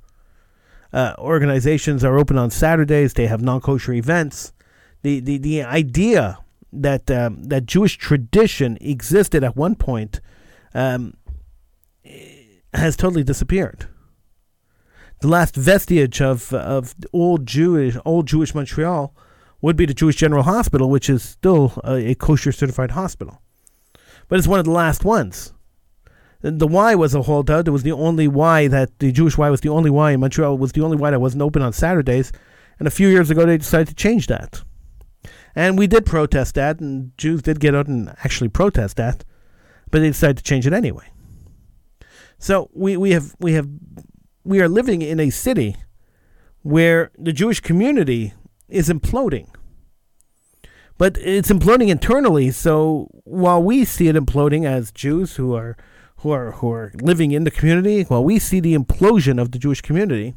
Uh, 0.93 1.15
organizations 1.17 2.03
are 2.03 2.17
open 2.17 2.37
on 2.37 2.51
Saturdays. 2.51 3.13
They 3.13 3.27
have 3.27 3.41
non 3.41 3.61
kosher 3.61 3.93
events 3.93 4.53
the 5.01 5.19
the, 5.19 5.37
the 5.37 5.63
idea 5.63 6.39
that 6.73 7.09
um, 7.11 7.43
that 7.45 7.65
Jewish 7.65 7.97
tradition 7.97 8.77
existed 8.81 9.43
at 9.43 9.55
one 9.55 9.75
point 9.75 10.21
um, 10.73 11.15
has 12.73 12.95
totally 12.95 13.23
disappeared. 13.23 13.87
The 15.21 15.27
last 15.27 15.55
vestige 15.55 16.21
of 16.21 16.53
of 16.53 16.95
old 17.13 17.45
Jewish 17.45 17.97
old 18.05 18.27
Jewish 18.27 18.55
Montreal 18.55 19.15
would 19.61 19.75
be 19.75 19.85
the 19.85 19.93
Jewish 19.93 20.15
General 20.15 20.43
Hospital, 20.43 20.89
which 20.89 21.09
is 21.09 21.21
still 21.21 21.79
a, 21.83 22.11
a 22.11 22.15
kosher 22.15 22.51
certified 22.51 22.91
hospital, 22.91 23.41
but 24.31 24.39
it's 24.39 24.47
one 24.47 24.59
of 24.59 24.65
the 24.65 24.71
last 24.71 25.03
ones. 25.03 25.51
The 26.39 26.65
Y 26.65 26.95
was 26.95 27.13
a 27.13 27.23
holdout. 27.23 27.67
It 27.67 27.71
was 27.71 27.83
the 27.83 27.91
only 27.91 28.29
Y 28.29 28.69
that 28.69 28.97
the 28.99 29.11
Jewish 29.11 29.37
Y 29.37 29.49
was 29.49 29.59
the 29.59 29.67
only 29.67 29.89
Y 29.89 30.11
in 30.11 30.21
Montreal 30.21 30.57
was 30.57 30.71
the 30.71 30.81
only 30.81 30.95
Y 30.95 31.11
that 31.11 31.19
wasn't 31.19 31.41
open 31.41 31.61
on 31.61 31.73
Saturdays, 31.73 32.31
and 32.79 32.87
a 32.87 32.91
few 32.91 33.09
years 33.09 33.29
ago 33.29 33.45
they 33.45 33.57
decided 33.57 33.89
to 33.89 33.93
change 33.93 34.27
that. 34.27 34.63
And 35.53 35.77
we 35.77 35.85
did 35.85 36.05
protest 36.05 36.55
that, 36.55 36.79
and 36.79 37.11
Jews 37.17 37.41
did 37.41 37.59
get 37.59 37.75
out 37.75 37.87
and 37.87 38.07
actually 38.23 38.47
protest 38.47 38.95
that, 38.95 39.25
but 39.89 39.99
they 39.99 40.07
decided 40.07 40.37
to 40.37 40.43
change 40.43 40.65
it 40.65 40.71
anyway. 40.71 41.11
So 42.39 42.69
we, 42.71 42.95
we 42.95 43.11
have 43.11 43.35
we 43.41 43.51
have 43.51 43.67
we 44.45 44.61
are 44.61 44.69
living 44.69 45.01
in 45.01 45.19
a 45.19 45.29
city 45.29 45.75
where 46.61 47.11
the 47.17 47.33
Jewish 47.33 47.59
community 47.59 48.33
is 48.69 48.87
imploding. 48.87 49.50
But 50.97 51.17
it's 51.17 51.51
imploding 51.51 51.89
internally, 51.89 52.51
so 52.51 53.09
while 53.23 53.61
we 53.61 53.85
see 53.85 54.07
it 54.07 54.15
imploding 54.15 54.65
as 54.65 54.91
Jews 54.91 55.35
who 55.35 55.55
are 55.55 55.75
who 56.17 56.31
are 56.31 56.51
who 56.51 56.71
are 56.71 56.91
living 57.01 57.31
in 57.31 57.43
the 57.43 57.51
community, 57.51 58.03
while 58.03 58.23
we 58.23 58.37
see 58.37 58.59
the 58.59 58.75
implosion 58.75 59.41
of 59.41 59.51
the 59.51 59.57
Jewish 59.57 59.81
community, 59.81 60.35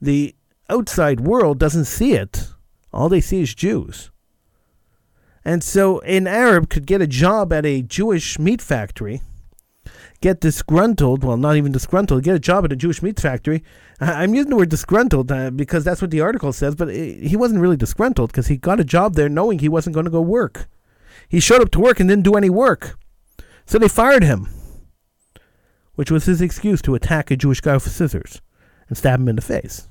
the 0.00 0.34
outside 0.68 1.20
world 1.20 1.58
doesn't 1.58 1.84
see 1.84 2.14
it 2.14 2.52
all 2.92 3.08
they 3.08 3.20
see 3.20 3.40
is 3.40 3.54
Jews. 3.54 4.10
And 5.44 5.64
so 5.64 6.00
an 6.00 6.26
Arab 6.26 6.68
could 6.68 6.86
get 6.86 7.00
a 7.00 7.06
job 7.06 7.52
at 7.52 7.66
a 7.66 7.82
Jewish 7.82 8.38
meat 8.38 8.62
factory, 8.62 9.22
get 10.22 10.40
disgruntled, 10.40 11.24
well, 11.24 11.36
not 11.36 11.56
even 11.56 11.72
disgruntled, 11.72 12.22
get 12.22 12.36
a 12.36 12.38
job 12.38 12.64
at 12.64 12.72
a 12.72 12.76
Jewish 12.76 13.02
meat 13.02 13.20
factory. 13.20 13.62
I'm 14.00 14.34
using 14.34 14.50
the 14.50 14.56
word 14.56 14.70
disgruntled 14.70 15.30
uh, 15.30 15.50
because 15.50 15.84
that's 15.84 16.00
what 16.00 16.10
the 16.10 16.20
article 16.20 16.52
says, 16.52 16.74
but 16.74 16.88
it, 16.88 17.24
he 17.24 17.36
wasn't 17.36 17.60
really 17.60 17.76
disgruntled 17.76 18.30
because 18.30 18.46
he 18.46 18.56
got 18.56 18.80
a 18.80 18.84
job 18.84 19.14
there 19.14 19.28
knowing 19.28 19.58
he 19.58 19.68
wasn't 19.68 19.94
going 19.94 20.06
to 20.06 20.10
go 20.10 20.22
work. 20.22 20.68
He 21.28 21.40
showed 21.40 21.60
up 21.60 21.70
to 21.72 21.80
work 21.80 22.00
and 22.00 22.08
didn't 22.08 22.24
do 22.24 22.34
any 22.34 22.48
work. 22.48 22.98
So 23.66 23.78
they 23.78 23.88
fired 23.88 24.22
him, 24.22 24.48
which 25.96 26.10
was 26.10 26.24
his 26.24 26.40
excuse 26.40 26.80
to 26.82 26.94
attack 26.94 27.30
a 27.30 27.36
Jewish 27.36 27.60
guy 27.60 27.74
with 27.74 27.90
scissors 27.90 28.40
and 28.88 28.96
stab 28.96 29.20
him 29.20 29.28
in 29.28 29.36
the 29.36 29.42
face. 29.42 29.88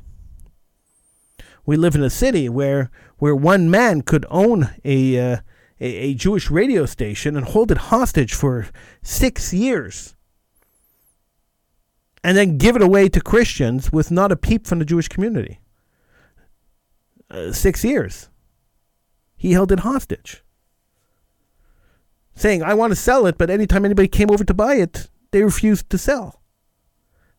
We 1.65 1.75
live 1.75 1.93
in 1.93 2.03
a 2.03 2.09
city 2.09 2.49
where 2.49 2.89
where 3.17 3.35
one 3.35 3.69
man 3.69 4.01
could 4.01 4.25
own 4.29 4.69
a, 4.83 5.19
uh, 5.19 5.37
a, 5.79 5.85
a 5.85 6.13
Jewish 6.15 6.49
radio 6.49 6.85
station 6.85 7.37
and 7.37 7.45
hold 7.45 7.71
it 7.71 7.77
hostage 7.77 8.33
for 8.33 8.67
six 9.03 9.53
years, 9.53 10.15
and 12.23 12.37
then 12.37 12.57
give 12.57 12.75
it 12.75 12.81
away 12.81 13.09
to 13.09 13.21
Christians 13.21 13.91
with 13.91 14.11
not 14.11 14.31
a 14.31 14.35
peep 14.35 14.67
from 14.67 14.79
the 14.79 14.85
Jewish 14.85 15.07
community. 15.07 15.59
Uh, 17.29 17.51
six 17.51 17.83
years. 17.83 18.29
He 19.37 19.53
held 19.53 19.71
it 19.71 19.79
hostage, 19.79 20.43
saying, 22.35 22.61
"I 22.61 22.73
want 22.73 22.91
to 22.91 22.95
sell 22.95 23.25
it, 23.25 23.37
but 23.37 23.49
anytime 23.49 23.85
anybody 23.85 24.07
came 24.07 24.29
over 24.29 24.43
to 24.43 24.53
buy 24.53 24.75
it, 24.75 25.09
they 25.31 25.41
refused 25.43 25.89
to 25.89 25.97
sell." 25.97 26.41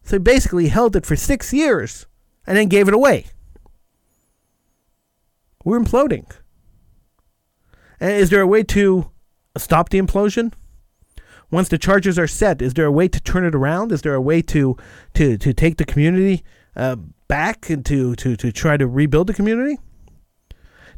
So 0.02 0.16
he 0.16 0.18
basically 0.18 0.68
held 0.68 0.96
it 0.96 1.06
for 1.06 1.14
six 1.14 1.52
years 1.52 2.06
and 2.46 2.56
then 2.56 2.68
gave 2.68 2.88
it 2.88 2.94
away. 2.94 3.26
We're 5.64 5.78
imploding. 5.78 6.26
And 8.00 8.10
is 8.10 8.30
there 8.30 8.40
a 8.40 8.46
way 8.46 8.64
to 8.64 9.10
stop 9.56 9.90
the 9.90 10.00
implosion? 10.00 10.52
Once 11.52 11.68
the 11.68 11.78
charges 11.78 12.18
are 12.18 12.26
set, 12.26 12.62
is 12.62 12.74
there 12.74 12.86
a 12.86 12.90
way 12.90 13.06
to 13.06 13.20
turn 13.20 13.44
it 13.44 13.54
around? 13.54 13.92
Is 13.92 14.00
there 14.02 14.14
a 14.14 14.20
way 14.20 14.40
to 14.42 14.76
to, 15.14 15.36
to 15.36 15.52
take 15.52 15.76
the 15.76 15.84
community 15.84 16.42
uh, 16.74 16.96
back 17.28 17.68
and 17.68 17.84
to, 17.86 18.16
to, 18.16 18.34
to 18.36 18.50
try 18.50 18.78
to 18.78 18.88
rebuild 18.88 19.26
the 19.28 19.34
community? 19.34 19.78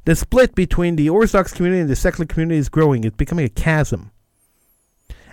The 0.05 0.15
split 0.15 0.55
between 0.55 0.95
the 0.95 1.11
Orthodox 1.11 1.53
community 1.53 1.81
and 1.81 1.91
the 1.91 1.97
secular 1.97 2.27
community 2.27 2.59
is 2.59 2.69
growing. 2.69 3.03
It's 3.03 3.17
becoming 3.17 3.47
a 3.47 3.49
chasm. 3.49 4.13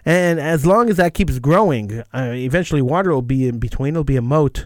And 0.04 0.40
as 0.40 0.66
long 0.66 0.90
as 0.90 0.98
that 0.98 1.14
keeps 1.14 1.38
growing, 1.38 2.00
uh, 2.14 2.32
eventually 2.34 2.82
water 2.82 3.12
will 3.12 3.22
be 3.22 3.48
in 3.48 3.60
between. 3.60 3.94
It'll 3.94 4.04
be 4.04 4.18
a 4.18 4.22
moat. 4.24 4.66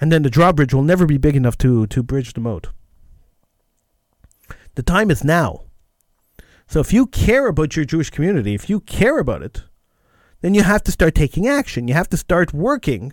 And 0.00 0.10
then 0.10 0.22
the 0.22 0.30
drawbridge 0.30 0.74
will 0.74 0.82
never 0.82 1.06
be 1.06 1.18
big 1.18 1.36
enough 1.36 1.56
to, 1.58 1.86
to 1.86 2.02
bridge 2.02 2.32
the 2.32 2.40
moat. 2.40 2.70
The 4.74 4.82
time 4.82 5.10
is 5.10 5.22
now. 5.22 5.66
So 6.72 6.80
if 6.80 6.90
you 6.90 7.04
care 7.04 7.48
about 7.48 7.76
your 7.76 7.84
Jewish 7.84 8.08
community, 8.08 8.54
if 8.54 8.70
you 8.70 8.80
care 8.80 9.18
about 9.18 9.42
it, 9.42 9.64
then 10.40 10.54
you 10.54 10.62
have 10.62 10.82
to 10.84 10.90
start 10.90 11.14
taking 11.14 11.46
action. 11.46 11.86
You 11.86 11.92
have 11.92 12.08
to 12.08 12.16
start 12.16 12.54
working 12.54 13.12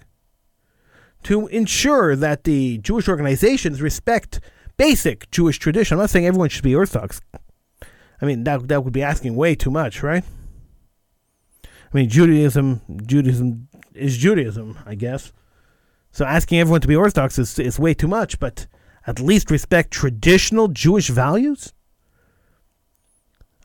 to 1.24 1.47
ensure 1.47 2.16
that 2.16 2.45
the 2.45 2.78
Jewish 2.78 3.10
organizations 3.10 3.82
respect 3.82 4.39
basic 4.78 5.30
Jewish 5.30 5.60
tradition. 5.60 5.95
I'm 5.95 5.99
not 5.99 6.10
saying 6.10 6.26
everyone 6.26 6.47
should 6.47 6.64
be 6.64 6.74
Orthodox. 6.74 7.20
I 8.22 8.26
mean, 8.26 8.45
that, 8.45 8.70
that 8.70 8.86
would 8.86 8.93
be 8.93 9.03
asking 9.03 9.36
way 9.36 9.55
too 9.55 9.72
much, 9.72 10.03
right? 10.03 10.24
I 11.66 11.68
mean, 11.91 12.07
Judaism, 12.07 12.80
Judaism 13.05 13.68
is 13.93 14.16
Judaism, 14.16 14.80
I 14.86 14.95
guess. 14.95 15.34
So 16.14 16.24
asking 16.24 16.62
everyone 16.62 16.80
to 16.80 16.88
be 16.88 16.95
Orthodox 16.95 17.38
is, 17.38 17.60
is 17.60 17.78
way 17.78 17.93
too 17.93 18.07
much, 18.07 18.39
but 18.39 18.68
at 19.05 19.20
least 19.20 19.51
respect 19.51 19.91
traditional 19.91 20.70
Jewish 20.70 21.10
values? 21.10 21.74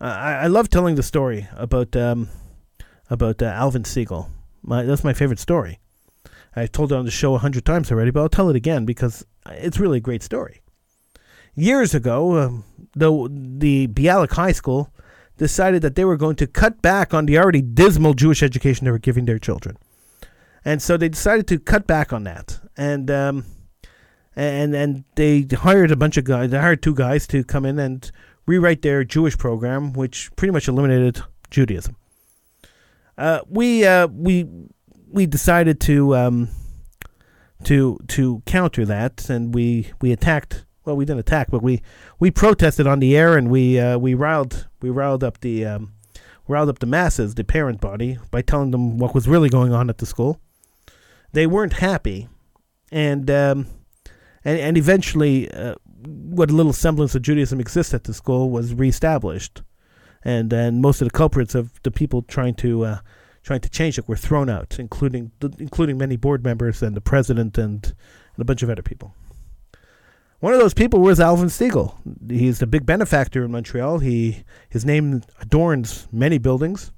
I, 0.00 0.32
I 0.32 0.46
love 0.48 0.68
telling 0.68 0.96
the 0.96 1.02
story 1.02 1.48
about 1.56 1.94
um, 1.96 2.28
about 3.10 3.42
uh, 3.42 3.46
Alvin 3.46 3.84
Segal. 3.84 4.28
My, 4.62 4.82
that's 4.82 5.04
my 5.04 5.12
favorite 5.12 5.38
story. 5.38 5.78
I've 6.56 6.72
told 6.72 6.92
it 6.92 6.96
on 6.96 7.04
the 7.04 7.10
show 7.10 7.34
a 7.34 7.38
hundred 7.38 7.64
times 7.64 7.90
already, 7.90 8.10
but 8.10 8.20
I'll 8.20 8.28
tell 8.28 8.48
it 8.48 8.56
again 8.56 8.84
because 8.84 9.26
it's 9.46 9.78
really 9.78 9.98
a 9.98 10.02
great 10.02 10.22
story. 10.22 10.62
Years 11.54 11.94
ago, 11.94 12.38
um, 12.38 12.64
the 12.94 13.28
the 13.30 13.86
Bialik 13.88 14.32
High 14.32 14.52
School 14.52 14.92
decided 15.36 15.82
that 15.82 15.94
they 15.96 16.04
were 16.04 16.16
going 16.16 16.36
to 16.36 16.46
cut 16.46 16.80
back 16.80 17.12
on 17.12 17.26
the 17.26 17.38
already 17.38 17.62
dismal 17.62 18.14
Jewish 18.14 18.42
education 18.42 18.84
they 18.84 18.90
were 18.90 18.98
giving 18.98 19.24
their 19.24 19.38
children, 19.38 19.76
and 20.64 20.82
so 20.82 20.96
they 20.96 21.08
decided 21.08 21.46
to 21.48 21.58
cut 21.58 21.86
back 21.86 22.12
on 22.12 22.24
that. 22.24 22.58
And 22.76 23.10
um, 23.10 23.44
and 24.34 24.74
and 24.74 25.04
they 25.14 25.46
hired 25.52 25.92
a 25.92 25.96
bunch 25.96 26.16
of 26.16 26.24
guys. 26.24 26.50
They 26.50 26.58
hired 26.58 26.82
two 26.82 26.94
guys 26.94 27.26
to 27.28 27.44
come 27.44 27.64
in 27.64 27.78
and 27.78 28.10
rewrite 28.46 28.82
their 28.82 29.04
Jewish 29.04 29.36
program, 29.38 29.92
which 29.92 30.30
pretty 30.36 30.52
much 30.52 30.68
eliminated 30.68 31.22
Judaism. 31.50 31.96
Uh, 33.16 33.40
we 33.48 33.84
uh, 33.84 34.08
we 34.08 34.46
we 35.10 35.26
decided 35.26 35.80
to 35.82 36.16
um, 36.16 36.48
to 37.64 37.98
to 38.08 38.42
counter 38.46 38.84
that, 38.84 39.28
and 39.30 39.54
we 39.54 39.92
we 40.00 40.12
attacked. 40.12 40.64
Well, 40.84 40.96
we 40.96 41.06
didn't 41.06 41.20
attack, 41.20 41.50
but 41.50 41.62
we 41.62 41.80
we 42.18 42.30
protested 42.30 42.86
on 42.86 42.98
the 42.98 43.16
air, 43.16 43.38
and 43.38 43.50
we 43.50 43.78
uh, 43.78 43.98
we 43.98 44.14
riled 44.14 44.68
we 44.82 44.90
riled 44.90 45.24
up 45.24 45.40
the 45.40 45.64
um, 45.64 45.94
riled 46.46 46.68
up 46.68 46.80
the 46.80 46.86
masses, 46.86 47.34
the 47.34 47.44
parent 47.44 47.80
body, 47.80 48.18
by 48.30 48.42
telling 48.42 48.70
them 48.70 48.98
what 48.98 49.14
was 49.14 49.28
really 49.28 49.48
going 49.48 49.72
on 49.72 49.88
at 49.88 49.98
the 49.98 50.06
school. 50.06 50.40
They 51.32 51.46
weren't 51.46 51.74
happy, 51.74 52.28
and 52.92 53.30
um, 53.30 53.66
and 54.44 54.58
and 54.58 54.76
eventually, 54.76 55.50
uh, 55.50 55.76
what 56.06 56.50
little 56.50 56.72
semblance 56.72 57.14
of 57.14 57.22
Judaism 57.22 57.60
exists 57.60 57.94
at 57.94 58.04
the 58.04 58.14
school 58.14 58.50
was 58.50 58.74
reestablished, 58.74 59.62
and 60.22 60.52
and 60.52 60.80
most 60.80 61.00
of 61.00 61.06
the 61.06 61.16
culprits 61.16 61.54
of 61.54 61.82
the 61.82 61.90
people 61.90 62.22
trying 62.22 62.54
to 62.54 62.84
uh, 62.84 62.98
trying 63.42 63.60
to 63.60 63.68
change 63.68 63.98
it 63.98 64.08
were 64.08 64.16
thrown 64.16 64.48
out, 64.48 64.78
including 64.78 65.30
including 65.58 65.98
many 65.98 66.16
board 66.16 66.42
members 66.42 66.82
and 66.82 66.96
the 66.96 67.00
president 67.00 67.58
and, 67.58 67.84
and 67.86 68.38
a 68.38 68.44
bunch 68.44 68.62
of 68.62 68.70
other 68.70 68.82
people. 68.82 69.14
One 70.40 70.52
of 70.52 70.60
those 70.60 70.74
people 70.74 71.00
was 71.00 71.20
Alvin 71.20 71.48
Segal. 71.48 71.94
He's 72.28 72.60
a 72.60 72.66
big 72.66 72.84
benefactor 72.84 73.44
in 73.44 73.52
Montreal. 73.52 74.00
He 74.00 74.44
his 74.68 74.84
name 74.84 75.22
adorns 75.40 76.08
many 76.12 76.38
buildings, 76.38 76.92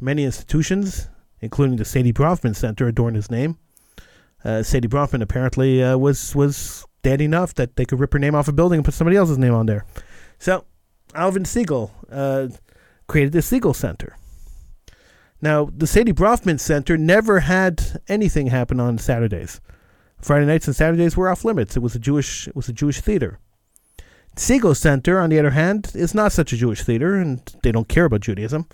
many 0.00 0.24
institutions, 0.24 1.08
including 1.40 1.76
the 1.76 1.84
Sadie 1.84 2.12
Bronfman 2.12 2.56
Center 2.56 2.88
adorn 2.88 3.14
his 3.14 3.30
name. 3.30 3.58
Uh, 4.44 4.62
Sadie 4.62 4.88
Bronfman 4.88 5.22
apparently 5.22 5.82
uh, 5.82 5.96
was 5.96 6.34
was 6.34 6.86
dead 7.04 7.20
enough 7.20 7.54
that 7.54 7.76
they 7.76 7.84
could 7.84 8.00
rip 8.00 8.12
her 8.14 8.18
name 8.18 8.34
off 8.34 8.48
a 8.48 8.52
building 8.52 8.78
and 8.78 8.84
put 8.84 8.94
somebody 8.94 9.16
else's 9.16 9.38
name 9.38 9.54
on 9.54 9.66
there. 9.66 9.84
So 10.40 10.64
Alvin 11.14 11.44
Segal 11.44 11.90
uh, 12.10 12.48
created 13.06 13.32
the 13.32 13.38
Segal 13.38 13.76
Center. 13.76 14.16
Now, 15.40 15.68
the 15.76 15.86
Sadie 15.86 16.14
Bronfman 16.14 16.58
Center 16.58 16.96
never 16.96 17.40
had 17.40 18.00
anything 18.08 18.48
happen 18.48 18.80
on 18.80 18.98
Saturdays. 18.98 19.60
Friday 20.20 20.46
nights 20.46 20.66
and 20.66 20.74
Saturdays 20.74 21.16
were 21.16 21.28
off 21.28 21.44
limits. 21.44 21.76
It 21.76 21.80
was 21.80 21.94
a 21.94 21.98
Jewish 21.98 22.48
it 22.48 22.56
was 22.56 22.68
a 22.68 22.72
Jewish 22.72 23.00
theater. 23.00 23.38
Segal 24.36 24.74
Center, 24.74 25.20
on 25.20 25.30
the 25.30 25.38
other 25.38 25.50
hand, 25.50 25.92
is 25.94 26.14
not 26.14 26.32
such 26.32 26.52
a 26.52 26.56
Jewish 26.56 26.82
theater, 26.82 27.14
and 27.14 27.40
they 27.62 27.70
don't 27.70 27.88
care 27.88 28.06
about 28.06 28.22
Judaism, 28.22 28.66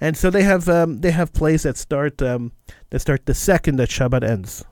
and 0.00 0.16
so 0.16 0.28
they 0.30 0.42
have 0.42 0.68
um, 0.68 1.02
they 1.02 1.12
have 1.12 1.32
plays 1.34 1.62
that 1.62 1.76
start 1.76 2.20
um, 2.22 2.52
that 2.90 3.00
start 3.00 3.26
the 3.26 3.34
second 3.34 3.76
that 3.76 3.90
Shabbat 3.90 4.24
ends 4.24 4.64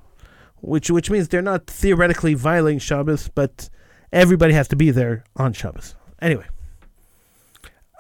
which 0.62 0.90
which 0.90 1.10
means 1.10 1.28
they're 1.28 1.42
not 1.42 1.66
theoretically 1.66 2.34
violating 2.34 2.78
Shabbos, 2.78 3.28
but 3.28 3.68
everybody 4.12 4.54
has 4.54 4.68
to 4.68 4.76
be 4.76 4.90
there 4.90 5.24
on 5.36 5.52
Shabbos. 5.52 5.96
Anyway, 6.20 6.46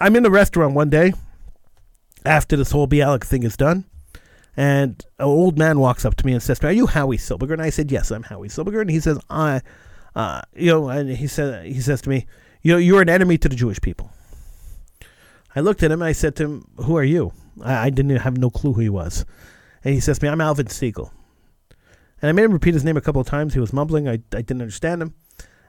I'm 0.00 0.16
in 0.16 0.24
a 0.24 0.30
restaurant 0.30 0.74
one 0.74 0.88
day 0.88 1.12
after 2.24 2.56
this 2.56 2.70
whole 2.70 2.86
Bialik 2.86 3.24
thing 3.24 3.42
is 3.42 3.56
done, 3.56 3.84
and 4.56 5.04
an 5.18 5.26
old 5.26 5.58
man 5.58 5.80
walks 5.80 6.04
up 6.04 6.14
to 6.16 6.26
me 6.26 6.32
and 6.32 6.42
says 6.42 6.62
"Are 6.62 6.72
you 6.72 6.86
Howie 6.86 7.18
Silberger?" 7.18 7.52
And 7.52 7.62
I 7.62 7.70
said, 7.70 7.90
"Yes, 7.90 8.10
I'm 8.12 8.22
Howie 8.22 8.48
Silberger." 8.48 8.80
And 8.80 8.90
he 8.90 9.00
says, 9.00 9.18
"I, 9.28 9.60
uh, 10.14 10.42
you 10.54 10.70
know," 10.70 10.88
and 10.88 11.10
he 11.10 11.26
said 11.26 11.66
he 11.66 11.80
says 11.80 12.00
to 12.02 12.08
me, 12.08 12.26
"You 12.62 12.72
know, 12.72 12.78
you're 12.78 13.02
an 13.02 13.08
enemy 13.08 13.38
to 13.38 13.48
the 13.48 13.56
Jewish 13.56 13.80
people." 13.80 14.12
I 15.54 15.60
looked 15.60 15.82
at 15.82 15.90
him 15.90 16.00
and 16.00 16.08
I 16.08 16.12
said 16.12 16.36
to 16.36 16.44
him, 16.44 16.68
"Who 16.76 16.96
are 16.96 17.04
you?" 17.04 17.32
I, 17.60 17.86
I 17.86 17.90
didn't 17.90 18.16
have 18.16 18.38
no 18.38 18.50
clue 18.50 18.74
who 18.74 18.80
he 18.80 18.88
was, 18.88 19.24
and 19.82 19.94
he 19.94 20.00
says 20.00 20.20
to 20.20 20.26
me, 20.26 20.30
"I'm 20.30 20.40
Alvin 20.40 20.66
Segal." 20.66 21.10
And 22.22 22.28
I 22.28 22.32
made 22.32 22.44
him 22.44 22.52
repeat 22.52 22.74
his 22.74 22.84
name 22.84 22.96
a 22.96 23.00
couple 23.00 23.20
of 23.20 23.26
times. 23.26 23.52
He 23.52 23.60
was 23.60 23.72
mumbling. 23.72 24.08
I, 24.08 24.12
I 24.12 24.42
didn't 24.42 24.62
understand 24.62 25.02
him. 25.02 25.14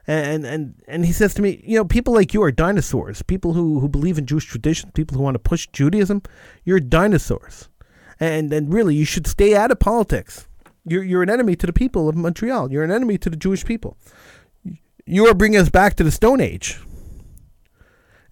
And, 0.06 0.44
and 0.44 0.82
and 0.86 1.06
he 1.06 1.12
says 1.12 1.32
to 1.34 1.42
me, 1.42 1.62
you 1.66 1.78
know, 1.78 1.84
people 1.84 2.12
like 2.12 2.34
you 2.34 2.42
are 2.42 2.52
dinosaurs. 2.52 3.22
People 3.22 3.54
who, 3.54 3.80
who 3.80 3.88
believe 3.88 4.18
in 4.18 4.26
Jewish 4.26 4.44
tradition, 4.44 4.90
people 4.92 5.16
who 5.16 5.22
want 5.22 5.34
to 5.34 5.38
push 5.38 5.66
Judaism, 5.68 6.22
you're 6.62 6.78
dinosaurs. 6.80 7.68
And 8.20 8.52
and 8.52 8.72
really, 8.72 8.94
you 8.94 9.06
should 9.06 9.26
stay 9.26 9.56
out 9.56 9.70
of 9.70 9.80
politics. 9.80 10.46
You're 10.84 11.02
you're 11.02 11.22
an 11.22 11.30
enemy 11.30 11.56
to 11.56 11.66
the 11.66 11.72
people 11.72 12.08
of 12.08 12.16
Montreal. 12.16 12.70
You're 12.70 12.84
an 12.84 12.92
enemy 12.92 13.16
to 13.18 13.30
the 13.30 13.36
Jewish 13.36 13.64
people. 13.64 13.96
You 15.06 15.26
are 15.26 15.34
bringing 15.34 15.58
us 15.58 15.70
back 15.70 15.94
to 15.96 16.04
the 16.04 16.10
Stone 16.10 16.40
Age. 16.40 16.78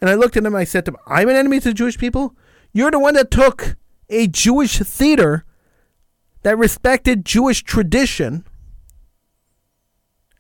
And 0.01 0.11
I 0.11 0.14
looked 0.14 0.37
at 0.37 0.45
him. 0.45 0.55
I 0.55 0.64
said 0.64 0.85
to 0.85 0.93
him, 0.93 0.99
I'm 1.07 1.29
an 1.29 1.37
enemy 1.37 1.59
to 1.61 1.68
the 1.70 1.75
Jewish 1.75 1.97
people. 1.97 2.37
You're 2.73 2.91
the 2.91 2.99
one 2.99 3.14
that 3.14 3.31
took 3.31 3.77
a 4.11 4.27
Jewish 4.29 4.79
theater 4.79 5.47
that 6.43 6.59
respected 6.59 7.24
Jewish 7.24 7.62
tradition 7.62 8.45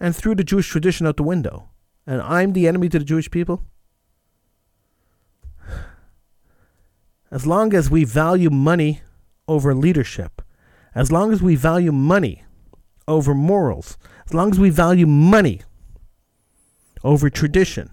and 0.00 0.14
threw 0.14 0.34
the 0.34 0.44
Jewish 0.44 0.68
tradition 0.68 1.06
out 1.06 1.16
the 1.16 1.22
window. 1.22 1.68
And 2.06 2.20
I'm 2.20 2.52
the 2.52 2.66
enemy 2.66 2.88
to 2.88 2.98
the 2.98 3.04
Jewish 3.04 3.30
people? 3.30 3.62
As 7.30 7.46
long 7.46 7.72
as 7.72 7.88
we 7.88 8.04
value 8.04 8.50
money 8.50 9.02
over 9.46 9.74
leadership, 9.74 10.42
as 10.94 11.10
long 11.10 11.32
as 11.32 11.40
we 11.40 11.54
value 11.54 11.92
money 11.92 12.44
over 13.08 13.32
morals, 13.32 13.96
as 14.26 14.34
long 14.34 14.50
as 14.50 14.58
we 14.58 14.70
value 14.70 15.06
money 15.06 15.62
over 17.04 17.30
tradition, 17.30 17.90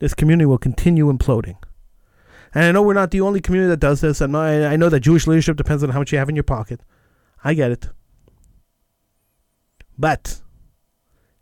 this 0.00 0.14
community 0.14 0.46
will 0.46 0.58
continue 0.58 1.10
imploding. 1.10 1.56
And 2.54 2.64
I 2.64 2.72
know 2.72 2.82
we're 2.82 2.94
not 2.94 3.10
the 3.10 3.20
only 3.20 3.40
community 3.40 3.70
that 3.70 3.80
does 3.80 4.00
this. 4.00 4.20
And 4.20 4.36
I, 4.36 4.72
I 4.72 4.76
know 4.76 4.88
that 4.88 5.00
Jewish 5.00 5.26
leadership 5.26 5.56
depends 5.56 5.82
on 5.82 5.90
how 5.90 6.00
much 6.00 6.12
you 6.12 6.18
have 6.18 6.28
in 6.28 6.36
your 6.36 6.42
pocket. 6.42 6.80
I 7.42 7.54
get 7.54 7.70
it. 7.70 7.88
But 9.98 10.40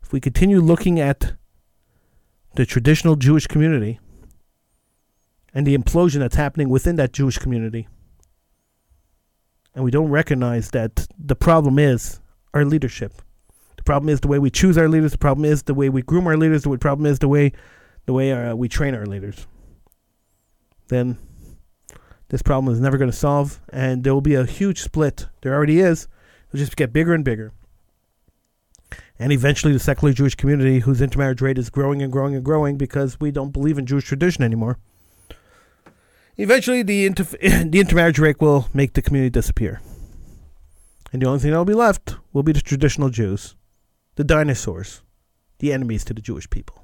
if 0.01 0.13
we 0.13 0.19
continue 0.19 0.61
looking 0.61 0.99
at 0.99 1.33
the 2.55 2.65
traditional 2.65 3.15
Jewish 3.15 3.47
community 3.47 3.99
and 5.53 5.67
the 5.67 5.77
implosion 5.77 6.19
that's 6.19 6.35
happening 6.35 6.69
within 6.69 6.95
that 6.97 7.11
Jewish 7.11 7.37
community, 7.37 7.87
and 9.73 9.83
we 9.83 9.91
don't 9.91 10.09
recognize 10.09 10.71
that 10.71 11.07
the 11.17 11.35
problem 11.35 11.79
is 11.79 12.19
our 12.53 12.65
leadership. 12.65 13.21
The 13.77 13.83
problem 13.83 14.09
is 14.09 14.19
the 14.19 14.27
way 14.27 14.37
we 14.37 14.51
choose 14.51 14.77
our 14.77 14.89
leaders. 14.89 15.13
The 15.13 15.17
problem 15.17 15.45
is 15.45 15.63
the 15.63 15.73
way 15.73 15.89
we 15.89 16.01
groom 16.01 16.27
our 16.27 16.37
leaders. 16.37 16.63
The 16.63 16.77
problem 16.77 17.05
is 17.05 17.19
the 17.19 17.27
way 17.27 17.53
the 18.05 18.13
way 18.13 18.31
uh, 18.31 18.55
we 18.55 18.67
train 18.67 18.95
our 18.95 19.05
leaders 19.05 19.47
then 20.91 21.17
this 22.29 22.43
problem 22.43 22.71
is 22.71 22.79
never 22.79 22.99
going 22.99 23.09
to 23.09 23.17
solve, 23.17 23.59
and 23.73 24.03
there 24.03 24.13
will 24.13 24.21
be 24.21 24.35
a 24.35 24.45
huge 24.45 24.81
split. 24.81 25.25
There 25.41 25.55
already 25.55 25.79
is 25.79 26.07
It'll 26.51 26.65
just 26.65 26.75
get 26.75 26.91
bigger 26.91 27.13
and 27.13 27.23
bigger. 27.23 27.53
And 29.17 29.31
eventually, 29.31 29.71
the 29.71 29.79
secular 29.79 30.13
Jewish 30.13 30.35
community, 30.35 30.79
whose 30.79 31.01
intermarriage 31.01 31.41
rate 31.41 31.57
is 31.57 31.69
growing 31.69 32.01
and 32.01 32.11
growing 32.11 32.35
and 32.35 32.43
growing 32.43 32.77
because 32.77 33.19
we 33.21 33.31
don't 33.31 33.51
believe 33.51 33.77
in 33.77 33.85
Jewish 33.85 34.03
tradition 34.03 34.43
anymore, 34.43 34.77
eventually 36.37 36.83
the, 36.83 37.05
inter- 37.05 37.23
the 37.41 37.79
intermarriage 37.79 38.19
rate 38.19 38.41
will 38.41 38.67
make 38.73 38.93
the 38.93 39.01
community 39.01 39.29
disappear. 39.29 39.79
And 41.13 41.21
the 41.21 41.27
only 41.27 41.39
thing 41.39 41.51
that 41.51 41.57
will 41.57 41.65
be 41.65 41.73
left 41.73 42.15
will 42.33 42.43
be 42.43 42.51
the 42.51 42.61
traditional 42.61 43.09
Jews, 43.09 43.55
the 44.15 44.25
dinosaurs, 44.25 45.03
the 45.59 45.71
enemies 45.71 46.03
to 46.05 46.13
the 46.13 46.21
Jewish 46.21 46.49
people. 46.49 46.80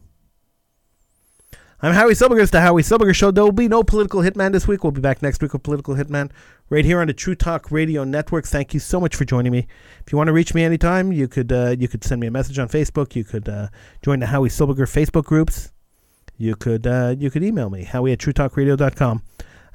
I'm 1.80 1.94
Howie 1.94 2.14
Silberger. 2.14 2.42
It's 2.42 2.50
the 2.50 2.62
Howie 2.62 2.82
Silberger 2.82 3.14
Show. 3.14 3.30
There 3.30 3.44
will 3.44 3.52
be 3.52 3.68
no 3.68 3.84
political 3.84 4.22
hitman 4.22 4.52
this 4.52 4.68
week. 4.68 4.84
We'll 4.84 4.90
be 4.90 5.00
back 5.00 5.22
next 5.22 5.44
week 5.44 5.54
with 5.54 5.62
political 5.62 5.94
hitman 5.94 6.32
right 6.72 6.84
here 6.84 7.00
on 7.00 7.06
the 7.06 7.14
True 7.14 7.36
Talk 7.36 7.70
Radio 7.70 8.04
Network. 8.04 8.48
Thank 8.48 8.74
you 8.74 8.80
so 8.80 9.00
much 9.00 9.16
for 9.16 9.26
joining 9.26 9.52
me. 9.52 9.68
If 10.04 10.12
you 10.12 10.18
want 10.18 10.28
to 10.28 10.34
reach 10.34 10.56
me 10.56 10.64
anytime, 10.64 11.12
you 11.12 11.28
could 11.28 11.52
uh, 11.52 11.76
you 11.78 11.88
could 11.88 12.04
send 12.04 12.20
me 12.20 12.26
a 12.26 12.32
message 12.32 12.58
on 12.58 12.68
Facebook. 12.68 13.16
You 13.16 13.24
could 13.24 13.48
uh, 13.48 13.68
join 14.02 14.22
the 14.22 14.26
Howie 14.26 14.50
Silberger 14.50 14.90
Facebook 14.92 15.26
groups. 15.26 15.72
You 16.36 16.56
could 16.56 16.88
uh, 16.88 17.16
you 17.20 17.30
could 17.30 17.44
email 17.44 17.70
me 17.70 17.84
Howie 17.84 18.12
at 18.12 18.18
TrueTalkRadio.com. 18.18 19.22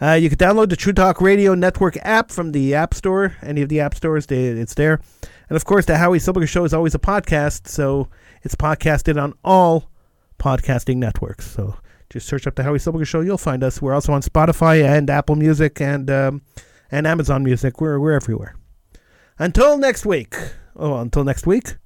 Uh, 0.00 0.14
you 0.14 0.28
could 0.28 0.40
download 0.40 0.70
the 0.70 0.76
True 0.76 0.92
Talk 0.92 1.20
Radio 1.20 1.54
Network 1.54 1.96
app 2.02 2.32
from 2.32 2.50
the 2.50 2.74
App 2.74 2.94
Store. 2.94 3.36
Any 3.42 3.62
of 3.62 3.68
the 3.68 3.78
app 3.78 3.94
stores, 3.94 4.26
they, 4.26 4.46
it's 4.46 4.74
there. 4.74 5.00
And 5.48 5.54
of 5.54 5.64
course, 5.64 5.86
the 5.86 5.98
Howie 5.98 6.18
Silberger 6.18 6.48
Show 6.48 6.64
is 6.64 6.74
always 6.74 6.96
a 6.96 6.98
podcast, 6.98 7.68
so 7.68 8.08
it's 8.42 8.56
podcasted 8.56 9.22
on 9.22 9.34
all 9.44 9.88
podcasting 10.40 10.96
networks. 10.96 11.48
So 11.48 11.76
just 12.12 12.28
search 12.28 12.46
up 12.46 12.54
the 12.54 12.62
Howie 12.62 12.78
Silberger 12.78 13.06
Show. 13.06 13.20
You'll 13.20 13.38
find 13.38 13.64
us. 13.64 13.80
We're 13.80 13.94
also 13.94 14.12
on 14.12 14.22
Spotify 14.22 14.84
and 14.84 15.08
Apple 15.08 15.34
Music 15.34 15.80
and 15.80 16.10
um, 16.10 16.42
and 16.90 17.06
Amazon 17.06 17.42
Music. 17.42 17.80
We're 17.80 17.98
we're 17.98 18.12
everywhere. 18.12 18.54
Until 19.38 19.78
next 19.78 20.04
week. 20.04 20.36
Oh, 20.76 20.98
until 20.98 21.24
next 21.24 21.46
week. 21.46 21.76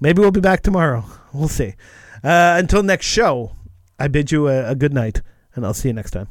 Maybe 0.00 0.20
we'll 0.20 0.30
be 0.30 0.40
back 0.40 0.62
tomorrow. 0.62 1.04
We'll 1.34 1.48
see. 1.48 1.74
Uh, 2.24 2.56
until 2.58 2.82
next 2.82 3.06
show, 3.06 3.52
I 3.98 4.08
bid 4.08 4.32
you 4.32 4.48
a, 4.48 4.70
a 4.70 4.74
good 4.74 4.94
night, 4.94 5.22
and 5.54 5.66
I'll 5.66 5.74
see 5.74 5.88
you 5.88 5.94
next 5.94 6.12
time. 6.12 6.28